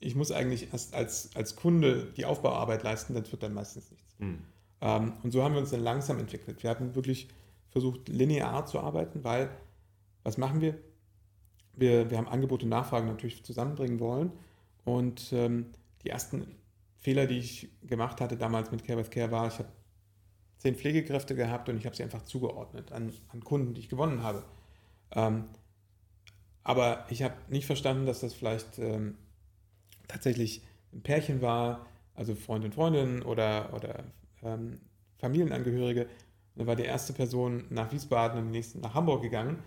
ich 0.00 0.14
muss 0.14 0.30
eigentlich 0.30 0.72
erst 0.72 0.94
als, 0.94 1.30
als 1.34 1.56
Kunde 1.56 2.12
die 2.16 2.26
Aufbauarbeit 2.26 2.82
leisten, 2.82 3.14
dann 3.14 3.30
wird 3.30 3.42
dann 3.42 3.54
meistens 3.54 3.90
nichts. 3.90 4.14
Mhm. 4.18 4.38
Ähm, 4.80 5.12
und 5.22 5.32
so 5.32 5.42
haben 5.42 5.54
wir 5.54 5.60
uns 5.60 5.70
dann 5.70 5.82
langsam 5.82 6.18
entwickelt. 6.18 6.62
Wir 6.62 6.70
haben 6.70 6.94
wirklich 6.94 7.28
versucht, 7.70 8.08
linear 8.08 8.66
zu 8.66 8.80
arbeiten, 8.80 9.24
weil 9.24 9.50
was 10.22 10.38
machen 10.38 10.60
wir? 10.60 10.76
Wir, 11.74 12.10
wir 12.10 12.18
haben 12.18 12.28
Angebot 12.28 12.62
und 12.62 12.68
Nachfrage 12.68 13.06
natürlich 13.06 13.44
zusammenbringen 13.44 14.00
wollen. 14.00 14.32
Und 14.84 15.32
ähm, 15.32 15.66
die 16.02 16.10
ersten 16.10 16.46
Fehler, 16.96 17.26
die 17.26 17.38
ich 17.38 17.68
gemacht 17.86 18.20
hatte 18.20 18.36
damals 18.36 18.70
mit 18.70 18.84
Care 18.84 18.98
with 18.98 19.10
Care, 19.10 19.30
war, 19.30 19.46
ich 19.46 19.58
habe 19.58 19.68
zehn 20.58 20.74
Pflegekräfte 20.74 21.34
gehabt 21.34 21.68
und 21.68 21.76
ich 21.76 21.86
habe 21.86 21.94
sie 21.94 22.02
einfach 22.02 22.22
zugeordnet 22.22 22.92
an, 22.92 23.12
an 23.28 23.44
Kunden, 23.44 23.74
die 23.74 23.80
ich 23.80 23.88
gewonnen 23.88 24.22
habe. 24.22 24.44
Ähm, 25.12 25.44
aber 26.64 27.06
ich 27.10 27.22
habe 27.22 27.34
nicht 27.48 27.66
verstanden, 27.66 28.06
dass 28.06 28.20
das 28.20 28.34
vielleicht 28.34 28.78
ähm, 28.78 29.16
tatsächlich 30.08 30.62
ein 30.92 31.02
Pärchen 31.02 31.40
war, 31.40 31.86
also 32.14 32.34
Freund 32.34 32.64
und 32.64 32.74
Freundin 32.74 33.22
oder, 33.22 33.72
oder 33.74 34.04
ähm, 34.42 34.80
Familienangehörige. 35.18 36.02
Und 36.02 36.10
dann 36.56 36.66
war 36.66 36.76
die 36.76 36.84
erste 36.84 37.12
Person 37.12 37.64
nach 37.70 37.92
Wiesbaden 37.92 38.38
und 38.38 38.46
die 38.46 38.58
nächste 38.58 38.78
nach 38.80 38.94
Hamburg 38.94 39.22
gegangen. 39.22 39.62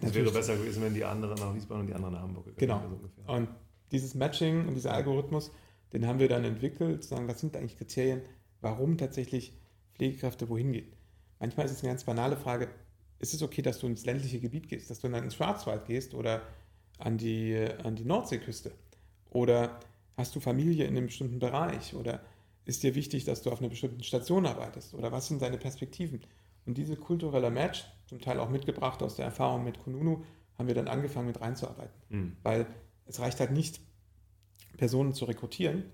Es 0.00 0.12
wäre 0.12 0.32
besser 0.32 0.56
gewesen, 0.56 0.82
wenn 0.82 0.94
die 0.94 1.04
andere 1.04 1.34
nach 1.36 1.54
Wiesbaden 1.54 1.82
und 1.82 1.86
die 1.86 1.94
andere 1.94 2.12
nach 2.12 2.22
Hamburg 2.22 2.46
gegangen 2.46 2.82
wäre. 2.82 2.98
Genau. 2.98 3.08
So 3.26 3.32
und 3.32 3.48
dieses 3.92 4.14
Matching 4.14 4.66
und 4.66 4.74
dieser 4.74 4.92
Algorithmus, 4.92 5.52
den 5.92 6.06
haben 6.06 6.18
wir 6.18 6.28
dann 6.28 6.44
entwickelt, 6.44 7.04
zu 7.04 7.10
sagen, 7.10 7.28
was 7.28 7.40
sind 7.40 7.56
eigentlich 7.56 7.78
Kriterien, 7.78 8.22
warum 8.60 8.98
tatsächlich 8.98 9.56
Pflegekräfte 9.94 10.48
wohin 10.48 10.72
gehen. 10.72 10.92
Manchmal 11.38 11.66
ist 11.66 11.72
es 11.72 11.82
eine 11.82 11.90
ganz 11.90 12.04
banale 12.04 12.36
Frage, 12.36 12.68
ist 13.24 13.32
es 13.34 13.42
okay, 13.42 13.62
dass 13.62 13.78
du 13.78 13.86
ins 13.86 14.04
ländliche 14.04 14.38
Gebiet 14.38 14.68
gehst, 14.68 14.90
dass 14.90 15.00
du 15.00 15.08
dann 15.08 15.24
ins 15.24 15.34
Schwarzwald 15.34 15.86
gehst 15.86 16.12
oder 16.12 16.42
an 16.98 17.16
die, 17.16 17.56
an 17.82 17.96
die 17.96 18.04
Nordseeküste? 18.04 18.72
Oder 19.30 19.80
hast 20.16 20.36
du 20.36 20.40
Familie 20.40 20.84
in 20.84 20.96
einem 20.96 21.06
bestimmten 21.06 21.38
Bereich? 21.38 21.94
Oder 21.94 22.20
ist 22.66 22.82
dir 22.82 22.94
wichtig, 22.94 23.24
dass 23.24 23.42
du 23.42 23.50
auf 23.50 23.60
einer 23.60 23.70
bestimmten 23.70 24.02
Station 24.02 24.44
arbeitest? 24.44 24.92
Oder 24.92 25.10
was 25.10 25.28
sind 25.28 25.40
deine 25.40 25.56
Perspektiven? 25.56 26.20
Und 26.66 26.76
diese 26.76 26.96
kulturelle 26.96 27.50
Match, 27.50 27.84
zum 28.06 28.20
Teil 28.20 28.38
auch 28.38 28.50
mitgebracht 28.50 29.02
aus 29.02 29.16
der 29.16 29.24
Erfahrung 29.24 29.64
mit 29.64 29.82
Kununu, 29.82 30.22
haben 30.58 30.68
wir 30.68 30.74
dann 30.74 30.88
angefangen 30.88 31.26
mit 31.26 31.40
reinzuarbeiten. 31.40 31.94
Mhm. 32.10 32.36
Weil 32.42 32.66
es 33.06 33.20
reicht 33.20 33.40
halt 33.40 33.52
nicht, 33.52 33.80
Personen 34.76 35.14
zu 35.14 35.24
rekrutieren. 35.24 35.84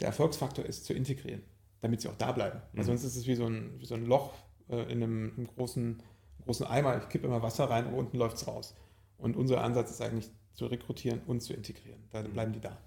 Der 0.00 0.08
Erfolgsfaktor 0.08 0.64
ist 0.64 0.84
zu 0.84 0.94
integrieren, 0.94 1.42
damit 1.80 2.00
sie 2.00 2.08
auch 2.08 2.16
da 2.16 2.32
bleiben. 2.32 2.58
Mhm. 2.58 2.78
Weil 2.78 2.84
sonst 2.84 3.04
ist 3.04 3.14
es 3.14 3.26
wie 3.28 3.36
so 3.36 3.46
ein, 3.46 3.78
wie 3.78 3.86
so 3.86 3.94
ein 3.94 4.04
Loch 4.04 4.34
äh, 4.68 4.82
in 4.92 5.02
einem, 5.02 5.32
einem 5.36 5.46
großen, 5.46 6.02
großen 6.46 6.66
Eimer. 6.66 6.96
Ich 6.96 7.08
kippe 7.08 7.26
immer 7.26 7.42
Wasser 7.42 7.68
rein 7.68 7.86
und 7.86 7.94
unten 7.94 8.16
läuft 8.16 8.36
es 8.36 8.46
raus. 8.46 8.74
Und 9.18 9.36
unser 9.36 9.62
Ansatz 9.62 9.90
ist 9.90 10.00
eigentlich 10.00 10.30
zu 10.54 10.66
rekrutieren 10.66 11.20
und 11.26 11.40
zu 11.42 11.52
integrieren. 11.52 12.08
Dann 12.10 12.28
mhm. 12.28 12.32
bleiben 12.32 12.52
die 12.52 12.60
da. 12.60 12.78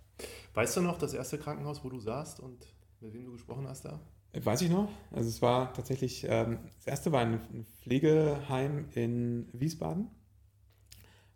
Weißt 0.54 0.76
du 0.78 0.82
noch 0.82 0.98
das 0.98 1.14
erste 1.14 1.38
Krankenhaus, 1.38 1.84
wo 1.84 1.90
du 1.90 2.00
saßt 2.00 2.40
und 2.40 2.66
mit 3.00 3.14
wem 3.14 3.26
du 3.26 3.32
gesprochen 3.32 3.68
hast 3.68 3.86
da? 3.86 4.00
Weiß 4.34 4.62
ich 4.62 4.70
noch. 4.70 4.90
Also 5.12 5.30
es 5.30 5.42
war 5.42 5.74
tatsächlich, 5.74 6.26
ähm, 6.28 6.60
das 6.78 6.88
erste 6.88 7.12
war 7.12 7.22
ein 7.22 7.66
Pflegeheim 7.82 8.86
in 8.94 9.50
Wiesbaden. 9.54 10.08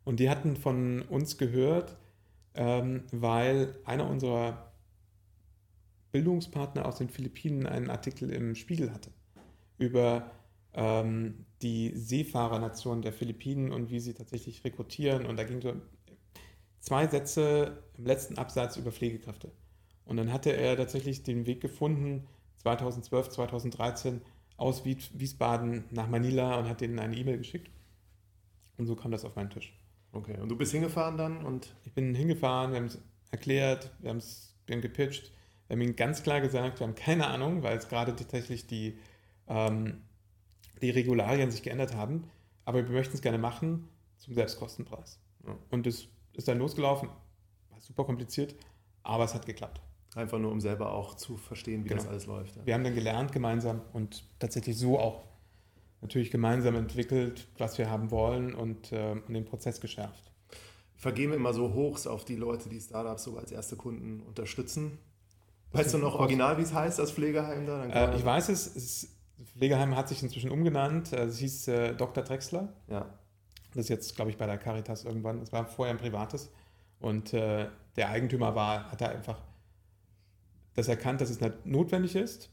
Und 0.03 0.19
die 0.19 0.29
hatten 0.29 0.55
von 0.57 1.01
uns 1.03 1.37
gehört, 1.37 1.97
ähm, 2.55 3.03
weil 3.11 3.75
einer 3.85 4.09
unserer 4.09 4.73
Bildungspartner 6.11 6.85
aus 6.85 6.97
den 6.97 7.09
Philippinen 7.09 7.65
einen 7.65 7.89
Artikel 7.89 8.29
im 8.29 8.53
Spiegel 8.53 8.93
hatte 8.93 9.11
über 9.77 10.31
ähm, 10.73 11.45
die 11.61 11.91
Seefahrernation 11.95 13.01
der 13.01 13.13
Philippinen 13.13 13.71
und 13.71 13.89
wie 13.89 13.99
sie 13.99 14.13
tatsächlich 14.13 14.63
rekrutieren. 14.63 15.25
Und 15.25 15.37
da 15.37 15.43
ging 15.43 15.61
so 15.61 15.73
zwei 16.79 17.07
Sätze 17.07 17.83
im 17.97 18.05
letzten 18.05 18.37
Absatz 18.37 18.77
über 18.77 18.91
Pflegekräfte. 18.91 19.51
Und 20.05 20.17
dann 20.17 20.33
hatte 20.33 20.51
er 20.55 20.75
tatsächlich 20.75 21.23
den 21.23 21.45
Weg 21.45 21.61
gefunden, 21.61 22.27
2012, 22.57 23.29
2013 23.29 24.21
aus 24.57 24.85
Wiesbaden 24.85 25.85
nach 25.91 26.07
Manila 26.07 26.57
und 26.57 26.67
hat 26.69 26.81
denen 26.81 26.99
eine 26.99 27.15
E-Mail 27.15 27.37
geschickt. 27.37 27.71
Und 28.77 28.85
so 28.85 28.95
kam 28.95 29.11
das 29.11 29.25
auf 29.25 29.35
meinen 29.35 29.49
Tisch. 29.49 29.73
Okay, 30.11 30.37
und 30.39 30.49
du 30.49 30.55
bist 30.55 30.71
hingefahren 30.71 31.17
dann? 31.17 31.45
und 31.45 31.75
Ich 31.85 31.93
bin 31.93 32.13
hingefahren, 32.13 32.71
wir 32.71 32.79
haben 32.79 32.85
es 32.85 32.99
erklärt, 33.31 33.91
wir, 33.99 34.13
wir 34.13 34.75
haben 34.75 34.81
gepitcht. 34.81 35.31
Wir 35.67 35.75
haben 35.75 35.81
ihnen 35.81 35.95
ganz 35.95 36.21
klar 36.21 36.41
gesagt, 36.41 36.79
wir 36.79 36.87
haben 36.87 36.95
keine 36.95 37.27
Ahnung, 37.27 37.63
weil 37.63 37.77
es 37.77 37.87
gerade 37.87 38.15
tatsächlich 38.15 38.67
die, 38.67 38.99
ähm, 39.47 40.01
die 40.81 40.89
Regularien 40.89 41.51
sich 41.51 41.63
geändert 41.63 41.95
haben. 41.95 42.29
Aber 42.65 42.85
wir 42.87 42.93
möchten 42.93 43.15
es 43.15 43.21
gerne 43.21 43.37
machen 43.37 43.87
zum 44.17 44.33
Selbstkostenpreis. 44.33 45.19
Ja. 45.45 45.57
Und 45.69 45.87
es 45.87 46.07
ist 46.33 46.47
dann 46.47 46.59
losgelaufen. 46.59 47.09
War 47.69 47.81
super 47.81 48.05
kompliziert, 48.05 48.55
aber 49.03 49.25
es 49.25 49.33
hat 49.33 49.45
geklappt. 49.45 49.81
Einfach 50.15 50.39
nur, 50.39 50.51
um 50.51 50.61
selber 50.61 50.93
auch 50.93 51.15
zu 51.15 51.37
verstehen, 51.37 51.83
wie 51.83 51.89
genau. 51.89 52.01
das 52.01 52.09
alles 52.09 52.25
läuft. 52.27 52.55
Ja. 52.55 52.65
Wir 52.65 52.73
haben 52.75 52.83
dann 52.83 52.95
gelernt 52.95 53.31
gemeinsam 53.31 53.81
und 53.93 54.23
tatsächlich 54.39 54.77
so 54.77 54.99
auch 54.99 55.23
natürlich 56.01 56.29
gemeinsam 56.29 56.75
entwickelt, 56.75 57.47
was 57.57 57.77
wir 57.77 57.89
haben 57.89 58.11
wollen 58.11 58.53
und, 58.53 58.91
äh, 58.91 59.13
und 59.13 59.33
den 59.33 59.45
Prozess 59.45 59.81
geschärft. 59.81 60.31
Vergeben 60.95 61.33
immer 61.33 61.53
so 61.53 61.73
Hochs 61.73 62.05
auf 62.05 62.25
die 62.25 62.35
Leute, 62.35 62.69
die 62.69 62.79
Startups 62.79 63.23
so 63.23 63.37
als 63.37 63.51
erste 63.51 63.75
Kunden 63.75 64.21
unterstützen. 64.21 64.99
Weißt 65.71 65.93
du 65.95 65.97
noch 65.97 66.15
original, 66.15 66.57
wie 66.57 66.61
es 66.61 66.73
heißt, 66.73 66.99
das 66.99 67.11
Pflegeheim 67.11 67.65
da? 67.65 67.85
Äh, 67.85 68.15
ich 68.15 68.23
weiß 68.23 68.49
es, 68.49 68.75
es, 68.75 69.09
Pflegeheim 69.45 69.95
hat 69.95 70.09
sich 70.09 70.23
inzwischen 70.23 70.49
umgenannt. 70.49 71.13
Es 71.13 71.37
hieß 71.39 71.67
äh, 71.69 71.95
Dr. 71.95 72.23
Drexler. 72.23 72.73
Ja. 72.87 73.05
Das 73.73 73.85
ist 73.85 73.89
jetzt, 73.89 74.15
glaube 74.15 74.31
ich, 74.31 74.37
bei 74.37 74.45
der 74.45 74.57
Caritas 74.57 75.03
irgendwann. 75.03 75.39
Das 75.39 75.51
war 75.51 75.65
vorher 75.65 75.93
ein 75.93 75.99
privates. 75.99 76.51
Und 76.99 77.33
äh, 77.33 77.67
der 77.95 78.09
Eigentümer 78.09 78.55
war, 78.55 78.91
hat 78.91 79.01
da 79.01 79.07
einfach 79.07 79.41
das 80.75 80.87
erkannt, 80.87 81.21
dass 81.21 81.29
es 81.29 81.39
notwendig 81.65 82.15
ist, 82.15 82.49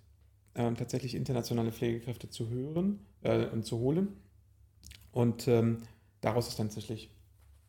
ähm, 0.55 0.77
tatsächlich 0.77 1.15
internationale 1.15 1.73
Pflegekräfte 1.73 2.29
zu 2.29 2.49
hören 2.49 3.07
äh, 3.23 3.47
und 3.47 3.65
zu 3.65 3.79
holen. 3.79 4.17
Und 5.13 5.49
ähm, 5.49 5.79
daraus 6.21 6.49
ist 6.49 6.59
dann 6.59 6.67
tatsächlich 6.67 7.11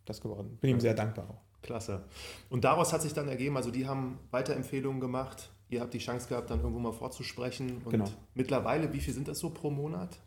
das 0.06 0.22
geworden. 0.22 0.58
Bin 0.60 0.72
ihm 0.72 0.80
sehr 0.80 0.94
dankbar 0.94 1.30
auch. 1.30 1.42
Klasse. 1.62 2.04
Und 2.50 2.64
daraus 2.64 2.92
hat 2.92 3.02
sich 3.02 3.14
dann 3.14 3.28
ergeben, 3.28 3.56
also 3.56 3.72
die 3.72 3.88
haben 3.88 4.20
Weiterempfehlungen 4.32 5.00
gemacht. 5.00 5.52
Ihr 5.72 5.80
habt 5.80 5.94
die 5.94 6.00
Chance 6.00 6.28
gehabt, 6.28 6.50
dann 6.50 6.60
irgendwo 6.60 6.80
mal 6.80 6.92
vorzusprechen. 6.92 7.82
Und 7.86 7.92
genau. 7.92 8.06
mittlerweile, 8.36 8.92
wie 8.92 9.00
viel 9.00 9.14
sind 9.14 9.30
das 9.30 9.40
so 9.40 9.52
pro 9.52 9.72
Monat? 9.72 10.20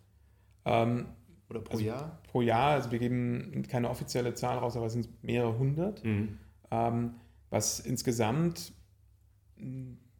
Ähm, 0.65 1.05
Oder 1.51 1.61
pro 1.61 1.75
also 1.75 1.85
Jahr? 1.85 2.19
Pro 2.31 2.41
Jahr, 2.41 2.71
also 2.71 2.91
wir 2.91 2.99
geben 2.99 3.63
keine 3.69 3.91
offizielle 3.91 4.33
Zahl 4.33 4.57
raus, 4.57 4.75
aber 4.75 4.87
es 4.87 4.95
sind 4.95 5.23
mehrere 5.23 5.59
hundert. 5.59 6.03
Mhm. 6.03 6.39
Ähm, 6.71 7.15
was 7.51 7.79
insgesamt 7.79 8.73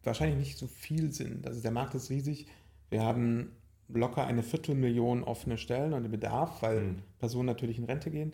wahrscheinlich 0.03 0.37
nicht 0.37 0.57
so 0.59 0.67
viel 0.67 1.11
sind. 1.11 1.47
Also 1.47 1.59
der 1.59 1.71
Markt 1.71 1.95
ist 1.95 2.11
riesig. 2.11 2.45
Wir 2.89 3.01
haben 3.01 3.51
locker 3.87 4.27
eine 4.27 4.43
Viertelmillion 4.43 5.23
offene 5.23 5.57
Stellen 5.57 5.93
und 5.93 6.03
den 6.03 6.11
Bedarf, 6.11 6.61
weil 6.61 6.81
mhm. 6.81 7.01
Personen 7.17 7.47
natürlich 7.47 7.79
in 7.79 7.85
Rente 7.85 8.11
gehen. 8.11 8.33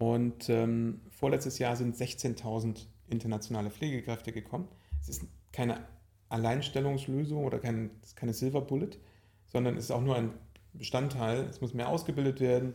Und 0.00 0.48
ähm, 0.48 1.02
vorletztes 1.08 1.60
Jahr 1.60 1.76
sind 1.76 1.94
16.000 1.94 2.86
internationale 3.08 3.70
Pflegekräfte 3.70 4.32
gekommen. 4.32 4.66
Es 5.00 5.08
ist 5.08 5.24
keine 5.52 5.86
Alleinstellungslösung 6.28 7.44
oder 7.44 7.58
kein, 7.58 7.90
keine 8.14 8.34
Silver 8.34 8.60
Bullet, 8.60 8.90
sondern 9.46 9.76
es 9.76 9.84
ist 9.84 9.90
auch 9.90 10.00
nur 10.00 10.16
ein 10.16 10.32
Bestandteil. 10.72 11.40
Es 11.44 11.60
muss 11.60 11.74
mehr 11.74 11.88
ausgebildet 11.88 12.40
werden, 12.40 12.74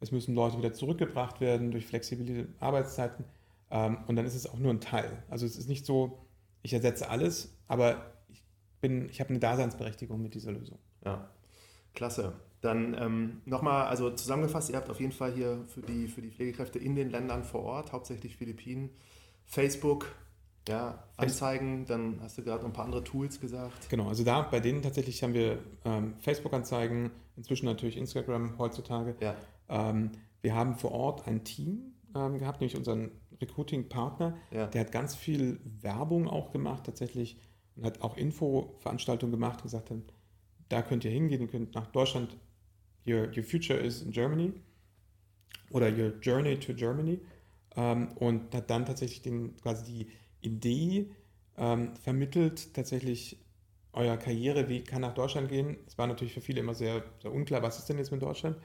es 0.00 0.12
müssen 0.12 0.34
Leute 0.34 0.58
wieder 0.58 0.72
zurückgebracht 0.72 1.40
werden 1.40 1.70
durch 1.70 1.86
flexible 1.86 2.48
Arbeitszeiten 2.58 3.24
ähm, 3.70 3.98
und 4.06 4.16
dann 4.16 4.26
ist 4.26 4.34
es 4.34 4.46
auch 4.46 4.58
nur 4.58 4.72
ein 4.72 4.80
Teil. 4.80 5.22
Also 5.28 5.46
es 5.46 5.56
ist 5.56 5.68
nicht 5.68 5.86
so, 5.86 6.18
ich 6.62 6.72
ersetze 6.72 7.08
alles, 7.08 7.54
aber 7.68 8.12
ich, 8.28 8.42
ich 8.82 9.20
habe 9.20 9.30
eine 9.30 9.38
Daseinsberechtigung 9.38 10.20
mit 10.20 10.34
dieser 10.34 10.52
Lösung. 10.52 10.78
Ja, 11.04 11.30
klasse. 11.94 12.32
Dann 12.60 12.94
ähm, 12.94 13.40
nochmal, 13.46 13.86
also 13.86 14.10
zusammengefasst, 14.10 14.68
ihr 14.70 14.76
habt 14.76 14.90
auf 14.90 15.00
jeden 15.00 15.12
Fall 15.12 15.32
hier 15.32 15.64
für 15.66 15.80
die, 15.80 16.08
für 16.08 16.20
die 16.20 16.30
Pflegekräfte 16.30 16.78
in 16.78 16.94
den 16.94 17.10
Ländern 17.10 17.42
vor 17.42 17.62
Ort, 17.62 17.92
hauptsächlich 17.92 18.36
Philippinen, 18.36 18.90
Facebook, 19.46 20.06
ja, 20.68 21.02
Anzeigen, 21.16 21.86
dann 21.86 22.20
hast 22.22 22.38
du 22.38 22.42
gerade 22.42 22.64
ein 22.64 22.72
paar 22.72 22.84
andere 22.84 23.04
Tools 23.04 23.40
gesagt. 23.40 23.88
Genau, 23.88 24.08
also 24.08 24.24
da 24.24 24.42
bei 24.42 24.60
denen 24.60 24.82
tatsächlich 24.82 25.22
haben 25.22 25.34
wir 25.34 25.58
ähm, 25.84 26.14
Facebook-Anzeigen, 26.20 27.10
inzwischen 27.36 27.66
natürlich 27.66 27.96
Instagram 27.96 28.58
heutzutage. 28.58 29.16
Ja. 29.20 29.34
Ähm, 29.68 30.10
wir 30.42 30.54
haben 30.54 30.76
vor 30.76 30.92
Ort 30.92 31.26
ein 31.26 31.44
Team 31.44 31.94
ähm, 32.14 32.38
gehabt, 32.38 32.60
nämlich 32.60 32.76
unseren 32.76 33.10
Recruiting-Partner, 33.40 34.36
ja. 34.50 34.66
der 34.66 34.82
hat 34.82 34.92
ganz 34.92 35.14
viel 35.14 35.60
Werbung 35.80 36.28
auch 36.28 36.52
gemacht 36.52 36.84
tatsächlich 36.84 37.38
und 37.76 37.84
hat 37.84 38.02
auch 38.02 38.16
Infoveranstaltungen 38.16 39.32
gemacht, 39.32 39.62
gesagt, 39.62 39.90
da 40.68 40.82
könnt 40.82 41.04
ihr 41.04 41.10
hingehen, 41.10 41.40
ihr 41.40 41.48
könnt 41.48 41.74
nach 41.74 41.86
Deutschland, 41.86 42.36
your, 43.06 43.28
your 43.34 43.42
future 43.42 43.78
is 43.78 44.02
in 44.02 44.12
Germany 44.12 44.52
oder 45.70 45.88
your 45.88 46.12
journey 46.20 46.58
to 46.58 46.74
Germany 46.74 47.20
ähm, 47.76 48.08
und 48.16 48.54
hat 48.54 48.68
dann 48.68 48.84
tatsächlich 48.84 49.22
den, 49.22 49.56
quasi 49.56 49.84
die 49.84 50.06
Idee 50.40 51.10
ähm, 51.56 51.94
vermittelt, 51.96 52.74
tatsächlich 52.74 53.38
euer 53.92 54.16
Karriereweg 54.16 54.86
kann 54.86 55.02
nach 55.02 55.14
Deutschland 55.14 55.48
gehen. 55.48 55.76
Es 55.86 55.98
war 55.98 56.06
natürlich 56.06 56.32
für 56.32 56.40
viele 56.40 56.60
immer 56.60 56.74
sehr, 56.74 57.04
sehr 57.20 57.32
unklar, 57.32 57.62
was 57.62 57.78
ist 57.78 57.88
denn 57.88 57.98
jetzt 57.98 58.12
mit 58.12 58.22
Deutschland? 58.22 58.56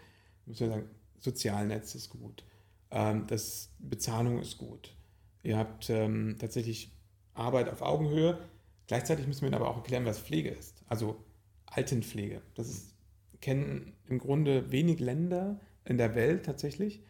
Muss 0.45 0.59
ja 0.59 0.67
sagen, 0.67 0.89
Sozialnetz 1.19 1.95
ist 1.95 2.09
gut, 2.09 2.43
ähm, 2.91 3.26
das 3.28 3.71
Bezahlung 3.80 4.39
ist 4.39 4.57
gut. 4.57 4.95
Ihr 5.43 5.57
habt 5.57 5.89
ähm, 5.89 6.38
tatsächlich 6.39 6.91
Arbeit 7.34 7.69
auf 7.69 7.82
Augenhöhe. 7.82 8.39
Gleichzeitig 8.88 9.28
müssen 9.28 9.49
wir 9.49 9.55
aber 9.55 9.69
auch 9.69 9.78
erklären, 9.78 10.05
was 10.05 10.19
Pflege 10.19 10.49
ist. 10.49 10.84
Also 10.88 11.17
Altenpflege. 11.65 12.41
Das 12.55 12.69
ist, 12.69 12.95
kennen 13.41 13.93
im 14.07 14.19
Grunde 14.19 14.71
wenig 14.71 14.99
Länder 14.99 15.59
in 15.84 15.97
der 15.97 16.15
Welt 16.15 16.45
tatsächlich. 16.45 17.01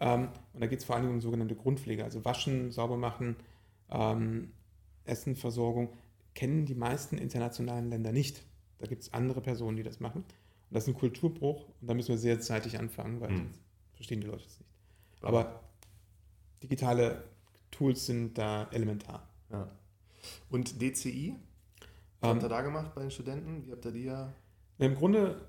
Ähm, 0.00 0.28
und 0.52 0.60
da 0.60 0.66
geht 0.66 0.80
es 0.80 0.84
vor 0.84 0.96
allem 0.96 1.08
um 1.08 1.20
sogenannte 1.20 1.56
Grundpflege, 1.56 2.04
also 2.04 2.24
Waschen, 2.24 2.70
sauber 2.70 2.96
machen, 2.96 3.36
ähm, 3.90 4.52
Essenversorgung, 5.04 5.90
kennen 6.34 6.66
die 6.66 6.74
meisten 6.74 7.18
internationalen 7.18 7.90
Länder 7.90 8.12
nicht. 8.12 8.42
Da 8.78 8.86
gibt 8.86 9.02
es 9.02 9.12
andere 9.12 9.40
Personen, 9.40 9.76
die 9.76 9.82
das 9.82 10.00
machen. 10.00 10.22
Und 10.22 10.74
das 10.74 10.84
ist 10.84 10.88
ein 10.88 10.98
Kulturbruch 10.98 11.66
und 11.80 11.88
da 11.88 11.94
müssen 11.94 12.10
wir 12.10 12.18
sehr 12.18 12.40
zeitig 12.40 12.78
anfangen, 12.78 13.20
weil 13.20 13.30
hm. 13.30 13.50
verstehen 13.94 14.20
die 14.20 14.26
Leute 14.26 14.44
es 14.44 14.58
nicht. 14.58 14.70
Aber 15.22 15.60
digitale 16.62 17.24
Tools 17.70 18.06
sind 18.06 18.38
da 18.38 18.68
elementar. 18.70 19.28
Ja. 19.50 19.68
Und 20.50 20.80
DCI? 20.80 21.36
Was 22.20 22.30
ähm, 22.30 22.36
habt 22.36 22.42
ihr 22.42 22.48
da 22.48 22.62
gemacht 22.62 22.94
bei 22.94 23.02
den 23.02 23.10
Studenten? 23.10 23.66
Wie 23.66 23.72
habt 23.72 23.84
ihr 23.84 23.92
die 23.92 24.04
ja? 24.04 24.32
Im 24.78 24.94
Grunde 24.94 25.40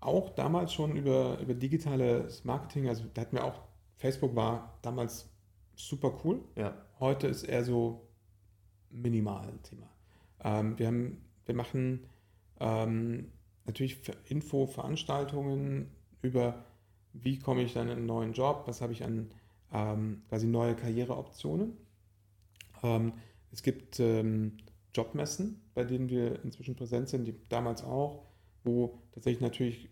auch 0.00 0.30
damals 0.30 0.72
schon 0.72 0.96
über, 0.96 1.38
über 1.40 1.54
digitales 1.54 2.44
Marketing, 2.44 2.88
also 2.88 3.04
da 3.14 3.22
hatten 3.22 3.36
wir 3.36 3.44
auch, 3.44 3.62
Facebook 3.96 4.34
war 4.34 4.78
damals 4.82 5.30
super 5.76 6.18
cool. 6.24 6.42
Ja. 6.56 6.74
Heute 7.02 7.26
ist 7.26 7.42
eher 7.42 7.64
so 7.64 8.06
minimal 8.88 9.48
ein 9.48 9.60
Thema. 9.64 9.88
Ähm, 10.44 10.78
wir, 10.78 10.86
haben, 10.86 11.20
wir 11.46 11.54
machen 11.56 12.06
ähm, 12.60 13.32
natürlich 13.64 13.98
Info-Veranstaltungen 14.28 15.90
über, 16.22 16.64
wie 17.12 17.40
komme 17.40 17.62
ich 17.62 17.72
dann 17.72 17.88
in 17.88 17.96
einen 17.96 18.06
neuen 18.06 18.34
Job, 18.34 18.62
was 18.66 18.80
habe 18.80 18.92
ich 18.92 19.02
an 19.02 19.32
ähm, 19.72 20.22
quasi 20.28 20.46
neue 20.46 20.76
Karriereoptionen. 20.76 21.76
Ähm, 22.84 23.14
es 23.50 23.64
gibt 23.64 23.98
ähm, 23.98 24.58
Jobmessen, 24.94 25.60
bei 25.74 25.82
denen 25.82 26.08
wir 26.08 26.44
inzwischen 26.44 26.76
präsent 26.76 27.08
sind, 27.08 27.24
die 27.24 27.34
damals 27.48 27.82
auch, 27.82 28.28
wo 28.62 29.00
tatsächlich 29.10 29.42
natürlich 29.42 29.90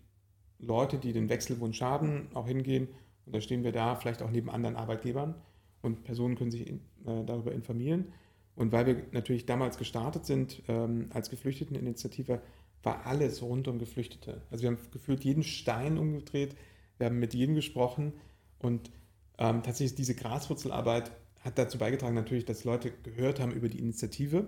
Leute, 0.59 0.97
die 0.97 1.11
den 1.11 1.27
Wechselwunsch 1.27 1.81
haben, 1.81 2.29
auch 2.35 2.47
hingehen. 2.47 2.87
Und 3.25 3.35
da 3.35 3.41
stehen 3.41 3.65
wir 3.65 3.73
da, 3.73 3.97
vielleicht 3.97 4.21
auch 4.21 4.31
neben 4.31 4.49
anderen 4.49 4.77
Arbeitgebern 4.77 5.35
und 5.81 6.03
Personen 6.03 6.35
können 6.35 6.51
sich 6.51 6.69
äh, 6.69 6.77
darüber 7.05 7.51
informieren. 7.51 8.13
Und 8.55 8.71
weil 8.71 8.85
wir 8.85 9.05
natürlich 9.11 9.45
damals 9.45 9.77
gestartet 9.77 10.25
sind 10.25 10.61
ähm, 10.67 11.09
als 11.13 11.29
Geflüchteteninitiative, 11.29 12.41
war 12.83 13.05
alles 13.05 13.41
rund 13.41 13.67
um 13.67 13.79
Geflüchtete. 13.79 14.41
Also 14.49 14.63
wir 14.63 14.71
haben 14.71 14.77
gefühlt 14.91 15.23
jeden 15.23 15.43
Stein 15.43 15.97
umgedreht, 15.97 16.55
wir 16.97 17.07
haben 17.07 17.19
mit 17.19 17.33
jedem 17.33 17.55
gesprochen 17.55 18.13
und 18.59 18.91
ähm, 19.37 19.63
tatsächlich 19.63 19.95
diese 19.95 20.15
Graswurzelarbeit 20.15 21.11
hat 21.41 21.57
dazu 21.57 21.77
beigetragen 21.77 22.15
natürlich, 22.15 22.45
dass 22.45 22.63
Leute 22.63 22.91
gehört 23.03 23.39
haben 23.39 23.51
über 23.51 23.69
die 23.69 23.79
Initiative 23.79 24.47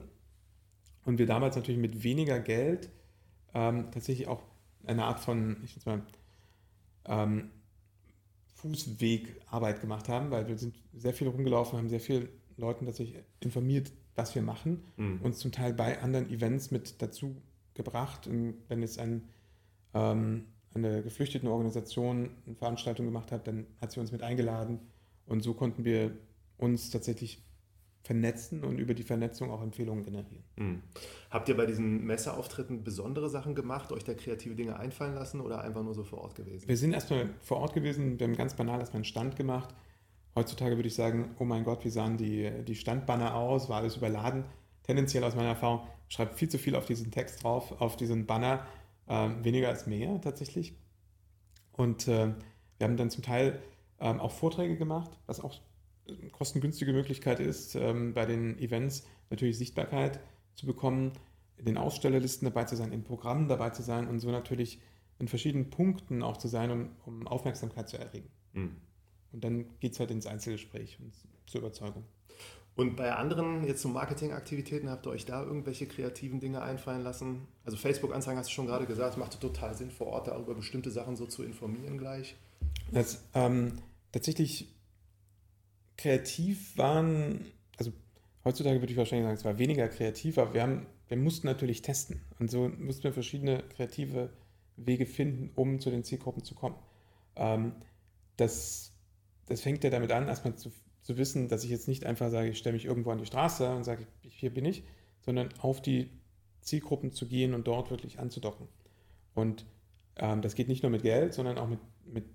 und 1.06 1.18
wir 1.18 1.26
damals 1.26 1.56
natürlich 1.56 1.82
mit 1.82 2.04
weniger 2.04 2.40
Geld 2.40 2.90
ähm, 3.54 3.92
tatsächlich 3.92 4.28
auch 4.28 4.44
eine 4.86 5.06
Art 5.06 5.20
von, 5.20 5.58
ich 5.64 5.86
mal, 5.86 6.02
ähm, 7.06 7.50
Fußwegarbeit 8.64 9.82
gemacht 9.82 10.08
haben, 10.08 10.32
weil 10.32 10.48
wir 10.48 10.58
sind 10.58 10.76
sehr 10.94 11.14
viel 11.14 11.28
rumgelaufen, 11.28 11.78
haben 11.78 11.90
sehr 11.90 12.00
viele 12.00 12.30
Leuten 12.56 12.86
tatsächlich 12.86 13.22
informiert, 13.42 13.92
was 14.16 14.34
wir 14.36 14.42
machen, 14.42 14.84
mhm. 14.96 15.20
uns 15.22 15.40
zum 15.40 15.52
Teil 15.52 15.74
bei 15.74 16.02
anderen 16.02 16.30
Events 16.30 16.72
mit 16.72 17.02
dazu 17.02 17.36
gebracht. 17.74 18.26
Und 18.28 18.56
wenn 18.70 18.82
jetzt 18.82 19.00
ein, 19.00 19.24
ähm, 19.94 20.46
eine 20.74 21.04
geflüchteten 21.04 21.50
Organisation 21.50 22.30
eine 22.46 22.56
Veranstaltung 22.56 23.06
gemacht 23.06 23.32
hat, 23.32 23.48
dann 23.48 23.68
hat 23.82 23.92
sie 23.92 24.00
uns 24.00 24.12
mit 24.12 24.24
eingeladen 24.24 24.80
und 25.26 25.44
so 25.44 25.54
konnten 25.54 25.84
wir 25.84 26.12
uns 26.58 26.90
tatsächlich 26.90 27.44
vernetzen 28.04 28.66
und 28.66 28.78
über 28.80 28.94
die 28.94 29.04
Vernetzung 29.04 29.50
auch 29.50 29.62
Empfehlungen 29.62 30.04
generieren. 30.04 30.44
Mhm. 30.58 30.82
Habt 31.30 31.48
ihr 31.48 31.56
bei 31.56 31.66
diesen 31.66 32.04
Messeauftritten 32.04 32.84
besondere 32.84 33.30
Sachen 33.30 33.56
gemacht, 33.56 33.94
euch 33.94 34.04
da 34.04 34.14
kreative 34.14 34.56
Dinge 34.56 34.78
einfallen 34.78 35.16
lassen 35.16 35.40
oder 35.40 35.62
einfach 35.62 35.84
nur 35.84 35.94
so 35.94 36.04
vor 36.04 36.20
Ort 36.20 36.36
gewesen? 36.36 36.68
Wir 36.68 36.78
sind 36.78 36.94
erstmal 36.94 37.30
vor 37.42 37.58
Ort 37.58 37.74
gewesen, 37.74 38.20
wir 38.20 38.28
haben 38.28 38.36
ganz 38.36 38.56
banal 38.56 38.80
erstmal 38.80 38.98
einen 38.98 39.06
Stand 39.06 39.38
gemacht. 39.38 39.74
Heutzutage 40.36 40.76
würde 40.76 40.88
ich 40.88 40.96
sagen, 40.96 41.36
oh 41.40 41.46
mein 41.46 41.64
Gott, 41.64 41.86
wie 41.86 41.90
sahen 41.90 42.18
die, 42.18 42.52
die 42.66 42.76
Standbanner 42.76 43.36
aus, 43.36 43.70
war 43.70 43.78
alles 43.78 43.96
überladen. 43.96 44.46
Tendenziell 44.84 45.24
aus 45.24 45.36
meiner 45.36 45.50
Erfahrung, 45.50 45.88
schreibt 46.10 46.38
viel 46.38 46.50
zu 46.50 46.58
viel 46.58 46.76
auf 46.76 46.86
diesen 46.86 47.10
Text 47.10 47.44
drauf, 47.44 47.80
auf 47.80 47.96
diesen 47.96 48.26
Banner, 48.26 48.68
ähm, 49.08 49.46
weniger 49.46 49.70
als 49.70 49.88
mehr 49.88 50.20
tatsächlich. 50.20 50.76
Und 51.72 52.10
äh, 52.10 52.34
wir 52.78 52.88
haben 52.88 52.98
dann 52.98 53.10
zum 53.10 53.24
Teil 53.24 53.62
ähm, 54.02 54.20
auch 54.20 54.32
Vorträge 54.32 54.76
gemacht, 54.76 55.12
was 55.26 55.40
auch 55.40 55.62
kostengünstige 56.32 56.94
Möglichkeit 56.94 57.40
ist, 57.40 57.76
ähm, 57.76 58.14
bei 58.14 58.26
den 58.26 58.58
Events 58.60 59.06
natürlich 59.30 59.58
Sichtbarkeit 59.58 60.20
zu 60.56 60.66
bekommen, 60.66 61.14
in 61.58 61.66
den 61.66 61.78
Ausstellerlisten 61.78 62.46
dabei 62.46 62.66
zu 62.66 62.76
sein, 62.76 62.92
in 62.92 63.04
Programmen 63.04 63.48
dabei 63.48 63.70
zu 63.70 63.84
sein 63.84 64.08
und 64.08 64.20
so 64.20 64.32
natürlich 64.32 64.80
in 65.20 65.28
verschiedenen 65.28 65.70
Punkten 65.70 66.24
auch 66.24 66.38
zu 66.38 66.48
sein, 66.48 66.72
um, 66.72 66.90
um 67.06 67.28
Aufmerksamkeit 67.28 67.88
zu 67.88 67.98
erregen. 67.98 68.30
Mhm. 68.54 68.76
Und 69.32 69.44
dann 69.44 69.66
geht 69.80 69.94
es 69.94 70.00
halt 70.00 70.12
ins 70.12 70.28
Einzelgespräch 70.28 71.00
und 71.00 71.14
zur 71.46 71.62
Überzeugung. 71.62 72.04
Und 72.76 72.96
bei 72.96 73.14
anderen, 73.14 73.64
jetzt 73.66 73.84
so 73.84 73.90
Marketingaktivitäten, 73.90 74.90
habt 74.90 75.06
ihr 75.06 75.12
euch 75.12 75.26
da 75.26 75.44
irgendwelche 75.44 75.86
kreativen 75.86 76.40
Dinge 76.40 76.62
einfallen 76.64 77.04
lassen? 77.04 77.48
Also 77.66 77.78
Facebook-Anzeigen 77.78 78.40
hast 78.40 78.50
du 78.50 78.54
schon 78.54 78.66
gerade 78.66 78.88
gesagt, 78.88 79.18
macht 79.18 79.40
total 79.40 79.76
Sinn, 79.76 79.92
vor 79.92 80.08
Ort 80.08 80.28
darüber 80.28 80.56
bestimmte 80.56 80.90
Sachen 80.90 81.16
so 81.16 81.28
zu 81.28 81.44
informieren 81.44 82.00
gleich. 82.00 82.36
Das, 82.92 83.24
ähm, 83.36 83.74
tatsächlich 84.12 84.73
kreativ 86.04 86.78
waren, 86.78 87.46
also 87.78 87.94
heutzutage 88.44 88.82
würde 88.82 88.92
ich 88.92 88.98
wahrscheinlich 88.98 89.26
sagen, 89.26 89.38
es 89.38 89.46
war 89.46 89.58
weniger 89.58 89.88
kreativ, 89.88 90.38
aber 90.38 90.54
wir, 90.54 90.62
haben, 90.62 90.86
wir 91.08 91.16
mussten 91.16 91.48
natürlich 91.48 91.82
testen. 91.82 92.22
Und 92.40 92.52
so 92.52 92.68
mussten 92.68 93.06
wir 93.06 93.14
verschiedene 93.14 93.64
kreative 93.76 94.30
Wege 94.76 95.06
finden, 95.06 95.50
um 95.56 95.80
zu 95.80 95.90
den 95.90 96.04
Zielgruppen 96.04 96.44
zu 96.44 96.56
kommen. 96.56 96.76
Ähm, 97.38 97.72
das, 98.36 98.92
das 99.46 99.62
fängt 99.62 99.86
ja 99.86 99.90
damit 99.90 100.12
an, 100.12 100.28
erstmal 100.28 100.56
zu, 100.56 100.74
zu 101.04 101.18
wissen, 101.18 101.48
dass 101.48 101.64
ich 101.64 101.70
jetzt 101.70 101.88
nicht 101.88 102.06
einfach 102.06 102.30
sage, 102.30 102.50
ich 102.50 102.58
stelle 102.58 102.74
mich 102.74 102.86
irgendwo 102.86 103.12
an 103.12 103.20
die 103.20 103.26
Straße 103.26 103.74
und 103.74 103.86
sage, 103.86 104.06
hier 104.24 104.54
bin 104.54 104.66
ich, 104.66 104.84
sondern 105.22 105.50
auf 105.60 105.82
die 105.82 106.10
Zielgruppen 106.60 107.14
zu 107.14 107.30
gehen 107.30 107.54
und 107.54 107.66
dort 107.66 107.92
wirklich 107.92 108.20
anzudocken. 108.20 108.68
Und 109.36 109.66
ähm, 110.18 110.42
das 110.42 110.56
geht 110.56 110.68
nicht 110.68 110.84
nur 110.84 110.92
mit 110.92 111.04
Geld, 111.04 111.34
sondern 111.34 111.58
auch 111.58 111.70
mit, 111.70 111.80
mit 112.06 112.26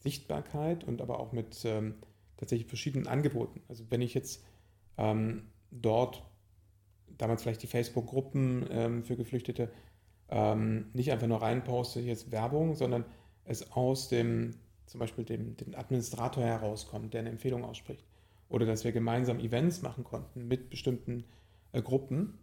Sichtbarkeit 0.00 0.82
und 0.82 1.00
aber 1.00 1.20
auch 1.20 1.30
mit 1.30 1.64
ähm, 1.64 1.94
tatsächlich 2.38 2.68
verschiedenen 2.68 3.06
Angeboten. 3.06 3.60
Also 3.68 3.84
wenn 3.90 4.00
ich 4.00 4.14
jetzt 4.14 4.42
ähm, 4.96 5.42
dort 5.70 6.24
damals 7.18 7.42
vielleicht 7.42 7.62
die 7.62 7.66
Facebook-Gruppen 7.66 8.66
ähm, 8.70 9.04
für 9.04 9.16
Geflüchtete, 9.16 9.70
ähm, 10.30 10.86
nicht 10.92 11.12
einfach 11.12 11.26
nur 11.26 11.42
reinposte, 11.42 12.00
jetzt 12.00 12.30
Werbung, 12.30 12.74
sondern 12.74 13.04
es 13.44 13.72
aus 13.72 14.08
dem, 14.08 14.54
zum 14.86 15.00
Beispiel 15.00 15.24
dem, 15.24 15.56
dem 15.56 15.74
Administrator 15.74 16.44
herauskommt, 16.44 17.12
der 17.12 17.20
eine 17.20 17.30
Empfehlung 17.30 17.64
ausspricht. 17.64 18.04
Oder 18.48 18.66
dass 18.66 18.84
wir 18.84 18.92
gemeinsam 18.92 19.40
Events 19.40 19.82
machen 19.82 20.04
konnten 20.04 20.48
mit 20.48 20.70
bestimmten 20.70 21.24
äh, 21.72 21.82
Gruppen, 21.82 22.38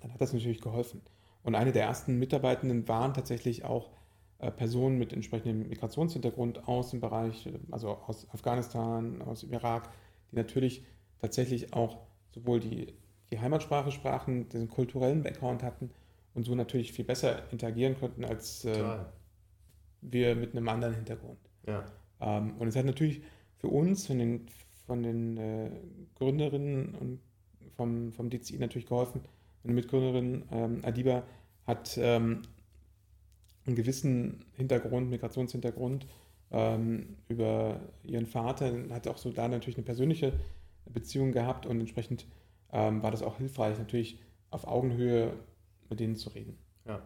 dann 0.00 0.12
hat 0.12 0.20
das 0.20 0.32
natürlich 0.32 0.60
geholfen. 0.60 1.00
Und 1.42 1.54
eine 1.54 1.72
der 1.72 1.84
ersten 1.84 2.18
Mitarbeitenden 2.18 2.88
waren 2.88 3.14
tatsächlich 3.14 3.64
auch 3.64 3.90
Personen 4.38 4.98
mit 4.98 5.12
entsprechendem 5.12 5.68
Migrationshintergrund 5.68 6.68
aus 6.68 6.90
dem 6.90 7.00
Bereich, 7.00 7.46
äh, 7.46 7.58
also 7.70 7.90
aus 8.06 8.28
Afghanistan, 8.32 9.22
aus 9.22 9.40
dem 9.40 9.52
Irak, 9.52 9.90
die 10.30 10.36
natürlich 10.36 10.84
tatsächlich 11.20 11.72
auch 11.72 11.98
sowohl 12.34 12.60
die, 12.60 12.94
die 13.30 13.40
Heimatsprache 13.40 13.90
sprachen, 13.90 14.48
diesen 14.48 14.68
kulturellen 14.68 15.22
Background 15.22 15.62
hatten 15.62 15.90
und 16.34 16.44
so 16.44 16.54
natürlich 16.54 16.92
viel 16.92 17.04
besser 17.04 17.50
interagieren 17.50 17.98
konnten 17.98 18.24
als 18.24 18.64
äh, 18.66 18.98
wir 20.02 20.36
mit 20.36 20.54
einem 20.54 20.68
anderen 20.68 20.94
Hintergrund. 20.94 21.38
Ja. 21.66 21.84
Ähm, 22.20 22.54
und 22.58 22.68
es 22.68 22.76
hat 22.76 22.84
natürlich 22.84 23.22
für 23.56 23.68
uns 23.68 24.06
von 24.06 24.18
den, 24.18 24.46
von 24.86 25.02
den 25.02 25.36
äh, 25.38 25.70
Gründerinnen 26.16 26.94
und 26.94 27.20
vom, 27.74 28.12
vom 28.12 28.28
DCI 28.28 28.58
natürlich 28.58 28.86
geholfen. 28.86 29.22
Meine 29.62 29.74
Mitgründerin 29.74 30.44
ähm, 30.50 30.80
Adiba 30.84 31.22
hat 31.66 31.98
ähm, 32.00 32.42
einen 33.66 33.76
gewissen 33.76 34.44
Hintergrund, 34.56 35.10
Migrationshintergrund 35.10 36.06
ähm, 36.50 37.16
über 37.28 37.80
ihren 38.04 38.26
Vater, 38.26 38.72
hat 38.90 39.08
auch 39.08 39.18
so 39.18 39.30
da 39.30 39.48
natürlich 39.48 39.76
eine 39.76 39.84
persönliche 39.84 40.32
Beziehung 40.86 41.32
gehabt 41.32 41.66
und 41.66 41.80
entsprechend 41.80 42.26
ähm, 42.72 43.02
war 43.02 43.10
das 43.10 43.22
auch 43.22 43.38
hilfreich, 43.38 43.78
natürlich 43.78 44.18
auf 44.50 44.66
Augenhöhe 44.66 45.32
mit 45.88 46.00
denen 46.00 46.16
zu 46.16 46.30
reden. 46.30 46.58
Ja. 46.86 47.02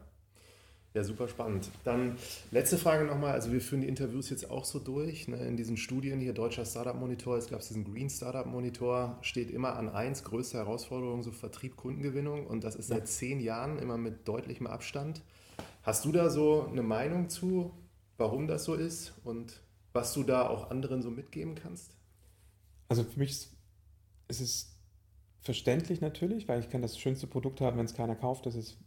Ja, 0.92 1.04
super 1.04 1.28
spannend. 1.28 1.70
Dann 1.84 2.16
letzte 2.50 2.76
Frage 2.76 3.04
nochmal. 3.04 3.30
Also 3.30 3.52
wir 3.52 3.60
führen 3.60 3.82
die 3.82 3.86
Interviews 3.86 4.28
jetzt 4.28 4.50
auch 4.50 4.64
so 4.64 4.80
durch. 4.80 5.28
Ne? 5.28 5.36
In 5.36 5.56
diesen 5.56 5.76
Studien 5.76 6.18
hier, 6.18 6.32
Deutscher 6.32 6.64
Startup 6.64 6.96
Monitor, 6.96 7.36
es 7.36 7.48
gab 7.48 7.60
diesen 7.60 7.84
Green 7.84 8.10
Startup 8.10 8.44
Monitor, 8.44 9.16
steht 9.22 9.52
immer 9.52 9.76
an 9.76 9.88
eins, 9.88 10.24
größte 10.24 10.58
Herausforderung, 10.58 11.22
so 11.22 11.30
Vertrieb, 11.30 11.76
Kundengewinnung. 11.76 12.44
Und 12.44 12.64
das 12.64 12.74
ist 12.74 12.88
seit 12.88 13.06
zehn 13.06 13.38
Jahren 13.38 13.78
immer 13.78 13.98
mit 13.98 14.26
deutlichem 14.26 14.66
Abstand. 14.66 15.22
Hast 15.82 16.04
du 16.04 16.12
da 16.12 16.28
so 16.28 16.66
eine 16.66 16.82
Meinung 16.82 17.28
zu, 17.28 17.72
warum 18.16 18.46
das 18.46 18.64
so 18.64 18.74
ist 18.74 19.14
und 19.24 19.62
was 19.92 20.12
du 20.12 20.22
da 20.22 20.48
auch 20.48 20.70
anderen 20.70 21.02
so 21.02 21.10
mitgeben 21.10 21.54
kannst? 21.54 21.96
Also 22.88 23.04
für 23.04 23.18
mich 23.18 23.48
ist, 24.28 24.40
es 24.40 24.76
verständlich 25.40 26.00
natürlich, 26.00 26.48
weil 26.48 26.60
ich 26.60 26.68
kann 26.68 26.82
das 26.82 26.98
schönste 26.98 27.26
Produkt 27.26 27.60
haben, 27.60 27.78
wenn 27.78 27.86
es 27.86 27.94
keiner 27.94 28.14
kauft, 28.14 28.46
das 28.46 28.54
ist 28.54 28.78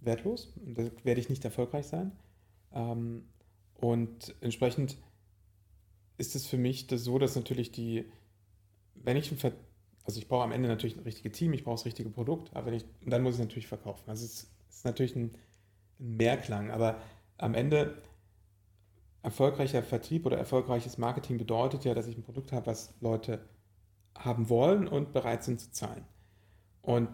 wertlos 0.00 0.52
und 0.64 0.76
da 0.76 0.90
werde 1.04 1.20
ich 1.20 1.28
nicht 1.28 1.44
erfolgreich 1.44 1.86
sein. 1.86 2.12
Ähm, 2.72 3.28
und 3.74 4.34
entsprechend 4.40 4.96
ist 6.18 6.34
es 6.34 6.46
für 6.46 6.58
mich 6.58 6.88
das 6.88 7.04
so, 7.04 7.18
dass 7.18 7.36
natürlich 7.36 7.72
die, 7.72 8.04
wenn 8.94 9.16
ich 9.16 9.30
ein 9.30 9.38
Ver 9.38 9.52
also 10.04 10.18
ich 10.18 10.26
brauche 10.26 10.42
am 10.42 10.52
Ende 10.52 10.68
natürlich 10.68 10.96
ein 10.96 11.04
richtiges 11.04 11.38
Team, 11.38 11.52
ich 11.52 11.62
brauche 11.62 11.76
das 11.76 11.84
richtige 11.84 12.10
Produkt, 12.10 12.54
aber 12.56 12.66
wenn 12.66 12.74
ich, 12.74 12.84
dann 13.06 13.22
muss 13.22 13.34
ich 13.34 13.40
es 13.40 13.46
natürlich 13.46 13.68
verkaufen. 13.68 14.02
Also 14.08 14.24
es 14.24 14.50
ist 14.68 14.84
natürlich 14.84 15.14
ein 15.14 15.30
Mehrklang, 16.02 16.70
aber 16.70 17.00
am 17.38 17.54
Ende 17.54 18.02
erfolgreicher 19.22 19.82
Vertrieb 19.82 20.26
oder 20.26 20.36
erfolgreiches 20.36 20.98
Marketing 20.98 21.38
bedeutet 21.38 21.84
ja, 21.84 21.94
dass 21.94 22.06
ich 22.06 22.16
ein 22.16 22.22
Produkt 22.22 22.52
habe, 22.52 22.66
was 22.66 22.92
Leute 23.00 23.40
haben 24.18 24.48
wollen 24.48 24.88
und 24.88 25.12
bereit 25.12 25.44
sind 25.44 25.60
zu 25.60 25.70
zahlen. 25.70 26.04
Und 26.82 27.08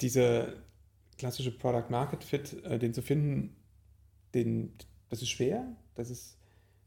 diese, 0.00 0.56
klassische 1.18 1.50
Product 1.50 1.90
Market 1.90 2.24
Fit, 2.24 2.64
äh, 2.64 2.78
den 2.78 2.94
zu 2.94 3.02
finden, 3.02 3.56
den, 4.34 4.72
das 5.10 5.20
ist 5.20 5.28
schwer. 5.28 5.76
Das 5.94 6.10
ist, 6.10 6.38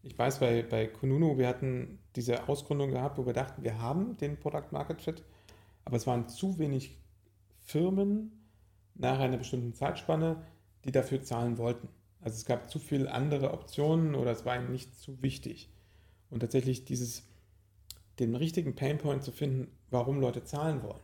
ich 0.01 0.17
weiß, 0.17 0.39
bei, 0.39 0.63
bei 0.63 0.87
Kununu, 0.87 1.37
wir 1.37 1.47
hatten 1.47 1.99
diese 2.15 2.47
Ausgründung 2.47 2.89
gehabt, 2.89 3.17
wo 3.17 3.25
wir 3.25 3.33
dachten, 3.33 3.63
wir 3.63 3.79
haben 3.79 4.17
den 4.17 4.37
Product 4.37 4.71
Market 4.71 5.01
Fit, 5.01 5.23
aber 5.85 5.97
es 5.97 6.07
waren 6.07 6.27
zu 6.27 6.57
wenig 6.57 6.97
Firmen 7.59 8.31
nach 8.95 9.19
einer 9.19 9.37
bestimmten 9.37 9.73
Zeitspanne, 9.73 10.43
die 10.85 10.91
dafür 10.91 11.21
zahlen 11.21 11.57
wollten. 11.57 11.87
Also 12.21 12.35
es 12.37 12.45
gab 12.45 12.69
zu 12.69 12.79
viele 12.79 13.11
andere 13.11 13.51
Optionen 13.51 14.15
oder 14.15 14.31
es 14.31 14.45
war 14.45 14.55
ihnen 14.55 14.71
nicht 14.71 14.95
zu 14.95 15.21
wichtig. 15.21 15.69
Und 16.29 16.41
tatsächlich 16.41 16.85
dieses, 16.85 17.23
den 18.19 18.35
richtigen 18.35 18.75
Painpoint 18.75 19.23
zu 19.23 19.31
finden, 19.31 19.67
warum 19.89 20.19
Leute 20.19 20.43
zahlen 20.43 20.83
wollen 20.83 21.01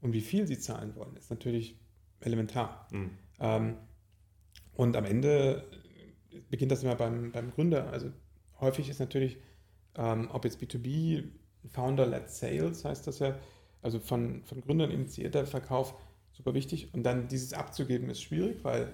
und 0.00 0.12
wie 0.12 0.20
viel 0.20 0.46
sie 0.46 0.58
zahlen 0.58 0.94
wollen, 0.94 1.16
ist 1.16 1.30
natürlich 1.30 1.76
elementar. 2.20 2.86
Mhm. 2.92 3.10
Ähm, 3.40 3.76
und 4.74 4.96
am 4.96 5.04
Ende 5.04 5.64
beginnt 6.50 6.70
das 6.70 6.82
immer 6.82 6.94
beim, 6.94 7.32
beim 7.32 7.50
Gründer. 7.50 7.90
Also 7.90 8.10
häufig 8.60 8.88
ist 8.88 9.00
natürlich, 9.00 9.38
ähm, 9.96 10.28
ob 10.32 10.44
jetzt 10.44 10.62
B2B, 10.62 11.24
Founder-led 11.66 12.30
Sales 12.30 12.84
heißt 12.84 13.06
das 13.06 13.18
ja, 13.18 13.36
also 13.82 13.98
von, 13.98 14.42
von 14.44 14.60
Gründern 14.60 14.90
initiierter 14.90 15.46
Verkauf, 15.46 15.94
super 16.38 16.54
wichtig. 16.54 16.94
Und 16.94 17.02
dann 17.02 17.28
dieses 17.28 17.52
abzugeben 17.52 18.08
ist 18.08 18.22
schwierig, 18.22 18.64
weil 18.64 18.90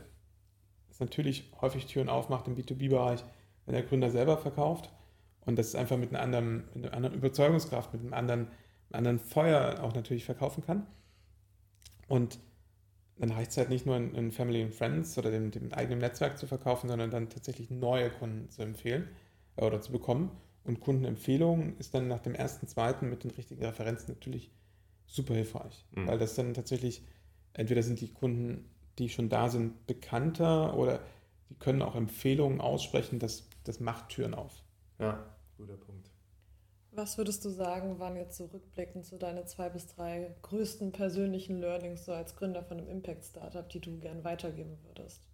es 0.91 0.99
natürlich 0.99 1.53
häufig 1.61 1.87
Türen 1.87 2.09
aufmacht 2.09 2.49
im 2.49 2.57
B2B-Bereich, 2.57 3.23
wenn 3.67 3.75
der 3.75 3.85
Gründer 3.85 4.11
selber 4.11 4.39
verkauft. 4.39 4.91
Und 5.43 5.57
das 5.59 5.69
ist 5.69 5.77
einfach 5.77 5.99
mit 5.99 6.11
einer 6.11 6.23
anderen, 6.23 6.65
mit 6.75 6.87
einer 6.87 6.95
anderen 6.95 7.15
Überzeugungskraft, 7.15 7.93
mit 7.93 8.03
einem 8.03 8.15
anderen, 8.15 8.41
einem 8.41 9.09
anderen 9.09 9.19
Feuer 9.19 9.83
auch 9.83 9.95
natürlich 9.95 10.25
verkaufen 10.25 10.65
kann. 10.65 10.87
Und 12.09 12.39
dann 13.19 13.31
reicht 13.31 13.53
es 13.53 13.57
halt 13.59 13.69
nicht 13.69 13.87
nur 13.87 13.97
in, 13.97 14.15
in, 14.15 14.33
Family 14.33 14.63
and 14.63 14.75
Friends 14.75 15.17
oder 15.19 15.31
dem, 15.31 15.51
dem, 15.51 15.73
eigenen 15.73 16.01
Netzwerk 16.01 16.39
zu 16.39 16.47
verkaufen, 16.47 16.89
sondern 16.89 17.11
dann 17.11 17.29
tatsächlich 17.29 17.71
neue 17.71 18.11
Kunden 18.11 18.51
zu 18.51 18.63
empfehlen 18.63 19.09
äh, 19.57 19.65
oder 19.65 19.81
zu 19.81 19.93
bekommen. 19.93 20.31
Und 20.65 20.81
Kundenempfehlungen 20.81 21.77
ist 21.79 21.95
dann 21.95 22.09
nach 22.09 22.21
dem 22.21 22.35
ersten, 22.35 22.67
zweiten 22.67 23.11
mit 23.11 23.23
den 23.23 23.31
richtigen 23.33 23.65
Referenzen 23.65 24.15
natürlich 24.15 24.51
super 25.07 25.35
hilfreich, 25.35 25.85
mhm. 25.93 26.07
weil 26.07 26.19
das 26.19 26.35
dann 26.35 26.55
tatsächlich, 26.55 27.03
entweder 27.55 27.83
sind 27.83 28.01
die 28.01 28.13
Kunden, 28.13 28.69
die 28.99 29.09
schon 29.09 29.29
da 29.29 29.49
sind, 29.49 29.87
bekannter 29.87 30.77
oder 30.77 31.01
die 31.51 31.55
können 31.57 31.83
auch 31.83 31.95
Empfehlungen 31.95 32.61
aussprechen, 32.61 33.19
das, 33.19 33.49
das 33.65 33.81
macht 33.81 34.11
Türen 34.11 34.35
auf. 34.35 34.63
Ja, 34.99 35.25
guter 35.57 35.77
Punkt. 35.77 36.11
Was 36.93 37.19
würdest 37.19 37.45
du 37.45 37.51
sagen, 37.51 37.99
waren 37.99 38.17
jetzt 38.17 38.37
so 38.37 38.45
rückblickend 38.47 39.05
so 39.05 39.19
deine 39.19 39.45
zwei 39.47 39.69
bis 39.69 39.89
drei 39.89 40.33
größten 40.43 40.93
persönlichen 40.93 41.59
Learnings 41.59 42.05
so 42.05 42.13
als 42.13 42.37
Gründer 42.37 42.63
von 42.63 42.79
einem 42.79 42.89
Impact-Startup, 42.89 43.69
die 43.69 43.81
du 43.81 43.99
gern 43.99 44.23
weitergeben 44.23 44.79
würdest? 44.85 45.27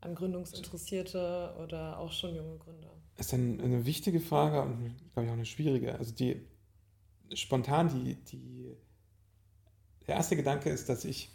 An 0.00 0.14
Gründungsinteressierte 0.14 1.56
oder 1.62 1.98
auch 1.98 2.12
schon 2.12 2.36
junge 2.36 2.58
Gründer? 2.58 2.90
Das 3.16 3.26
ist 3.26 3.34
eine, 3.34 3.62
eine 3.62 3.86
wichtige 3.86 4.20
Frage 4.20 4.62
und, 4.62 4.96
glaube 5.12 5.26
ich, 5.26 5.30
auch 5.30 5.36
eine 5.36 5.46
schwierige. 5.46 5.98
Also 5.98 6.14
die 6.14 6.40
spontan, 7.34 7.88
die, 7.88 8.14
die, 8.14 8.76
der 10.06 10.16
erste 10.16 10.36
Gedanke 10.36 10.70
ist, 10.70 10.88
dass 10.88 11.04
ich 11.04 11.30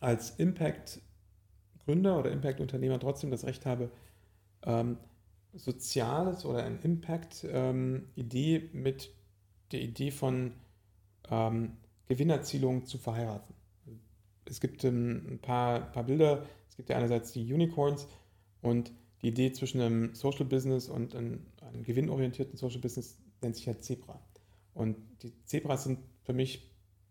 als 0.00 0.30
Impact-Gründer 0.38 2.18
oder 2.18 2.30
Impact-Unternehmer 2.30 2.98
trotzdem 2.98 3.30
das 3.30 3.44
Recht 3.44 3.66
habe, 3.66 3.90
ähm, 4.62 4.96
Soziales 5.52 6.44
oder 6.44 6.64
ein 6.64 6.80
Impact-Idee 6.80 8.56
ähm, 8.56 8.70
mit 8.72 9.10
der 9.72 9.80
Idee 9.80 10.10
von 10.10 10.52
ähm, 11.28 11.76
Gewinnerzielung 12.08 12.86
zu 12.86 12.98
verheiraten. 12.98 13.54
Es 14.44 14.60
gibt 14.60 14.84
ähm, 14.84 15.26
ein 15.28 15.38
paar, 15.38 15.92
paar 15.92 16.04
Bilder. 16.04 16.46
Es 16.68 16.76
gibt 16.76 16.88
ja 16.88 16.96
einerseits 16.96 17.32
die 17.32 17.52
Unicorns 17.52 18.06
und 18.62 18.92
die 19.22 19.28
Idee 19.28 19.52
zwischen 19.52 19.80
einem 19.80 20.14
Social 20.14 20.44
Business 20.44 20.88
und 20.88 21.14
einem, 21.14 21.46
einem 21.60 21.82
gewinnorientierten 21.82 22.56
Social 22.56 22.80
Business 22.80 23.18
nennt 23.42 23.56
sich 23.56 23.66
ja 23.66 23.78
Zebra. 23.78 24.20
Und 24.74 24.96
die 25.22 25.32
Zebras 25.44 25.84
sind 25.84 25.98
für 26.22 26.32
mich 26.32 26.69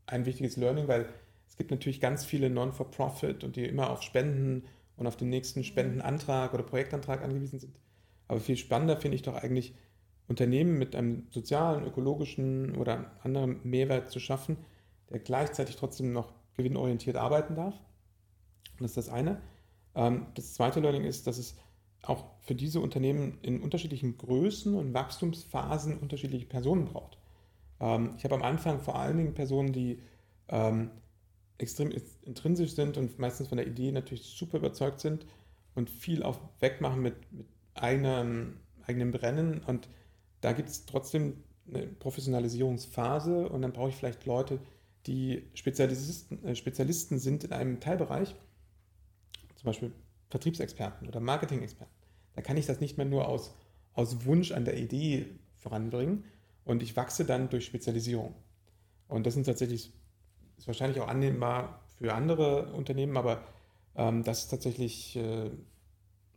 ein 0.10 0.26
wichtiges 0.26 0.58
Learning, 0.58 0.88
weil 0.88 1.08
es 1.48 1.58
gibt 1.58 1.72
natürlich 1.72 2.02
ganz 2.02 2.26
viele 2.26 2.50
Non-for-Profit 2.50 3.44
und 3.44 3.56
die 3.56 3.66
immer 3.66 3.90
auf 3.90 4.02
Spenden 4.02 4.64
und 4.98 5.08
auf 5.08 5.18
den 5.18 5.30
nächsten 5.30 5.64
Spendenantrag 5.64 6.54
oder 6.54 6.64
Projektantrag 6.64 7.24
angewiesen 7.24 7.60
sind. 7.60 7.80
Aber 8.28 8.40
viel 8.40 8.58
spannender 8.58 8.98
finde 8.98 9.16
ich 9.16 9.24
doch 9.24 9.36
eigentlich, 9.36 9.74
Unternehmen 10.28 10.78
mit 10.78 10.96
einem 10.96 11.26
sozialen, 11.32 11.84
ökologischen 11.86 12.76
oder 12.76 13.12
anderen 13.24 13.60
Mehrwert 13.64 14.12
zu 14.12 14.20
schaffen, 14.20 14.58
der 15.10 15.18
gleichzeitig 15.18 15.76
trotzdem 15.76 16.14
noch 16.14 16.32
gewinnorientiert 16.56 17.16
arbeiten 17.16 17.56
darf. 17.56 17.74
Und 18.74 18.82
das 18.82 18.92
ist 18.92 18.98
das 18.98 19.10
eine. 19.10 19.42
Ähm, 19.96 20.28
das 20.36 20.54
zweite 20.54 20.82
Learning 20.82 21.04
ist, 21.04 21.26
dass 21.26 21.40
es 21.40 21.56
auch 22.04 22.26
für 22.42 22.54
diese 22.54 22.80
Unternehmen 22.80 23.40
in 23.42 23.62
unterschiedlichen 23.62 24.18
Größen 24.18 24.76
und 24.76 24.94
Wachstumsphasen 24.94 25.98
unterschiedliche 25.98 26.46
Personen 26.46 26.86
braucht. 26.86 27.18
Ähm, 27.80 28.14
ich 28.18 28.24
habe 28.24 28.36
am 28.36 28.44
Anfang 28.44 28.80
vor 28.80 28.98
allen 28.98 29.18
Dingen 29.18 29.34
Personen, 29.34 29.74
die 29.74 30.02
ähm, 30.48 30.92
extrem 31.58 31.92
intrinsisch 32.24 32.74
sind 32.74 32.98
und 32.98 33.20
meistens 33.20 33.48
von 33.48 33.58
der 33.58 33.68
Idee 33.68 33.92
natürlich 33.92 34.24
super 34.24 34.58
überzeugt 34.58 35.00
sind 35.00 35.26
und 35.76 35.90
viel 35.90 36.24
auf 36.24 36.40
wegmachen 36.60 37.02
mit, 37.02 37.16
mit 37.32 37.48
eigenen, 37.76 38.60
eigenen 38.86 39.12
Brennen 39.12 39.62
und 39.66 39.90
da 40.42 40.54
gibt 40.54 40.70
es 40.70 40.86
trotzdem 40.86 41.44
eine 41.68 41.86
Professionalisierungsphase 41.86 43.50
und 43.50 43.62
dann 43.62 43.74
brauche 43.74 43.90
ich 43.90 43.96
vielleicht 43.96 44.26
Leute, 44.26 44.60
die 45.06 45.44
Spezialisten, 45.54 46.44
äh, 46.46 46.56
Spezialisten 46.56 47.20
sind 47.20 47.44
in 47.44 47.52
einem 47.52 47.80
Teilbereich, 47.80 48.36
zum 49.56 49.66
Beispiel 49.66 49.92
Vertriebsexperten 50.30 51.08
oder 51.08 51.20
Marketing-Experten. 51.20 51.92
Da 52.36 52.42
kann 52.42 52.58
ich 52.58 52.66
das 52.66 52.80
nicht 52.80 52.98
mehr 52.98 53.06
nur 53.06 53.28
aus, 53.28 53.56
aus 53.94 54.26
Wunsch 54.26 54.52
an 54.52 54.66
der 54.66 54.78
Idee 54.78 55.26
voranbringen 55.58 56.24
und 56.70 56.84
ich 56.84 56.96
wachse 56.96 57.26
dann 57.26 57.50
durch 57.50 57.66
Spezialisierung. 57.66 58.36
Und 59.08 59.26
das 59.26 59.34
sind 59.34 59.46
tatsächlich, 59.46 59.92
ist 60.56 60.68
wahrscheinlich 60.68 61.02
auch 61.02 61.08
annehmbar 61.08 61.84
für 61.98 62.14
andere 62.14 62.72
Unternehmen, 62.74 63.18
aber 63.18 63.42
ähm, 63.96 64.24
das 64.24 64.44
ist 64.44 64.50
tatsächlich 64.50 65.16
äh, 65.16 65.50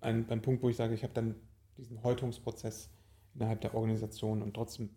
ein, 0.01 0.31
ein 0.31 0.41
Punkt, 0.41 0.63
wo 0.63 0.71
ich 0.71 0.77
sage, 0.77 0.95
ich 0.95 1.03
habe 1.03 1.13
dann 1.13 1.35
diesen 1.77 2.03
Häutungsprozess 2.03 2.89
innerhalb 3.35 3.61
der 3.61 3.75
Organisation 3.75 4.41
und 4.41 4.55
trotzdem 4.55 4.89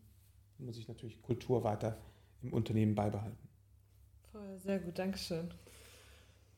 muss 0.57 0.77
ich 0.77 0.87
natürlich 0.87 1.21
Kultur 1.21 1.65
weiter 1.65 1.97
im 2.41 2.53
Unternehmen 2.53 2.95
beibehalten. 2.95 3.49
Voll, 4.31 4.57
sehr 4.59 4.79
gut, 4.79 4.97
Dankeschön. 4.97 5.53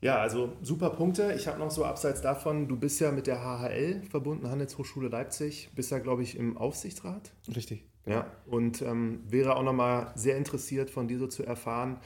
Ja, 0.01 0.19
also 0.19 0.55
super 0.61 0.91
Punkte. 0.91 1.34
Ich 1.34 1.47
habe 1.47 1.57
noch 1.57 1.71
so 1.71 1.84
abseits 1.84 2.21
davon, 2.21 2.67
du 2.67 2.78
bist 2.78 2.99
ja 2.99 3.11
mit 3.11 3.25
der 3.25 3.39
HHL 3.39 4.03
verbunden, 4.03 4.47
Handelshochschule 4.47 5.09
Leipzig, 5.09 5.71
bist 5.73 5.89
ja, 5.89 5.97
glaube 5.97 6.21
ich, 6.21 6.38
im 6.38 6.59
Aufsichtsrat. 6.59 7.32
Richtig. 7.47 7.84
Ja, 8.08 8.32
und 8.45 8.82
ähm, 8.82 9.24
wäre 9.28 9.55
auch 9.55 9.64
nochmal 9.64 10.12
sehr 10.16 10.38
interessiert, 10.38 10.89
von 10.89 11.08
dir 11.08 11.20
so 11.20 11.28
zu 11.28 11.43
erfahren, 11.43 11.99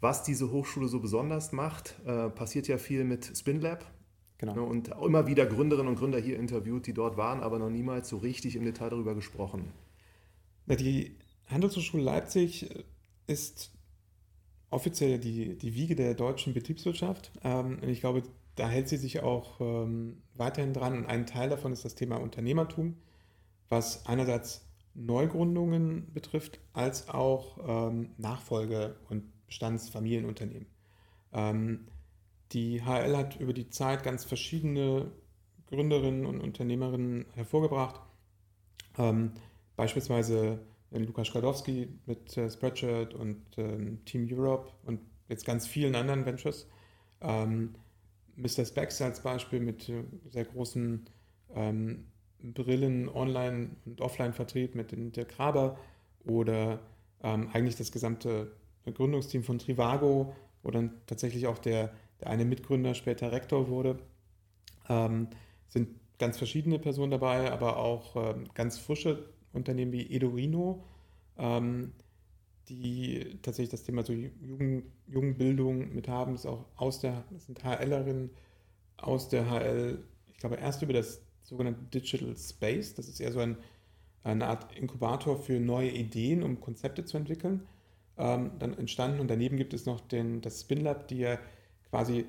was 0.00 0.22
diese 0.22 0.50
Hochschule 0.50 0.88
so 0.88 1.00
besonders 1.00 1.52
macht. 1.52 1.96
Äh, 2.06 2.30
passiert 2.30 2.68
ja 2.68 2.78
viel 2.78 3.04
mit 3.04 3.24
SpinLab. 3.24 3.84
Genau. 4.38 4.54
Ne, 4.54 4.62
und 4.62 4.88
immer 4.88 5.28
wieder 5.28 5.46
Gründerinnen 5.46 5.88
und 5.88 5.98
Gründer 5.98 6.18
hier 6.18 6.36
interviewt, 6.36 6.86
die 6.88 6.94
dort 6.94 7.16
waren, 7.16 7.40
aber 7.40 7.60
noch 7.60 7.70
niemals 7.70 8.08
so 8.08 8.18
richtig 8.18 8.56
im 8.56 8.64
Detail 8.64 8.90
darüber 8.90 9.14
gesprochen. 9.14 9.72
Die 10.66 11.16
Handelshochschule 11.48 12.02
Leipzig 12.02 12.68
ist 13.28 13.72
offiziell 14.70 15.18
die, 15.18 15.56
die 15.56 15.74
Wiege 15.74 15.94
der 15.94 16.14
deutschen 16.14 16.54
Betriebswirtschaft. 16.54 17.30
Ähm, 17.44 17.78
ich 17.82 18.00
glaube, 18.00 18.22
da 18.56 18.68
hält 18.68 18.88
sie 18.88 18.96
sich 18.96 19.22
auch 19.22 19.60
ähm, 19.60 20.22
weiterhin 20.34 20.72
dran. 20.72 20.96
Und 20.96 21.06
ein 21.06 21.26
Teil 21.26 21.48
davon 21.48 21.72
ist 21.72 21.84
das 21.84 21.94
Thema 21.94 22.16
Unternehmertum, 22.16 22.96
was 23.68 24.06
einerseits 24.06 24.66
Neugründungen 24.94 26.12
betrifft, 26.12 26.60
als 26.72 27.08
auch 27.08 27.58
ähm, 27.66 28.10
Nachfolge 28.18 28.96
und 29.08 29.24
Bestandsfamilienunternehmen. 29.46 30.66
Ähm, 31.32 31.86
die 32.52 32.82
HL 32.82 33.16
hat 33.16 33.40
über 33.40 33.52
die 33.52 33.70
Zeit 33.70 34.02
ganz 34.02 34.24
verschiedene 34.24 35.10
Gründerinnen 35.66 36.26
und 36.26 36.40
Unternehmerinnen 36.40 37.26
hervorgebracht. 37.34 38.00
Ähm, 38.98 39.32
beispielsweise 39.76 40.60
Lukas 40.90 41.28
Skladowski 41.28 41.88
mit 42.06 42.36
äh, 42.36 42.50
Spreadshirt 42.50 43.14
und 43.14 43.42
ähm, 43.56 44.04
Team 44.04 44.28
Europe 44.30 44.70
und 44.84 45.00
jetzt 45.28 45.46
ganz 45.46 45.66
vielen 45.66 45.94
anderen 45.94 46.26
Ventures. 46.26 46.68
Ähm, 47.22 47.74
Mr. 48.36 48.64
Specs 48.64 49.00
als 49.00 49.22
Beispiel 49.22 49.60
mit 49.60 49.88
äh, 49.88 50.04
sehr 50.30 50.44
großen 50.44 51.06
ähm, 51.54 52.06
Brillen, 52.42 53.08
Online- 53.08 53.70
und 53.84 54.00
Offline-Vertrieb 54.00 54.74
mit 54.74 54.92
dem 54.92 55.12
Dirk 55.12 55.36
Graber 55.36 55.78
oder 56.24 56.80
ähm, 57.22 57.48
eigentlich 57.52 57.76
das 57.76 57.92
gesamte 57.92 58.52
Gründungsteam 58.84 59.44
von 59.44 59.58
Trivago, 59.58 60.34
dann 60.64 60.92
tatsächlich 61.06 61.46
auch 61.46 61.58
der, 61.58 61.92
der 62.20 62.28
eine 62.28 62.44
Mitgründer 62.44 62.94
später 62.94 63.32
Rektor 63.32 63.68
wurde. 63.68 63.98
Ähm, 64.88 65.28
sind 65.68 65.88
ganz 66.18 66.38
verschiedene 66.38 66.78
Personen 66.78 67.10
dabei, 67.10 67.50
aber 67.50 67.78
auch 67.78 68.16
ähm, 68.16 68.44
ganz 68.54 68.78
frische 68.78 69.28
Unternehmen 69.52 69.92
wie 69.92 70.14
Edorino, 70.14 70.84
ähm, 71.38 71.92
die 72.68 73.38
tatsächlich 73.42 73.70
das 73.70 73.82
Thema 73.82 74.04
so 74.04 74.12
Jugend, 74.12 74.84
Jugendbildung 75.08 75.92
mit 75.94 76.08
haben, 76.08 76.34
ist 76.34 76.46
auch 76.46 76.64
aus 76.76 77.00
der, 77.00 77.24
das 77.30 77.46
sind 77.46 77.64
HLerinnen 77.64 78.30
aus 78.96 79.28
der 79.28 79.50
HL, 79.50 79.98
ich 80.30 80.38
glaube 80.38 80.56
erst 80.56 80.82
über 80.82 80.92
das 80.92 81.20
sogenannte 81.42 81.82
Digital 81.84 82.36
Space, 82.36 82.94
das 82.94 83.08
ist 83.08 83.20
eher 83.20 83.32
so 83.32 83.40
ein, 83.40 83.56
eine 84.24 84.46
Art 84.46 84.76
Inkubator 84.76 85.36
für 85.36 85.58
neue 85.60 85.90
Ideen, 85.90 86.42
um 86.42 86.60
Konzepte 86.60 87.04
zu 87.04 87.16
entwickeln, 87.16 87.66
ähm, 88.16 88.52
dann 88.58 88.76
entstanden 88.76 89.20
und 89.20 89.28
daneben 89.28 89.56
gibt 89.56 89.74
es 89.74 89.86
noch 89.86 90.00
den, 90.00 90.40
das 90.40 90.60
SpinLab, 90.60 91.08
die 91.08 91.18
ja 91.18 91.38
quasi 91.90 92.26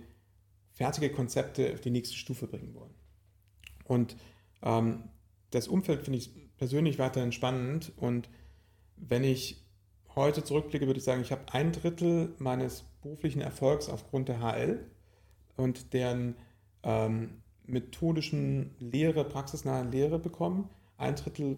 fertige 0.71 1.11
Konzepte 1.11 1.73
auf 1.73 1.81
die 1.81 1.91
nächste 1.91 2.15
Stufe 2.15 2.47
bringen 2.47 2.73
wollen. 2.73 2.93
Und 3.85 4.15
ähm, 4.63 5.03
das 5.51 5.67
Umfeld 5.67 6.01
finde 6.01 6.19
ich 6.19 6.31
persönlich 6.57 6.99
weiterhin 6.99 7.31
spannend. 7.31 7.91
Und 7.97 8.29
wenn 8.97 9.23
ich 9.23 9.63
heute 10.15 10.43
zurückblicke, 10.43 10.87
würde 10.87 10.97
ich 10.97 11.03
sagen, 11.03 11.21
ich 11.21 11.31
habe 11.31 11.43
ein 11.51 11.71
Drittel 11.71 12.33
meines 12.39 12.83
beruflichen 13.01 13.41
Erfolgs 13.41 13.89
aufgrund 13.89 14.29
der 14.29 14.39
HL 14.39 14.85
und 15.55 15.93
deren 15.93 16.35
ähm, 16.83 17.42
methodischen 17.65 18.75
Lehre, 18.79 19.23
praxisnahen 19.23 19.91
Lehre 19.91 20.19
bekommen. 20.19 20.69
Ein 20.97 21.15
Drittel 21.15 21.57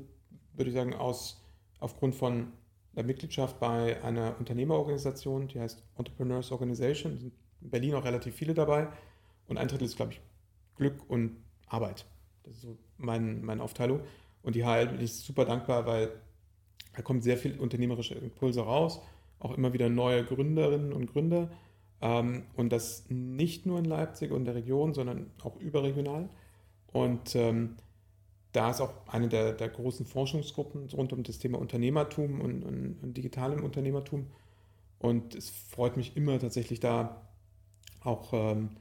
würde 0.53 0.69
ich 0.69 0.75
sagen 0.75 0.93
aus, 0.93 1.41
aufgrund 1.79 2.15
von 2.15 2.53
der 2.95 3.03
Mitgliedschaft 3.03 3.59
bei 3.59 4.01
einer 4.03 4.35
Unternehmerorganisation, 4.39 5.47
die 5.47 5.59
heißt 5.59 5.83
Entrepreneurs 5.97 6.51
Organization. 6.51 7.17
sind 7.17 7.33
in 7.61 7.69
Berlin 7.69 7.95
auch 7.95 8.05
relativ 8.05 8.35
viele 8.35 8.53
dabei. 8.53 8.87
Und 9.47 9.57
ein 9.57 9.67
Drittel 9.67 9.85
ist, 9.85 9.97
glaube 9.97 10.13
ich, 10.13 10.21
Glück 10.75 11.09
und 11.09 11.37
Arbeit. 11.67 12.05
Das 12.43 12.55
ist 12.55 12.61
so 12.61 12.77
mein, 12.97 13.43
meine 13.43 13.63
Aufteilung. 13.63 14.01
Und 14.43 14.55
die 14.55 14.63
HL 14.63 14.87
bin 14.87 15.01
ich 15.01 15.13
super 15.13 15.45
dankbar, 15.45 15.85
weil 15.85 16.11
da 16.93 17.01
kommt 17.01 17.23
sehr 17.23 17.37
viel 17.37 17.59
unternehmerische 17.59 18.15
Impulse 18.15 18.61
raus, 18.61 19.01
auch 19.39 19.57
immer 19.57 19.73
wieder 19.73 19.89
neue 19.89 20.23
Gründerinnen 20.23 20.93
und 20.93 21.07
Gründer. 21.07 21.49
Ähm, 22.05 22.43
und 22.55 22.71
das 22.71 23.05
nicht 23.09 23.65
nur 23.65 23.79
in 23.79 23.85
Leipzig 23.85 24.31
und 24.31 24.45
der 24.45 24.53
Region, 24.53 24.93
sondern 24.93 25.31
auch 25.43 25.59
überregional. 25.59 26.29
Und 26.93 27.35
ähm, 27.35 27.77
da 28.51 28.69
ist 28.69 28.79
auch 28.79 28.93
eine 29.07 29.27
der, 29.27 29.53
der, 29.53 29.69
großen 29.69 30.05
Forschungsgruppen 30.05 30.87
rund 30.91 31.13
um 31.13 31.23
das 31.23 31.39
Thema 31.39 31.57
Unternehmertum 31.57 32.41
und, 32.41 32.63
und, 32.63 32.99
und 33.01 33.17
digitalem 33.17 33.63
Unternehmertum. 33.63 34.27
Und 34.99 35.33
es 35.33 35.49
freut 35.49 35.97
mich 35.97 36.15
immer 36.15 36.37
tatsächlich 36.37 36.79
da 36.79 37.27
auch 38.01 38.31
ähm, 38.33 38.77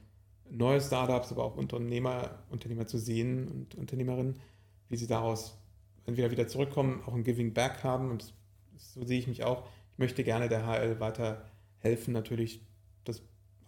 neue 0.47 0.79
Startups, 0.79 1.31
aber 1.31 1.45
auch 1.45 1.57
Unternehmer, 1.57 2.43
Unternehmer 2.51 2.85
zu 2.85 2.99
sehen 2.99 3.47
und 3.47 3.73
Unternehmerinnen, 3.73 4.39
wie 4.87 4.97
sie 4.97 5.07
daraus 5.07 5.57
entweder 6.05 6.29
wieder 6.29 6.47
zurückkommen, 6.47 7.01
auch 7.07 7.15
ein 7.15 7.23
Giving 7.23 7.55
Back 7.55 7.83
haben. 7.83 8.11
Und 8.11 8.35
so 8.77 9.03
sehe 9.03 9.17
ich 9.17 9.27
mich 9.27 9.43
auch. 9.43 9.63
Ich 9.93 9.97
möchte 9.97 10.23
gerne 10.23 10.47
der 10.47 10.67
HL 10.67 10.99
weiter 10.99 11.43
helfen, 11.79 12.13
natürlich 12.13 12.61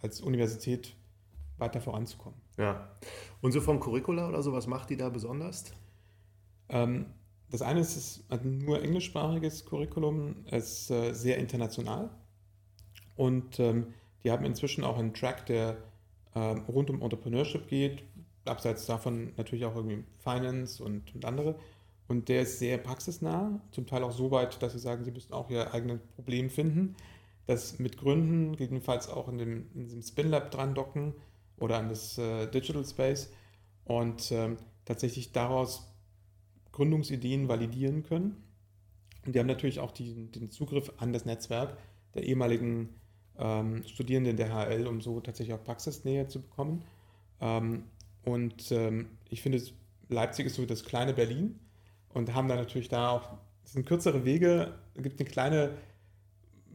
als 0.02 0.22
Universität 0.22 0.96
weiter 1.58 1.82
voranzukommen. 1.82 2.40
Ja. 2.58 2.90
Und 3.42 3.52
so 3.52 3.62
vom 3.62 3.80
Curricula 3.80 4.28
oder 4.28 4.42
so, 4.42 4.54
was 4.54 4.68
macht 4.68 4.90
die 4.90 4.98
da 4.98 5.10
besonders? 5.10 5.66
Ähm, 6.70 7.08
das 7.50 7.62
eine 7.62 7.80
ist, 7.80 7.96
es 7.96 8.24
hat 8.30 8.44
nur 8.44 8.82
englischsprachiges 8.82 9.66
Curriculum, 9.66 10.36
es 10.52 10.82
ist 10.82 10.92
äh, 10.92 11.14
sehr 11.14 11.38
international. 11.38 12.10
Und 13.16 13.60
ähm, 13.60 13.94
die 14.24 14.32
haben 14.32 14.46
inzwischen 14.46 14.84
auch 14.84 14.98
einen 14.98 15.14
Track, 15.14 15.46
der 15.46 15.78
ähm, 16.36 16.64
rund 16.68 16.90
um 16.90 17.02
Entrepreneurship 17.02 17.68
geht, 17.68 18.04
abseits 18.46 18.86
davon 18.86 19.34
natürlich 19.38 19.66
auch 19.66 19.76
irgendwie 19.76 20.04
Finance 20.20 20.84
und, 20.84 21.14
und 21.16 21.26
andere. 21.26 21.56
Und 22.08 22.30
der 22.30 22.44
ist 22.44 22.60
sehr 22.60 22.78
praxisnah, 22.78 23.60
zum 23.72 23.86
Teil 23.86 24.04
auch 24.04 24.12
so 24.12 24.32
weit, 24.32 24.62
dass 24.62 24.74
sie 24.74 24.80
sagen, 24.80 25.04
sie 25.04 25.12
müssen 25.12 25.34
auch 25.34 25.50
ihr 25.50 25.74
eigenes 25.74 26.00
Problem 26.16 26.50
finden. 26.50 26.96
Das 27.48 27.80
mit 27.80 27.98
Gründen, 27.98 28.56
gegebenenfalls 28.56 29.10
auch 29.10 29.28
in, 29.28 29.38
dem, 29.38 29.68
in 29.74 29.84
diesem 29.86 30.02
Spinlab 30.02 30.52
dran 30.52 30.76
docken 30.76 31.16
oder 31.58 31.78
an 31.78 31.90
das 31.90 32.18
äh, 32.18 32.48
Digital 32.48 32.86
Space 32.86 33.32
und 33.86 34.32
ähm, 34.32 34.58
tatsächlich 34.86 35.32
daraus 35.32 35.94
Gründungsideen 36.72 37.48
validieren 37.48 38.04
können. 38.04 38.44
Und 39.26 39.34
die 39.34 39.40
haben 39.40 39.48
natürlich 39.48 39.80
auch 39.80 39.92
die, 39.92 40.32
den 40.32 40.52
Zugriff 40.52 40.92
an 40.98 41.14
das 41.14 41.26
Netzwerk 41.26 41.78
der 42.14 42.24
ehemaligen 42.24 42.90
ähm, 43.38 43.84
Studierenden 43.84 44.38
der 44.38 44.54
HL, 44.54 44.88
um 44.88 45.02
so 45.02 45.20
tatsächlich 45.20 45.56
auch 45.56 45.64
Praxisnähe 45.64 46.28
zu 46.28 46.42
bekommen. 46.42 46.84
Ähm, 47.40 47.84
und 48.24 48.72
ähm, 48.72 49.10
ich 49.30 49.42
finde, 49.42 49.62
Leipzig 50.10 50.48
ist 50.48 50.56
so 50.56 50.66
das 50.66 50.84
kleine 50.84 51.14
Berlin 51.14 51.60
und 52.10 52.34
haben 52.34 52.48
dann 52.48 52.58
natürlich 52.58 52.90
da 52.90 53.10
auch, 53.12 53.38
sind 53.64 53.86
kürzere 53.86 54.26
Wege, 54.26 54.74
es 54.96 55.04
gibt 55.04 55.20
eine 55.20 55.30
kleine, 55.30 55.72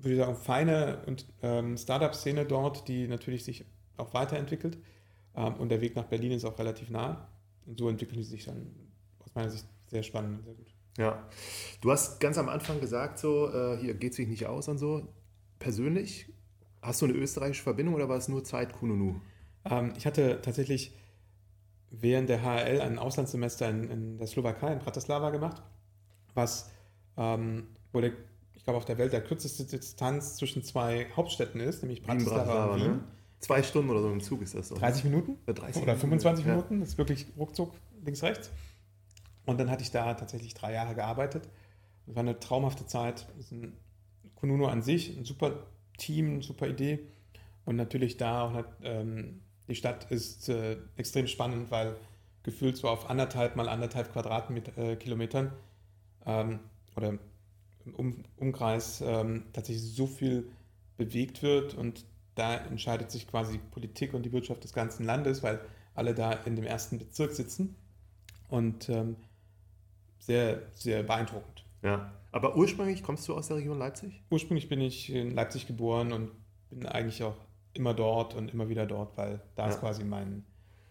würde 0.03 0.15
ich 0.15 0.21
sagen, 0.21 0.37
feine 0.37 1.03
und 1.07 1.27
ähm, 1.43 1.77
Startup-Szene 1.77 2.45
dort, 2.45 2.89
die 2.89 3.09
natürlich 3.09 3.45
sich 3.45 3.65
auch 3.97 4.15
weiterentwickelt. 4.15 4.79
Ähm, 5.35 5.55
und 5.55 5.69
der 5.69 5.81
Weg 5.81 5.97
nach 5.97 6.05
Berlin 6.05 6.33
ist 6.33 6.45
auch 6.45 6.59
relativ 6.59 6.91
nah. 6.91 7.29
Und 7.67 7.79
so 7.79 7.89
entwickeln 7.89 8.23
sie 8.23 8.31
sich 8.31 8.45
dann 8.45 8.71
aus 9.21 9.35
meiner 9.35 9.51
Sicht 9.51 9.67
sehr 9.87 10.03
spannend 10.03 10.39
und 10.39 10.45
sehr 10.45 10.55
gut. 10.55 10.75
Ja, 10.99 11.27
du 11.81 11.91
hast 11.91 12.21
ganz 12.21 12.37
am 12.37 12.49
Anfang 12.49 12.81
gesagt, 12.81 13.19
so 13.19 13.49
äh, 13.51 13.79
hier 13.79 13.95
geht 13.95 14.15
sich 14.15 14.29
nicht 14.29 14.47
aus 14.47 14.69
und 14.69 14.79
so. 14.79 15.09
Persönlich, 15.59 16.27
hast 16.83 17.01
du 17.01 17.07
eine 17.07 17.15
österreichische 17.15 17.63
Verbindung 17.63 17.95
oder 17.95 18.09
war 18.09 18.19
es 18.19 18.29
nur 18.29 18.45
Zeit 18.45 18.73
Kununu? 18.75 19.21
Ähm, 19.65 19.95
ich 19.97 20.05
hatte 20.07 20.41
tatsächlich 20.43 20.95
während 21.91 22.29
der 22.29 22.43
HL 22.43 22.81
ein 22.81 22.99
Auslandssemester 22.99 23.69
in, 23.71 23.89
in 23.91 24.19
der 24.19 24.27
Slowakei, 24.27 24.73
in 24.73 24.79
Bratislava 24.81 25.31
gemacht, 25.31 25.63
was, 26.35 26.71
ähm, 27.17 27.69
wo 27.93 28.01
der, 28.01 28.13
ich 28.63 28.65
glaube, 28.65 28.77
auf 28.77 28.85
der 28.85 28.97
Welt 28.97 29.13
der 29.13 29.25
kürzeste 29.25 29.65
Distanz 29.65 30.37
zwischen 30.37 30.63
zwei 30.63 31.09
Hauptstädten 31.17 31.61
ist, 31.61 31.83
nämlich 31.83 32.01
Bratislava 32.01 32.67
und 32.67 32.81
Wien. 32.81 32.93
Ne? 32.93 33.05
Zwei 33.41 33.61
Stunden 33.65 33.91
oder 33.91 34.03
so 34.03 34.13
im 34.13 34.21
Zug 34.21 34.41
ist 34.41 34.55
das 34.55 34.69
so. 34.69 34.77
30 34.77 35.03
Minuten? 35.03 35.37
Ja, 35.49 35.53
30 35.53 35.83
oder 35.83 35.97
25 35.97 36.45
Minuten, 36.45 36.69
Minuten. 36.69 36.81
das 36.81 36.91
ist 36.91 36.99
wirklich 36.99 37.27
ruckzuck 37.37 37.73
links, 38.05 38.23
rechts. 38.23 38.53
Und 39.47 39.59
dann 39.59 39.69
hatte 39.69 39.83
ich 39.83 39.91
da 39.91 40.15
tatsächlich 40.15 40.55
drei 40.55 40.75
Jahre 40.75 40.95
gearbeitet. 40.95 41.49
Das 42.07 42.15
war 42.15 42.21
eine 42.21 42.39
traumhafte 42.39 42.87
Zeit. 42.87 43.27
Das 43.37 43.47
ist 43.47 43.51
ein 43.51 43.77
Konuno 44.37 44.69
an 44.69 44.81
sich, 44.81 45.17
ein 45.19 45.25
super 45.25 45.67
Team, 45.99 46.35
eine 46.35 46.43
super 46.43 46.69
Idee. 46.69 47.01
Und 47.65 47.75
natürlich 47.75 48.17
da 48.17 48.43
auch 48.45 48.65
ähm, 48.85 49.41
die 49.67 49.75
Stadt 49.75 50.09
ist 50.13 50.49
äh, 50.51 50.77
extrem 50.95 51.27
spannend, 51.27 51.73
weil 51.73 51.97
gefühlt 52.45 52.77
so 52.77 52.89
auf 52.89 53.11
anderthalb 53.11 53.57
mal 53.57 53.69
anderthalb 53.69 54.13
Quadratkilometern 54.13 55.47
äh, 56.27 56.41
ähm, 56.41 56.61
oder 56.95 57.19
um 57.97 58.25
Umkreis 58.37 59.03
ähm, 59.05 59.45
tatsächlich 59.53 59.95
so 59.95 60.07
viel 60.07 60.51
bewegt 60.97 61.43
wird 61.43 61.75
und 61.75 62.05
da 62.35 62.55
entscheidet 62.55 63.11
sich 63.11 63.29
quasi 63.29 63.53
die 63.55 63.59
Politik 63.59 64.15
und 64.15 64.23
die 64.23 64.33
Wirtschaft 64.33 64.65
des 64.65 64.73
ganzen 64.73 65.05
Landes, 65.05 65.43
weil 65.43 65.61
alle 65.95 66.15
da 66.15 66.33
in 66.33 66.57
dem 66.57 66.65
ersten 66.65 66.99
Bezirk 66.99 67.33
sitzen 67.33 67.77
und 68.49 68.89
ähm, 68.89 69.17
sehr, 70.19 70.63
sehr 70.73 71.03
beeindruckend. 71.03 71.65
Ja, 71.83 72.13
aber 72.33 72.57
ursprünglich 72.57 73.03
kommst 73.03 73.29
du 73.29 73.35
aus 73.35 73.49
der 73.49 73.59
Region 73.59 73.79
Leipzig? 73.79 74.23
Ursprünglich 74.31 74.69
bin 74.69 74.81
ich 74.81 75.13
in 75.13 75.33
Leipzig 75.33 75.67
geboren 75.67 76.13
und 76.13 76.31
bin 76.71 76.87
eigentlich 76.87 77.23
auch 77.23 77.37
immer 77.75 77.93
dort 77.93 78.35
und 78.35 78.53
immer 78.53 78.69
wieder 78.69 78.87
dort, 78.87 79.17
weil 79.19 79.41
da 79.55 79.65
ja. 79.65 79.69
ist 79.71 79.81
quasi 79.81 80.05
mein, 80.05 80.45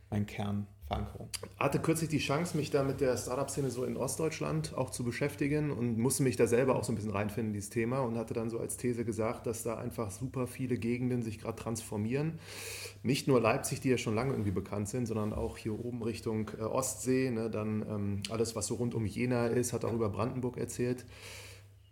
mein 0.09 0.25
Kern. 0.25 0.67
Verankerung. 0.91 1.29
Hatte 1.57 1.79
kürzlich 1.79 2.09
die 2.09 2.19
Chance, 2.19 2.57
mich 2.57 2.69
da 2.69 2.83
mit 2.83 2.99
der 2.99 3.15
Startup-Szene 3.15 3.69
so 3.69 3.85
in 3.85 3.95
Ostdeutschland 3.95 4.75
auch 4.75 4.89
zu 4.89 5.03
beschäftigen 5.03 5.71
und 5.71 5.97
musste 5.97 6.23
mich 6.23 6.35
da 6.35 6.47
selber 6.47 6.75
auch 6.75 6.83
so 6.83 6.91
ein 6.91 6.95
bisschen 6.95 7.11
reinfinden 7.11 7.51
in 7.51 7.53
dieses 7.53 7.69
Thema 7.69 7.99
und 7.99 8.17
hatte 8.17 8.33
dann 8.33 8.49
so 8.49 8.59
als 8.59 8.77
These 8.77 9.05
gesagt, 9.05 9.47
dass 9.47 9.63
da 9.63 9.77
einfach 9.77 10.11
super 10.11 10.47
viele 10.47 10.77
Gegenden 10.77 11.23
sich 11.23 11.39
gerade 11.39 11.55
transformieren. 11.55 12.39
Nicht 13.03 13.27
nur 13.27 13.39
Leipzig, 13.39 13.79
die 13.79 13.89
ja 13.89 13.97
schon 13.97 14.15
lange 14.15 14.31
irgendwie 14.31 14.51
bekannt 14.51 14.89
sind, 14.89 15.05
sondern 15.05 15.33
auch 15.33 15.57
hier 15.57 15.79
oben 15.79 16.03
Richtung 16.03 16.51
äh, 16.59 16.63
Ostsee, 16.63 17.31
ne, 17.31 17.49
dann 17.49 17.85
ähm, 17.87 18.23
alles, 18.29 18.55
was 18.55 18.67
so 18.67 18.75
rund 18.75 18.93
um 18.93 19.05
Jena 19.05 19.47
ist, 19.47 19.71
hat 19.71 19.85
auch 19.85 19.93
über 19.93 20.09
Brandenburg 20.09 20.57
erzählt. 20.57 21.05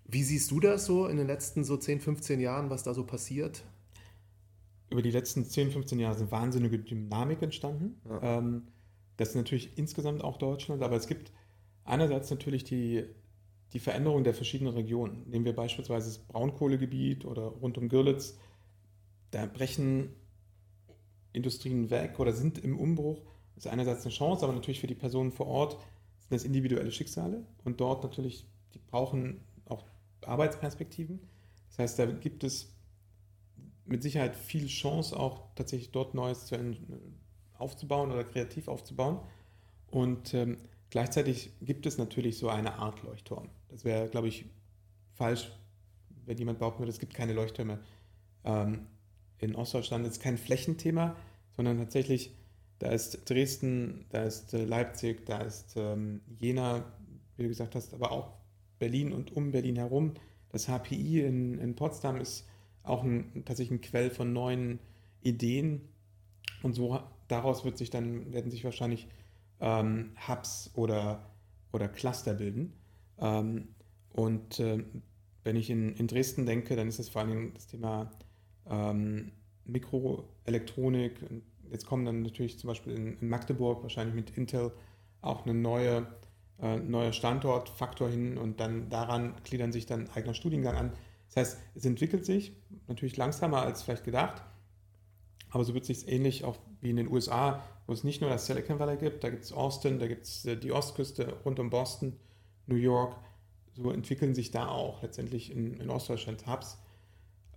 Wie 0.06 0.24
siehst 0.24 0.52
du 0.52 0.60
das 0.60 0.86
so 0.86 1.08
in 1.08 1.18
den 1.18 1.28
letzten 1.28 1.64
so 1.64 1.78
10, 1.78 2.02
15 2.02 2.39
Jahren, 2.39 2.70
was 2.70 2.84
da 2.84 2.93
so 2.93 3.06
passiert? 3.06 3.64
Über 4.89 5.04
die 5.04 5.12
letzten 5.12 5.45
10, 5.45 5.72
15 5.72 6.00
Jahre 6.00 6.18
sind 6.18 6.32
wahnsinnige 6.32 6.80
Dynamik 6.80 7.43
entstanden. 7.43 8.02
Ja. 8.10 8.39
Ähm, 8.39 8.64
das 9.20 9.30
ist 9.30 9.36
natürlich 9.36 9.78
insgesamt 9.78 10.24
auch 10.24 10.38
Deutschland, 10.38 10.82
aber 10.82 10.95
es 10.95 11.05
gibt 11.05 11.34
einerseits 11.84 12.30
natürlich 12.30 12.63
die, 12.63 13.03
die 13.74 13.80
Veränderung 13.80 14.24
der 14.24 14.34
verschiedenen 14.34 14.74
Regionen. 14.74 15.30
Nehmen 15.30 15.43
wir 15.43 15.53
beispielsweise 15.53 16.07
das 16.07 16.20
Braunkohlegebiet 16.20 17.26
oder 17.26 17.41
rund 17.47 17.78
um 17.78 17.89
Görlitz. 17.89 18.38
Da 19.32 19.45
brechen 19.45 20.15
Industrien 21.34 21.89
weg 21.89 22.17
oder 22.17 22.32
sind 22.32 22.59
im 22.59 22.80
Umbruch. 22.80 23.22
Das 23.55 23.65
ist 23.65 23.72
einerseits 23.72 24.03
eine 24.03 24.13
Chance, 24.13 24.45
aber 24.45 24.53
natürlich 24.53 24.80
für 24.80 24.88
die 24.88 24.95
Personen 24.95 25.34
vor 25.34 25.47
Ort 25.47 25.74
sind 26.20 26.32
das 26.32 26.45
individuelle 26.45 26.91
Schicksale 26.91 27.45
und 27.65 27.82
dort 27.82 28.03
natürlich, 28.03 28.47
die 28.74 28.80
brauchen 28.80 29.41
auch 29.65 29.84
Arbeitsperspektiven. 30.26 31.20
Das 31.67 31.80
heißt, 31.80 31.99
da 31.99 32.05
gibt 32.05 32.45
es 32.45 32.74
mit 33.84 34.01
Sicherheit 34.01 34.38
viel 34.38 34.67
Chance, 34.67 35.20
auch 35.20 35.53
tatsächlich 35.55 35.91
dort 35.91 36.13
Neues 36.13 36.45
zu 36.45 36.55
aufzubauen 37.60 38.12
oder 38.12 38.24
kreativ 38.24 38.68
aufzubauen. 38.68 39.20
Und 39.91 40.34
ähm, 40.34 40.57
gleichzeitig 40.89 41.51
gibt 41.62 41.86
es 41.86 41.97
natürlich 41.97 42.38
so 42.38 42.49
eine 42.49 42.76
Art 42.76 43.03
Leuchtturm. 43.03 43.49
Das 43.70 43.84
wäre, 43.84 44.07
glaube 44.10 44.28
ich, 44.28 44.45
falsch, 45.14 45.51
wenn 46.26 46.38
jemand 46.38 46.60
behaupten 46.60 46.80
würde, 46.80 46.91
es 46.91 46.99
gibt 46.99 47.14
keine 47.14 47.34
Leuchttürme 47.34 47.80
ähm, 48.43 48.88
in 49.39 49.55
Ostdeutschland. 49.55 50.05
Ist 50.05 50.22
kein 50.22 50.38
Flächenthema, 50.38 51.16
sondern 51.55 51.78
tatsächlich, 51.78 52.36
da 52.80 52.89
ist 52.91 53.30
Dresden, 53.30 54.05
da 54.10 54.24
ist 54.24 54.53
äh, 54.53 54.64
Leipzig, 54.64 55.26
da 55.26 55.39
ist 55.39 55.76
ähm, 55.76 56.22
Jena, 56.28 56.86
wie 57.36 57.43
du 57.43 57.49
gesagt 57.49 57.76
hast, 57.76 57.93
aber 57.93 58.12
auch 58.12 58.34
Berlin 58.80 59.12
und 59.12 59.36
um 59.36 59.51
Berlin 59.51 59.76
herum. 59.76 60.14
Das 60.49 60.68
HPI 60.68 61.22
in, 61.22 61.60
in 61.60 61.76
Potsdam 61.76 62.18
ist 62.18 62.47
auch 62.84 63.03
ein, 63.03 63.43
tatsächlich 63.45 63.80
ein 63.80 63.82
Quell 63.82 64.10
von 64.10 64.34
neuen 64.34 64.80
Ideen. 65.22 65.82
Und 66.64 66.74
so 66.74 66.99
daraus 67.30 67.63
wird 67.63 67.77
sich 67.77 67.89
dann, 67.89 68.34
werden 68.34 68.51
sich 68.51 68.65
wahrscheinlich 68.65 69.07
ähm, 69.61 70.11
Hubs 70.27 70.71
oder, 70.73 71.32
oder 71.71 71.88
Cluster 71.88 72.34
bilden. 72.34 72.73
Ähm, 73.19 73.69
und 74.11 74.59
äh, 74.59 74.84
wenn 75.43 75.55
ich 75.55 75.69
in, 75.69 75.95
in 75.95 76.07
Dresden 76.07 76.45
denke, 76.45 76.75
dann 76.75 76.88
ist 76.88 76.99
es 76.99 77.09
vor 77.09 77.21
allem 77.21 77.53
das 77.53 77.67
Thema 77.67 78.11
ähm, 78.69 79.32
Mikroelektronik. 79.65 81.13
Jetzt 81.71 81.86
kommen 81.86 82.05
dann 82.05 82.23
natürlich 82.23 82.59
zum 82.59 82.67
Beispiel 82.67 82.93
in, 82.93 83.17
in 83.19 83.30
Magdeburg 83.30 83.82
wahrscheinlich 83.84 84.15
mit 84.15 84.38
Intel 84.38 84.71
auch 85.21 85.45
eine 85.45 85.53
neue 85.53 86.07
äh, 86.61 86.77
neuer 86.77 87.13
Standortfaktor 87.13 88.09
hin 88.09 88.38
und 88.38 88.59
dann 88.59 88.89
daran 88.89 89.34
gliedern 89.45 89.71
sich 89.71 89.86
dann 89.86 90.09
eigener 90.09 90.34
Studiengang 90.34 90.75
an. 90.75 90.91
Das 91.27 91.38
heißt, 91.38 91.59
es 91.75 91.86
entwickelt 91.86 92.25
sich 92.25 92.53
natürlich 92.88 93.15
langsamer 93.15 93.61
als 93.61 93.84
vielleicht 93.84 94.03
gedacht, 94.03 94.43
aber 95.52 95.64
so 95.64 95.74
wird 95.74 95.89
es 95.89 96.00
sich 96.00 96.12
ähnlich 96.12 96.43
auch 96.43 96.58
wie 96.82 96.89
in 96.89 96.97
den 96.97 97.08
USA, 97.08 97.64
wo 97.88 97.93
es 97.93 98.04
nicht 98.04 98.22
nur 98.22 98.30
das 98.30 98.45
Silicon 98.45 98.80
Valley 98.80 98.97
gibt, 98.97 99.24
da 99.24 99.30
gibt 99.30 99.43
es 99.43 99.52
Austin, 99.52 100.00
da 100.00 100.08
gibt 100.08 100.26
es 100.26 100.45
äh, 100.45 100.56
die 100.56 100.72
Ostküste 100.72 101.34
rund 101.45 101.60
um 101.60 101.70
Boston, 101.70 102.18
New 102.68 102.76
York. 102.76 103.16
So 103.74 103.91
entwickeln 103.91 104.36
sich 104.36 104.52
da 104.52 104.68
auch 104.68 105.02
letztendlich 105.02 105.52
in, 105.52 105.80
in 105.80 105.89
Ostdeutschland 105.89 106.45
Hubs, 106.47 106.78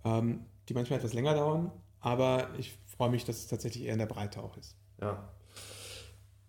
ähm, 0.05 0.45
die 0.69 0.73
manchmal 0.73 0.99
etwas 0.99 1.13
länger 1.13 1.35
dauern, 1.35 1.71
aber 1.99 2.49
ich 2.57 2.77
freue 2.85 3.09
mich, 3.09 3.25
dass 3.25 3.37
es 3.37 3.47
tatsächlich 3.47 3.85
eher 3.85 3.93
in 3.93 3.99
der 3.99 4.05
Breite 4.05 4.41
auch 4.41 4.57
ist. 4.57 4.75
Ja. 5.01 5.29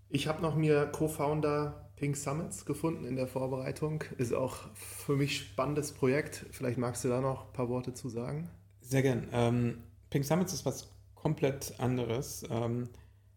Ich 0.08 0.28
habe 0.28 0.40
noch 0.42 0.54
mir 0.54 0.86
Co-Founder 0.86 1.90
Pink 1.96 2.16
Summits 2.16 2.64
gefunden 2.66 3.04
in 3.04 3.16
der 3.16 3.26
Vorbereitung. 3.26 4.04
Ist 4.18 4.32
auch 4.32 4.56
für 4.74 5.16
mich 5.16 5.40
ein 5.40 5.44
spannendes 5.46 5.92
Projekt. 5.92 6.46
Vielleicht 6.50 6.78
magst 6.78 7.04
du 7.04 7.08
da 7.08 7.20
noch 7.20 7.46
ein 7.46 7.52
paar 7.52 7.68
Worte 7.68 7.94
zu 7.94 8.08
sagen. 8.08 8.50
Sehr 8.80 9.02
gern. 9.02 9.28
Ähm, 9.32 9.82
Pink 10.10 10.24
Summits 10.24 10.52
ist 10.52 10.66
was 10.66 10.93
komplett 11.24 11.80
anderes. 11.80 12.44
Ähm, 12.50 12.90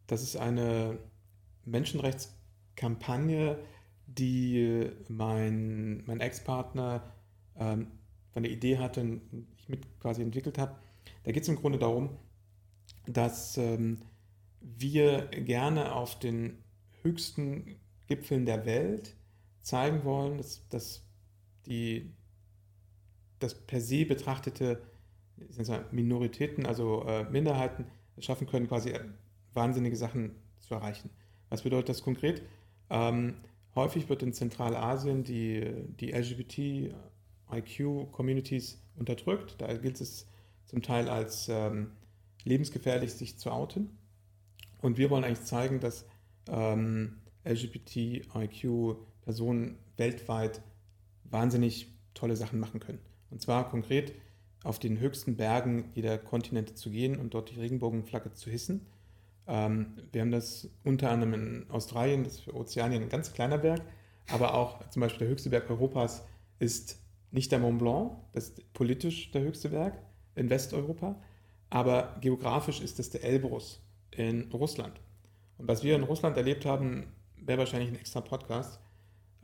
das 0.08 0.22
ist 0.22 0.36
eine 0.36 1.00
Menschenrechtskampagne, 1.64 3.60
die 4.08 4.92
mein, 5.08 6.04
mein 6.06 6.20
Ex-Partner 6.20 7.14
ähm, 7.56 7.88
von 8.32 8.44
der 8.44 8.52
Idee 8.52 8.78
hatte 8.78 9.00
und 9.02 9.22
ich 9.58 9.70
mit 9.70 10.00
quasi 10.02 10.22
entwickelt 10.22 10.58
habe. 10.58 10.76
Da 11.24 11.32
geht 11.32 11.44
es 11.44 11.50
im 11.50 11.56
Grunde 11.56 11.80
darum, 11.80 12.10
dass 13.06 13.58
ähm, 13.58 14.00
wir 14.60 15.28
gerne 15.28 15.96
auf 15.96 16.20
den 16.20 16.62
höchsten 17.04 17.80
Gipfeln 18.08 18.46
der 18.46 18.66
Welt 18.66 19.16
zeigen 19.62 20.04
wollen, 20.04 20.38
dass, 20.38 20.68
dass 20.68 21.08
die 21.66 22.14
das 23.40 23.56
per 23.66 23.80
se 23.80 24.06
betrachtete 24.06 24.82
Minoritäten, 25.92 26.66
also 26.66 27.06
äh, 27.06 27.24
Minderheiten, 27.30 27.86
schaffen 28.20 28.48
können, 28.48 28.68
quasi 28.68 28.90
äh, 28.90 29.00
wahnsinnige 29.54 29.96
Sachen 29.96 30.32
zu 30.60 30.74
erreichen. 30.74 31.12
Was 31.50 31.62
bedeutet 31.62 31.88
das 31.90 32.02
konkret? 32.04 32.42
Ähm, 32.90 33.36
häufig 33.76 34.10
wird 34.10 34.24
in 34.24 34.34
Zentralasien 34.34 35.24
die, 35.24 35.72
die 36.00 36.12
LGBT-IQ-Communities 36.12 38.82
unterdrückt. 38.96 39.56
Da 39.60 39.72
gilt 39.78 40.02
es 40.02 40.28
zum 40.66 40.82
Teil 40.82 41.08
als 41.10 41.48
ähm, 41.50 41.92
lebensgefährlich, 42.44 43.14
sich 43.14 43.38
zu 43.38 43.52
outen. 43.52 43.92
Und 44.82 44.98
wir 44.98 45.10
wollen 45.10 45.24
eigentlich 45.24 45.46
zeigen, 45.46 45.80
dass 45.80 46.06
ähm, 46.50 47.22
LGBT-IQ-Personen 47.46 49.78
weltweit 49.96 50.62
wahnsinnig 51.24 51.88
tolle 52.14 52.36
Sachen 52.36 52.60
machen 52.60 52.80
können. 52.80 53.00
Und 53.30 53.42
zwar 53.42 53.70
konkret 53.70 54.14
auf 54.64 54.80
den 54.80 55.00
höchsten 55.00 55.36
Bergen 55.36 55.92
jeder 55.94 56.18
Kontinente 56.18 56.76
zu 56.76 56.90
gehen 56.90 57.18
und 57.18 57.34
dort 57.34 57.52
die 57.52 57.60
Regenbogenflagge 57.60 58.34
zu 58.34 58.50
hissen. 58.50 58.86
Ähm, 59.48 59.94
wir 60.12 60.22
haben 60.22 60.32
das 60.32 60.70
unter 60.84 61.10
anderem 61.10 61.34
in 61.34 61.70
Australien, 61.70 62.24
das 62.24 62.34
ist 62.34 62.42
für 62.42 62.56
Ozeanien 62.56 63.04
ein 63.04 63.10
ganz 63.10 63.34
kleiner 63.34 63.58
Berg, 63.58 63.82
aber 64.30 64.54
auch 64.54 64.88
zum 64.90 65.02
Beispiel 65.02 65.20
der 65.20 65.30
höchste 65.30 65.50
Berg 65.50 65.70
Europas 65.70 66.26
ist 66.60 67.00
nicht 67.32 67.52
der 67.52 67.60
Mont 67.60 67.80
Blanc, 67.80 68.12
das 68.34 68.50
ist 68.50 68.74
politisch 68.74 69.32
der 69.32 69.42
höchste 69.42 69.70
Berg 69.70 69.98
in 70.36 70.50
Westeuropa, 70.50 71.16
aber 71.70 72.18
geografisch 72.22 72.82
ist 72.82 73.00
es 73.00 73.10
der 73.10 73.24
Elbrus 73.24 73.82
in 74.12 74.50
Russland. 74.52 75.00
Und 75.58 75.68
was 75.68 75.84
wir 75.84 75.96
in 75.96 76.04
Russland 76.04 76.38
erlebt 76.38 76.66
haben, 76.66 77.08
wäre 77.36 77.60
wahrscheinlich 77.60 77.90
ein 77.90 77.96
extra 77.96 78.22
Podcast. 78.22 78.80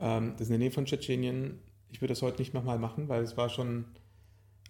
Ähm, 0.00 0.32
das 0.32 0.42
ist 0.42 0.48
in 0.48 0.52
der 0.52 0.58
Nähe 0.58 0.70
von 0.70 0.86
Tschetschenien. 0.86 1.60
Ich 1.90 2.00
würde 2.00 2.12
das 2.12 2.22
heute 2.22 2.40
nicht 2.40 2.54
nochmal 2.54 2.78
machen, 2.78 3.08
weil 3.08 3.22
es 3.22 3.36
war 3.36 3.48
schon 3.48 3.86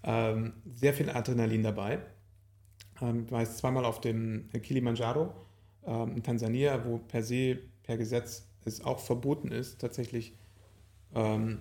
ähm, 0.05 0.53
sehr 0.75 0.95
viel 0.95 1.11
Adrenalin 1.11 1.63
dabei. 1.63 2.01
Ähm, 3.01 3.25
ich 3.25 3.33
war 3.33 3.41
jetzt 3.41 3.59
zweimal 3.59 3.85
auf 3.85 4.01
dem 4.01 4.49
Kilimanjaro 4.63 5.35
ähm, 5.87 6.17
in 6.17 6.23
Tansania, 6.23 6.85
wo 6.85 6.99
per 6.99 7.23
se, 7.23 7.59
per 7.83 7.97
Gesetz 7.97 8.47
es 8.65 8.85
auch 8.85 8.99
verboten 8.99 9.49
ist, 9.49 9.81
tatsächlich 9.81 10.37
ähm, 11.15 11.61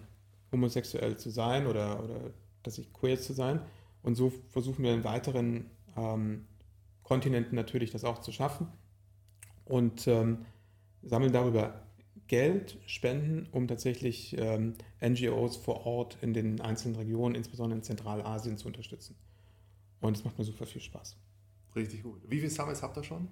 homosexuell 0.51 1.17
zu 1.17 1.29
sein 1.29 1.67
oder, 1.67 2.03
oder 2.03 2.19
tatsächlich 2.63 2.93
queer 2.93 3.19
zu 3.19 3.33
sein. 3.33 3.61
Und 4.01 4.15
so 4.15 4.31
versuchen 4.49 4.83
wir 4.83 4.93
in 4.93 5.03
weiteren 5.03 5.69
ähm, 5.97 6.45
Kontinenten 7.03 7.55
natürlich 7.55 7.91
das 7.91 8.03
auch 8.03 8.19
zu 8.19 8.31
schaffen 8.31 8.67
und 9.65 10.07
ähm, 10.07 10.45
sammeln 11.01 11.33
darüber 11.33 11.82
Geld, 12.33 12.79
Spenden, 12.87 13.47
um 13.51 13.67
tatsächlich 13.67 14.35
ähm, 14.39 14.73
NGOs 14.99 15.55
vor 15.55 15.85
Ort 15.85 16.17
in 16.21 16.33
den 16.33 16.61
einzelnen 16.61 16.95
Regionen, 16.95 17.35
insbesondere 17.35 17.77
in 17.77 17.83
Zentralasien, 17.83 18.57
zu 18.57 18.65
unterstützen. 18.65 19.15
Und 20.01 20.17
es 20.17 20.23
macht 20.23 20.39
mir 20.39 20.43
super 20.43 20.65
viel 20.65 20.81
Spaß. 20.81 21.15
Richtig 21.75 22.01
gut. 22.01 22.23
Wie 22.27 22.39
viele 22.39 22.49
Summits 22.49 22.81
habt 22.81 22.97
ihr 22.97 23.03
schon? 23.03 23.27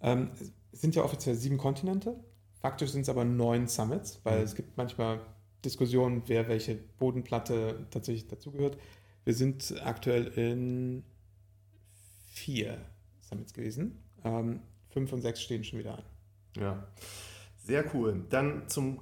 Ähm, 0.00 0.30
es 0.72 0.80
sind 0.80 0.94
ja 0.94 1.04
offiziell 1.04 1.34
sieben 1.34 1.58
Kontinente. 1.58 2.18
Faktisch 2.62 2.92
sind 2.92 3.02
es 3.02 3.10
aber 3.10 3.26
neun 3.26 3.68
Summits, 3.68 4.22
weil 4.24 4.38
mhm. 4.38 4.44
es 4.44 4.54
gibt 4.54 4.74
manchmal 4.78 5.20
Diskussionen, 5.62 6.22
wer 6.28 6.48
welche 6.48 6.76
Bodenplatte 6.98 7.88
tatsächlich 7.90 8.26
dazugehört. 8.26 8.78
Wir 9.26 9.34
sind 9.34 9.74
aktuell 9.84 10.28
in 10.28 11.04
vier 12.24 12.78
Summits 13.20 13.52
gewesen. 13.52 14.02
Ähm, 14.24 14.60
fünf 14.88 15.12
und 15.12 15.20
sechs 15.20 15.42
stehen 15.42 15.62
schon 15.62 15.78
wieder 15.78 15.98
an. 15.98 16.04
Ja, 16.56 16.88
sehr 17.72 17.94
cool. 17.94 18.26
Dann 18.28 18.68
zum 18.68 19.00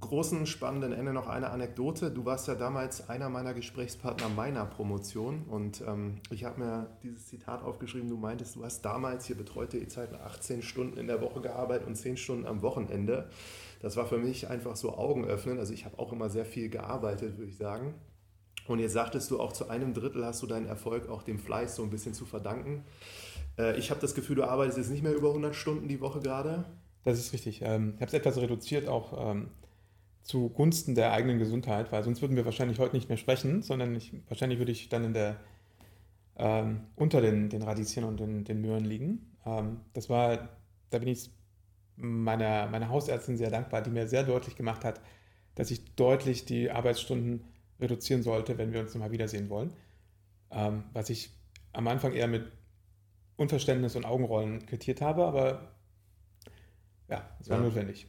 großen, 0.00 0.46
spannenden 0.46 0.92
Ende 0.92 1.12
noch 1.12 1.28
eine 1.28 1.50
Anekdote. 1.50 2.10
Du 2.10 2.24
warst 2.24 2.48
ja 2.48 2.56
damals 2.56 3.08
einer 3.08 3.28
meiner 3.28 3.54
Gesprächspartner 3.54 4.28
meiner 4.30 4.66
Promotion 4.66 5.44
und 5.44 5.80
ähm, 5.86 6.20
ich 6.28 6.42
habe 6.42 6.58
mir 6.58 6.96
dieses 7.04 7.28
Zitat 7.28 7.62
aufgeschrieben. 7.62 8.08
Du 8.08 8.16
meintest, 8.16 8.56
du 8.56 8.64
hast 8.64 8.82
damals 8.82 9.26
hier 9.26 9.36
betreute 9.36 9.78
E-Zeiten 9.78 10.16
18 10.16 10.62
Stunden 10.62 10.98
in 10.98 11.06
der 11.06 11.20
Woche 11.20 11.40
gearbeitet 11.40 11.86
und 11.86 11.94
10 11.94 12.16
Stunden 12.16 12.46
am 12.46 12.62
Wochenende. 12.62 13.30
Das 13.80 13.96
war 13.96 14.06
für 14.06 14.18
mich 14.18 14.50
einfach 14.50 14.74
so 14.74 14.98
Augen 14.98 15.24
öffnen. 15.24 15.60
Also 15.60 15.72
ich 15.72 15.84
habe 15.84 15.96
auch 16.00 16.12
immer 16.12 16.28
sehr 16.30 16.44
viel 16.44 16.70
gearbeitet, 16.70 17.38
würde 17.38 17.50
ich 17.52 17.56
sagen. 17.56 17.94
Und 18.66 18.80
jetzt 18.80 18.94
sagtest 18.94 19.30
du 19.30 19.38
auch 19.38 19.52
zu 19.52 19.68
einem 19.68 19.94
Drittel 19.94 20.26
hast 20.26 20.42
du 20.42 20.48
deinen 20.48 20.66
Erfolg 20.66 21.08
auch 21.08 21.22
dem 21.22 21.38
Fleiß 21.38 21.76
so 21.76 21.84
ein 21.84 21.90
bisschen 21.90 22.12
zu 22.12 22.26
verdanken. 22.26 22.84
Äh, 23.56 23.78
ich 23.78 23.90
habe 23.90 24.00
das 24.00 24.16
Gefühl, 24.16 24.34
du 24.34 24.42
arbeitest 24.42 24.78
jetzt 24.78 24.90
nicht 24.90 25.04
mehr 25.04 25.14
über 25.14 25.28
100 25.28 25.54
Stunden 25.54 25.86
die 25.86 26.00
Woche 26.00 26.18
gerade. 26.18 26.64
Das 27.04 27.18
ist 27.18 27.32
richtig. 27.32 27.62
Ähm, 27.62 27.94
ich 27.96 28.00
habe 28.00 28.06
es 28.06 28.14
etwas 28.14 28.38
reduziert, 28.38 28.88
auch 28.88 29.30
ähm, 29.30 29.50
zugunsten 30.22 30.94
der 30.94 31.12
eigenen 31.12 31.38
Gesundheit, 31.38 31.92
weil 31.92 32.02
sonst 32.02 32.22
würden 32.22 32.36
wir 32.36 32.46
wahrscheinlich 32.46 32.78
heute 32.78 32.96
nicht 32.96 33.08
mehr 33.08 33.18
sprechen, 33.18 33.62
sondern 33.62 33.94
ich, 33.94 34.12
wahrscheinlich 34.28 34.58
würde 34.58 34.72
ich 34.72 34.88
dann 34.88 35.04
in 35.04 35.12
der, 35.12 35.36
ähm, 36.36 36.86
unter 36.96 37.20
den, 37.20 37.50
den 37.50 37.62
Radieschen 37.62 38.04
und 38.04 38.18
den, 38.20 38.44
den 38.44 38.60
Möhren 38.60 38.84
liegen. 38.84 39.30
Das 39.92 40.08
war, 40.08 40.48
da 40.88 40.98
bin 40.98 41.08
ich 41.08 41.30
meiner, 41.96 42.66
meiner 42.68 42.88
Hausärztin 42.88 43.36
sehr 43.36 43.50
dankbar, 43.50 43.82
die 43.82 43.90
mir 43.90 44.08
sehr 44.08 44.22
deutlich 44.22 44.56
gemacht 44.56 44.86
hat, 44.86 45.02
dass 45.54 45.70
ich 45.70 45.94
deutlich 45.96 46.46
die 46.46 46.70
Arbeitsstunden 46.70 47.44
reduzieren 47.78 48.22
sollte, 48.22 48.56
wenn 48.56 48.72
wir 48.72 48.80
uns 48.80 48.94
nochmal 48.94 49.10
wiedersehen 49.10 49.50
wollen. 49.50 49.74
Was 50.94 51.10
ich 51.10 51.28
am 51.74 51.86
Anfang 51.88 52.14
eher 52.14 52.26
mit 52.26 52.50
Unverständnis 53.36 53.96
und 53.96 54.06
Augenrollen 54.06 54.64
quittiert 54.64 55.02
habe, 55.02 55.26
aber 55.26 55.73
ja, 57.08 57.28
es 57.40 57.48
war 57.50 57.58
ja. 57.58 57.64
notwendig. 57.64 58.06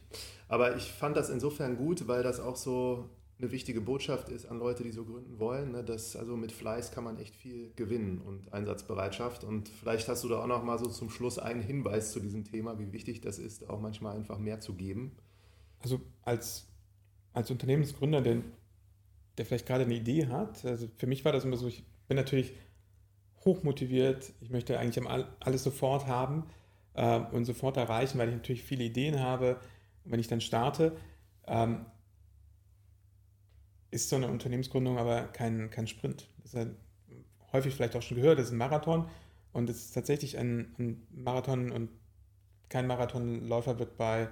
Aber 0.48 0.76
ich 0.76 0.92
fand 0.92 1.16
das 1.16 1.28
insofern 1.30 1.76
gut, 1.76 2.06
weil 2.08 2.22
das 2.22 2.40
auch 2.40 2.56
so 2.56 3.10
eine 3.38 3.52
wichtige 3.52 3.82
Botschaft 3.82 4.30
ist 4.30 4.46
an 4.46 4.58
Leute, 4.58 4.82
die 4.82 4.92
so 4.92 5.04
gründen 5.04 5.38
wollen, 5.38 5.72
ne, 5.72 5.84
dass 5.84 6.16
also 6.16 6.36
mit 6.36 6.52
Fleiß 6.52 6.92
kann 6.92 7.04
man 7.04 7.18
echt 7.18 7.34
viel 7.34 7.70
gewinnen 7.76 8.18
und 8.18 8.52
Einsatzbereitschaft. 8.52 9.44
Und 9.44 9.68
vielleicht 9.68 10.08
hast 10.08 10.24
du 10.24 10.28
da 10.28 10.42
auch 10.42 10.46
noch 10.46 10.62
mal 10.62 10.78
so 10.78 10.86
zum 10.86 11.10
Schluss 11.10 11.38
einen 11.38 11.60
Hinweis 11.60 12.12
zu 12.12 12.20
diesem 12.20 12.44
Thema, 12.44 12.78
wie 12.78 12.92
wichtig 12.92 13.20
das 13.20 13.38
ist, 13.38 13.68
auch 13.68 13.80
manchmal 13.80 14.16
einfach 14.16 14.38
mehr 14.38 14.60
zu 14.60 14.74
geben. 14.74 15.12
Also 15.80 16.00
als, 16.22 16.66
als 17.34 17.50
Unternehmensgründer, 17.50 18.22
der, 18.22 18.38
der 19.36 19.44
vielleicht 19.44 19.66
gerade 19.66 19.84
eine 19.84 19.94
Idee 19.94 20.28
hat, 20.28 20.64
also 20.64 20.88
für 20.96 21.06
mich 21.06 21.24
war 21.26 21.32
das 21.32 21.44
immer 21.44 21.58
so, 21.58 21.66
ich 21.66 21.84
bin 22.08 22.16
natürlich 22.16 22.54
hochmotiviert, 23.44 24.32
ich 24.40 24.50
möchte 24.50 24.78
eigentlich 24.78 25.06
alles 25.40 25.62
sofort 25.62 26.06
haben 26.06 26.44
äh, 26.96 27.20
und 27.32 27.44
sofort 27.44 27.76
erreichen, 27.76 28.18
weil 28.18 28.28
ich 28.28 28.34
natürlich 28.34 28.62
viele 28.62 28.84
Ideen 28.84 29.20
habe. 29.20 29.60
Und 30.04 30.12
wenn 30.12 30.20
ich 30.20 30.28
dann 30.28 30.40
starte, 30.40 30.96
ähm, 31.46 31.86
ist 33.90 34.08
so 34.08 34.16
eine 34.16 34.28
Unternehmensgründung 34.28 34.98
aber 34.98 35.22
kein, 35.28 35.70
kein 35.70 35.86
Sprint. 35.86 36.28
Das 36.42 36.54
ist 36.54 36.68
häufig 37.52 37.74
vielleicht 37.74 37.96
auch 37.96 38.02
schon 38.02 38.16
gehört, 38.16 38.38
das 38.38 38.46
ist 38.46 38.52
ein 38.52 38.58
Marathon 38.58 39.08
und 39.52 39.70
es 39.70 39.86
ist 39.86 39.92
tatsächlich 39.92 40.38
ein, 40.38 40.74
ein 40.78 41.06
Marathon 41.10 41.70
und 41.70 41.90
kein 42.68 42.86
Marathonläufer 42.86 43.78
wird 43.78 43.96
bei 43.96 44.28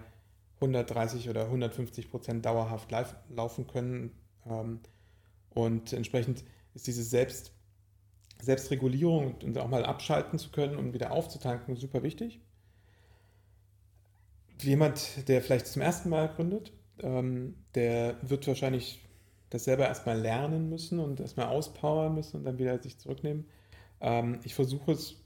130 0.57 1.29
oder 1.29 1.45
150 1.45 2.11
Prozent 2.11 2.45
dauerhaft 2.45 2.91
live 2.91 3.15
laufen 3.29 3.67
können. 3.67 4.13
Ähm, 4.47 4.81
und 5.51 5.93
entsprechend 5.93 6.45
ist 6.75 6.87
diese 6.87 7.05
Selbst, 7.05 7.53
Selbstregulierung 8.43 9.37
und 9.37 9.57
auch 9.59 9.69
mal 9.69 9.85
abschalten 9.85 10.39
zu 10.39 10.51
können 10.51 10.77
und 10.77 10.93
wieder 10.93 11.13
aufzutanken 11.13 11.77
super 11.77 12.03
wichtig 12.03 12.41
jemand, 14.65 15.29
der 15.29 15.43
vielleicht 15.43 15.67
zum 15.67 15.83
ersten 15.83 16.09
Mal 16.09 16.29
gründet, 16.29 16.73
ähm, 16.99 17.57
der 17.75 18.17
wird 18.23 18.47
wahrscheinlich 18.47 19.01
das 19.51 19.65
selber 19.65 19.87
erstmal 19.87 20.19
lernen 20.19 20.69
müssen 20.69 20.99
und 20.99 21.21
erstmal 21.21 21.47
auspowern 21.47 22.15
müssen 22.15 22.39
und 22.39 22.45
dann 22.45 22.59
wieder 22.59 22.81
sich 22.83 22.99
zurücknehmen. 22.99 23.47
Ähm, 24.01 24.41
ich 24.45 24.55
versuche 24.55 24.93
es 24.93 25.17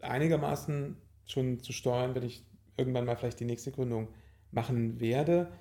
einigermaßen 0.00 0.96
schon 1.26 1.60
zu 1.60 1.72
steuern, 1.72 2.14
wenn 2.14 2.24
ich 2.24 2.44
irgendwann 2.76 3.04
mal 3.04 3.16
vielleicht 3.16 3.40
die 3.40 3.44
nächste 3.44 3.72
Gründung 3.72 4.08
machen 4.50 5.00
werde. 5.00 5.52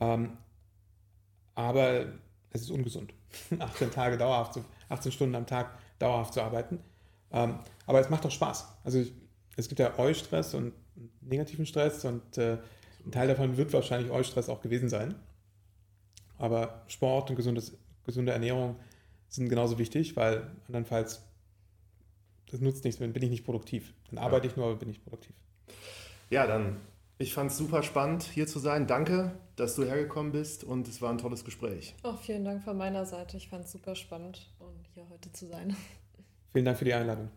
Ähm, 0.00 0.38
aber 1.54 2.06
es 2.50 2.62
ist 2.62 2.70
ungesund, 2.70 3.12
18 3.58 3.90
Tage 3.90 4.18
dauerhaft, 4.18 4.60
18 4.88 5.12
Stunden 5.12 5.34
am 5.34 5.46
Tag 5.46 5.78
dauerhaft 5.98 6.34
zu 6.34 6.42
arbeiten. 6.42 6.80
Ähm, 7.30 7.58
aber 7.86 8.00
es 8.00 8.10
macht 8.10 8.24
doch 8.24 8.30
Spaß. 8.30 8.68
Also 8.84 9.00
ich, 9.00 9.12
es 9.56 9.68
gibt 9.68 9.80
ja 9.80 9.98
Eustress 9.98 10.54
und 10.54 10.72
negativen 11.20 11.66
Stress 11.66 12.04
und 12.04 12.38
äh, 12.38 12.58
ein 13.04 13.10
Teil 13.10 13.28
davon 13.28 13.56
wird 13.56 13.72
wahrscheinlich 13.72 14.10
Eustress 14.10 14.48
auch 14.48 14.60
gewesen 14.60 14.88
sein. 14.88 15.14
Aber 16.38 16.82
Sport 16.88 17.30
und 17.30 17.36
gesundes, 17.36 17.76
gesunde 18.04 18.32
Ernährung 18.32 18.76
sind 19.28 19.48
genauso 19.48 19.78
wichtig, 19.78 20.16
weil 20.16 20.50
andernfalls 20.66 21.22
das 22.52 22.60
nutzt 22.60 22.84
nichts, 22.84 23.00
dann 23.00 23.14
bin 23.14 23.22
ich 23.22 23.30
nicht 23.30 23.44
produktiv. 23.44 23.94
Dann 24.10 24.18
arbeite 24.18 24.46
ja. 24.46 24.50
ich 24.50 24.56
nur, 24.56 24.66
aber 24.66 24.76
bin 24.76 24.90
ich 24.90 25.02
produktiv. 25.02 25.34
Ja, 26.28 26.46
dann, 26.46 26.76
ich 27.16 27.32
fand 27.32 27.50
es 27.50 27.56
super 27.56 27.82
spannend, 27.82 28.24
hier 28.24 28.46
zu 28.46 28.58
sein. 28.58 28.86
Danke, 28.86 29.32
dass 29.56 29.74
du 29.74 29.84
hergekommen 29.84 30.32
bist 30.32 30.62
und 30.62 30.86
es 30.86 31.00
war 31.00 31.10
ein 31.10 31.18
tolles 31.18 31.44
Gespräch. 31.46 31.94
Auch 32.02 32.20
vielen 32.20 32.44
Dank 32.44 32.62
von 32.62 32.76
meiner 32.76 33.06
Seite. 33.06 33.38
Ich 33.38 33.48
fand 33.48 33.64
es 33.64 33.72
super 33.72 33.94
spannend, 33.94 34.50
um 34.58 34.74
hier 34.92 35.08
heute 35.08 35.32
zu 35.32 35.46
sein. 35.46 35.74
Vielen 36.52 36.66
Dank 36.66 36.76
für 36.76 36.84
die 36.84 36.92
Einladung. 36.92 37.30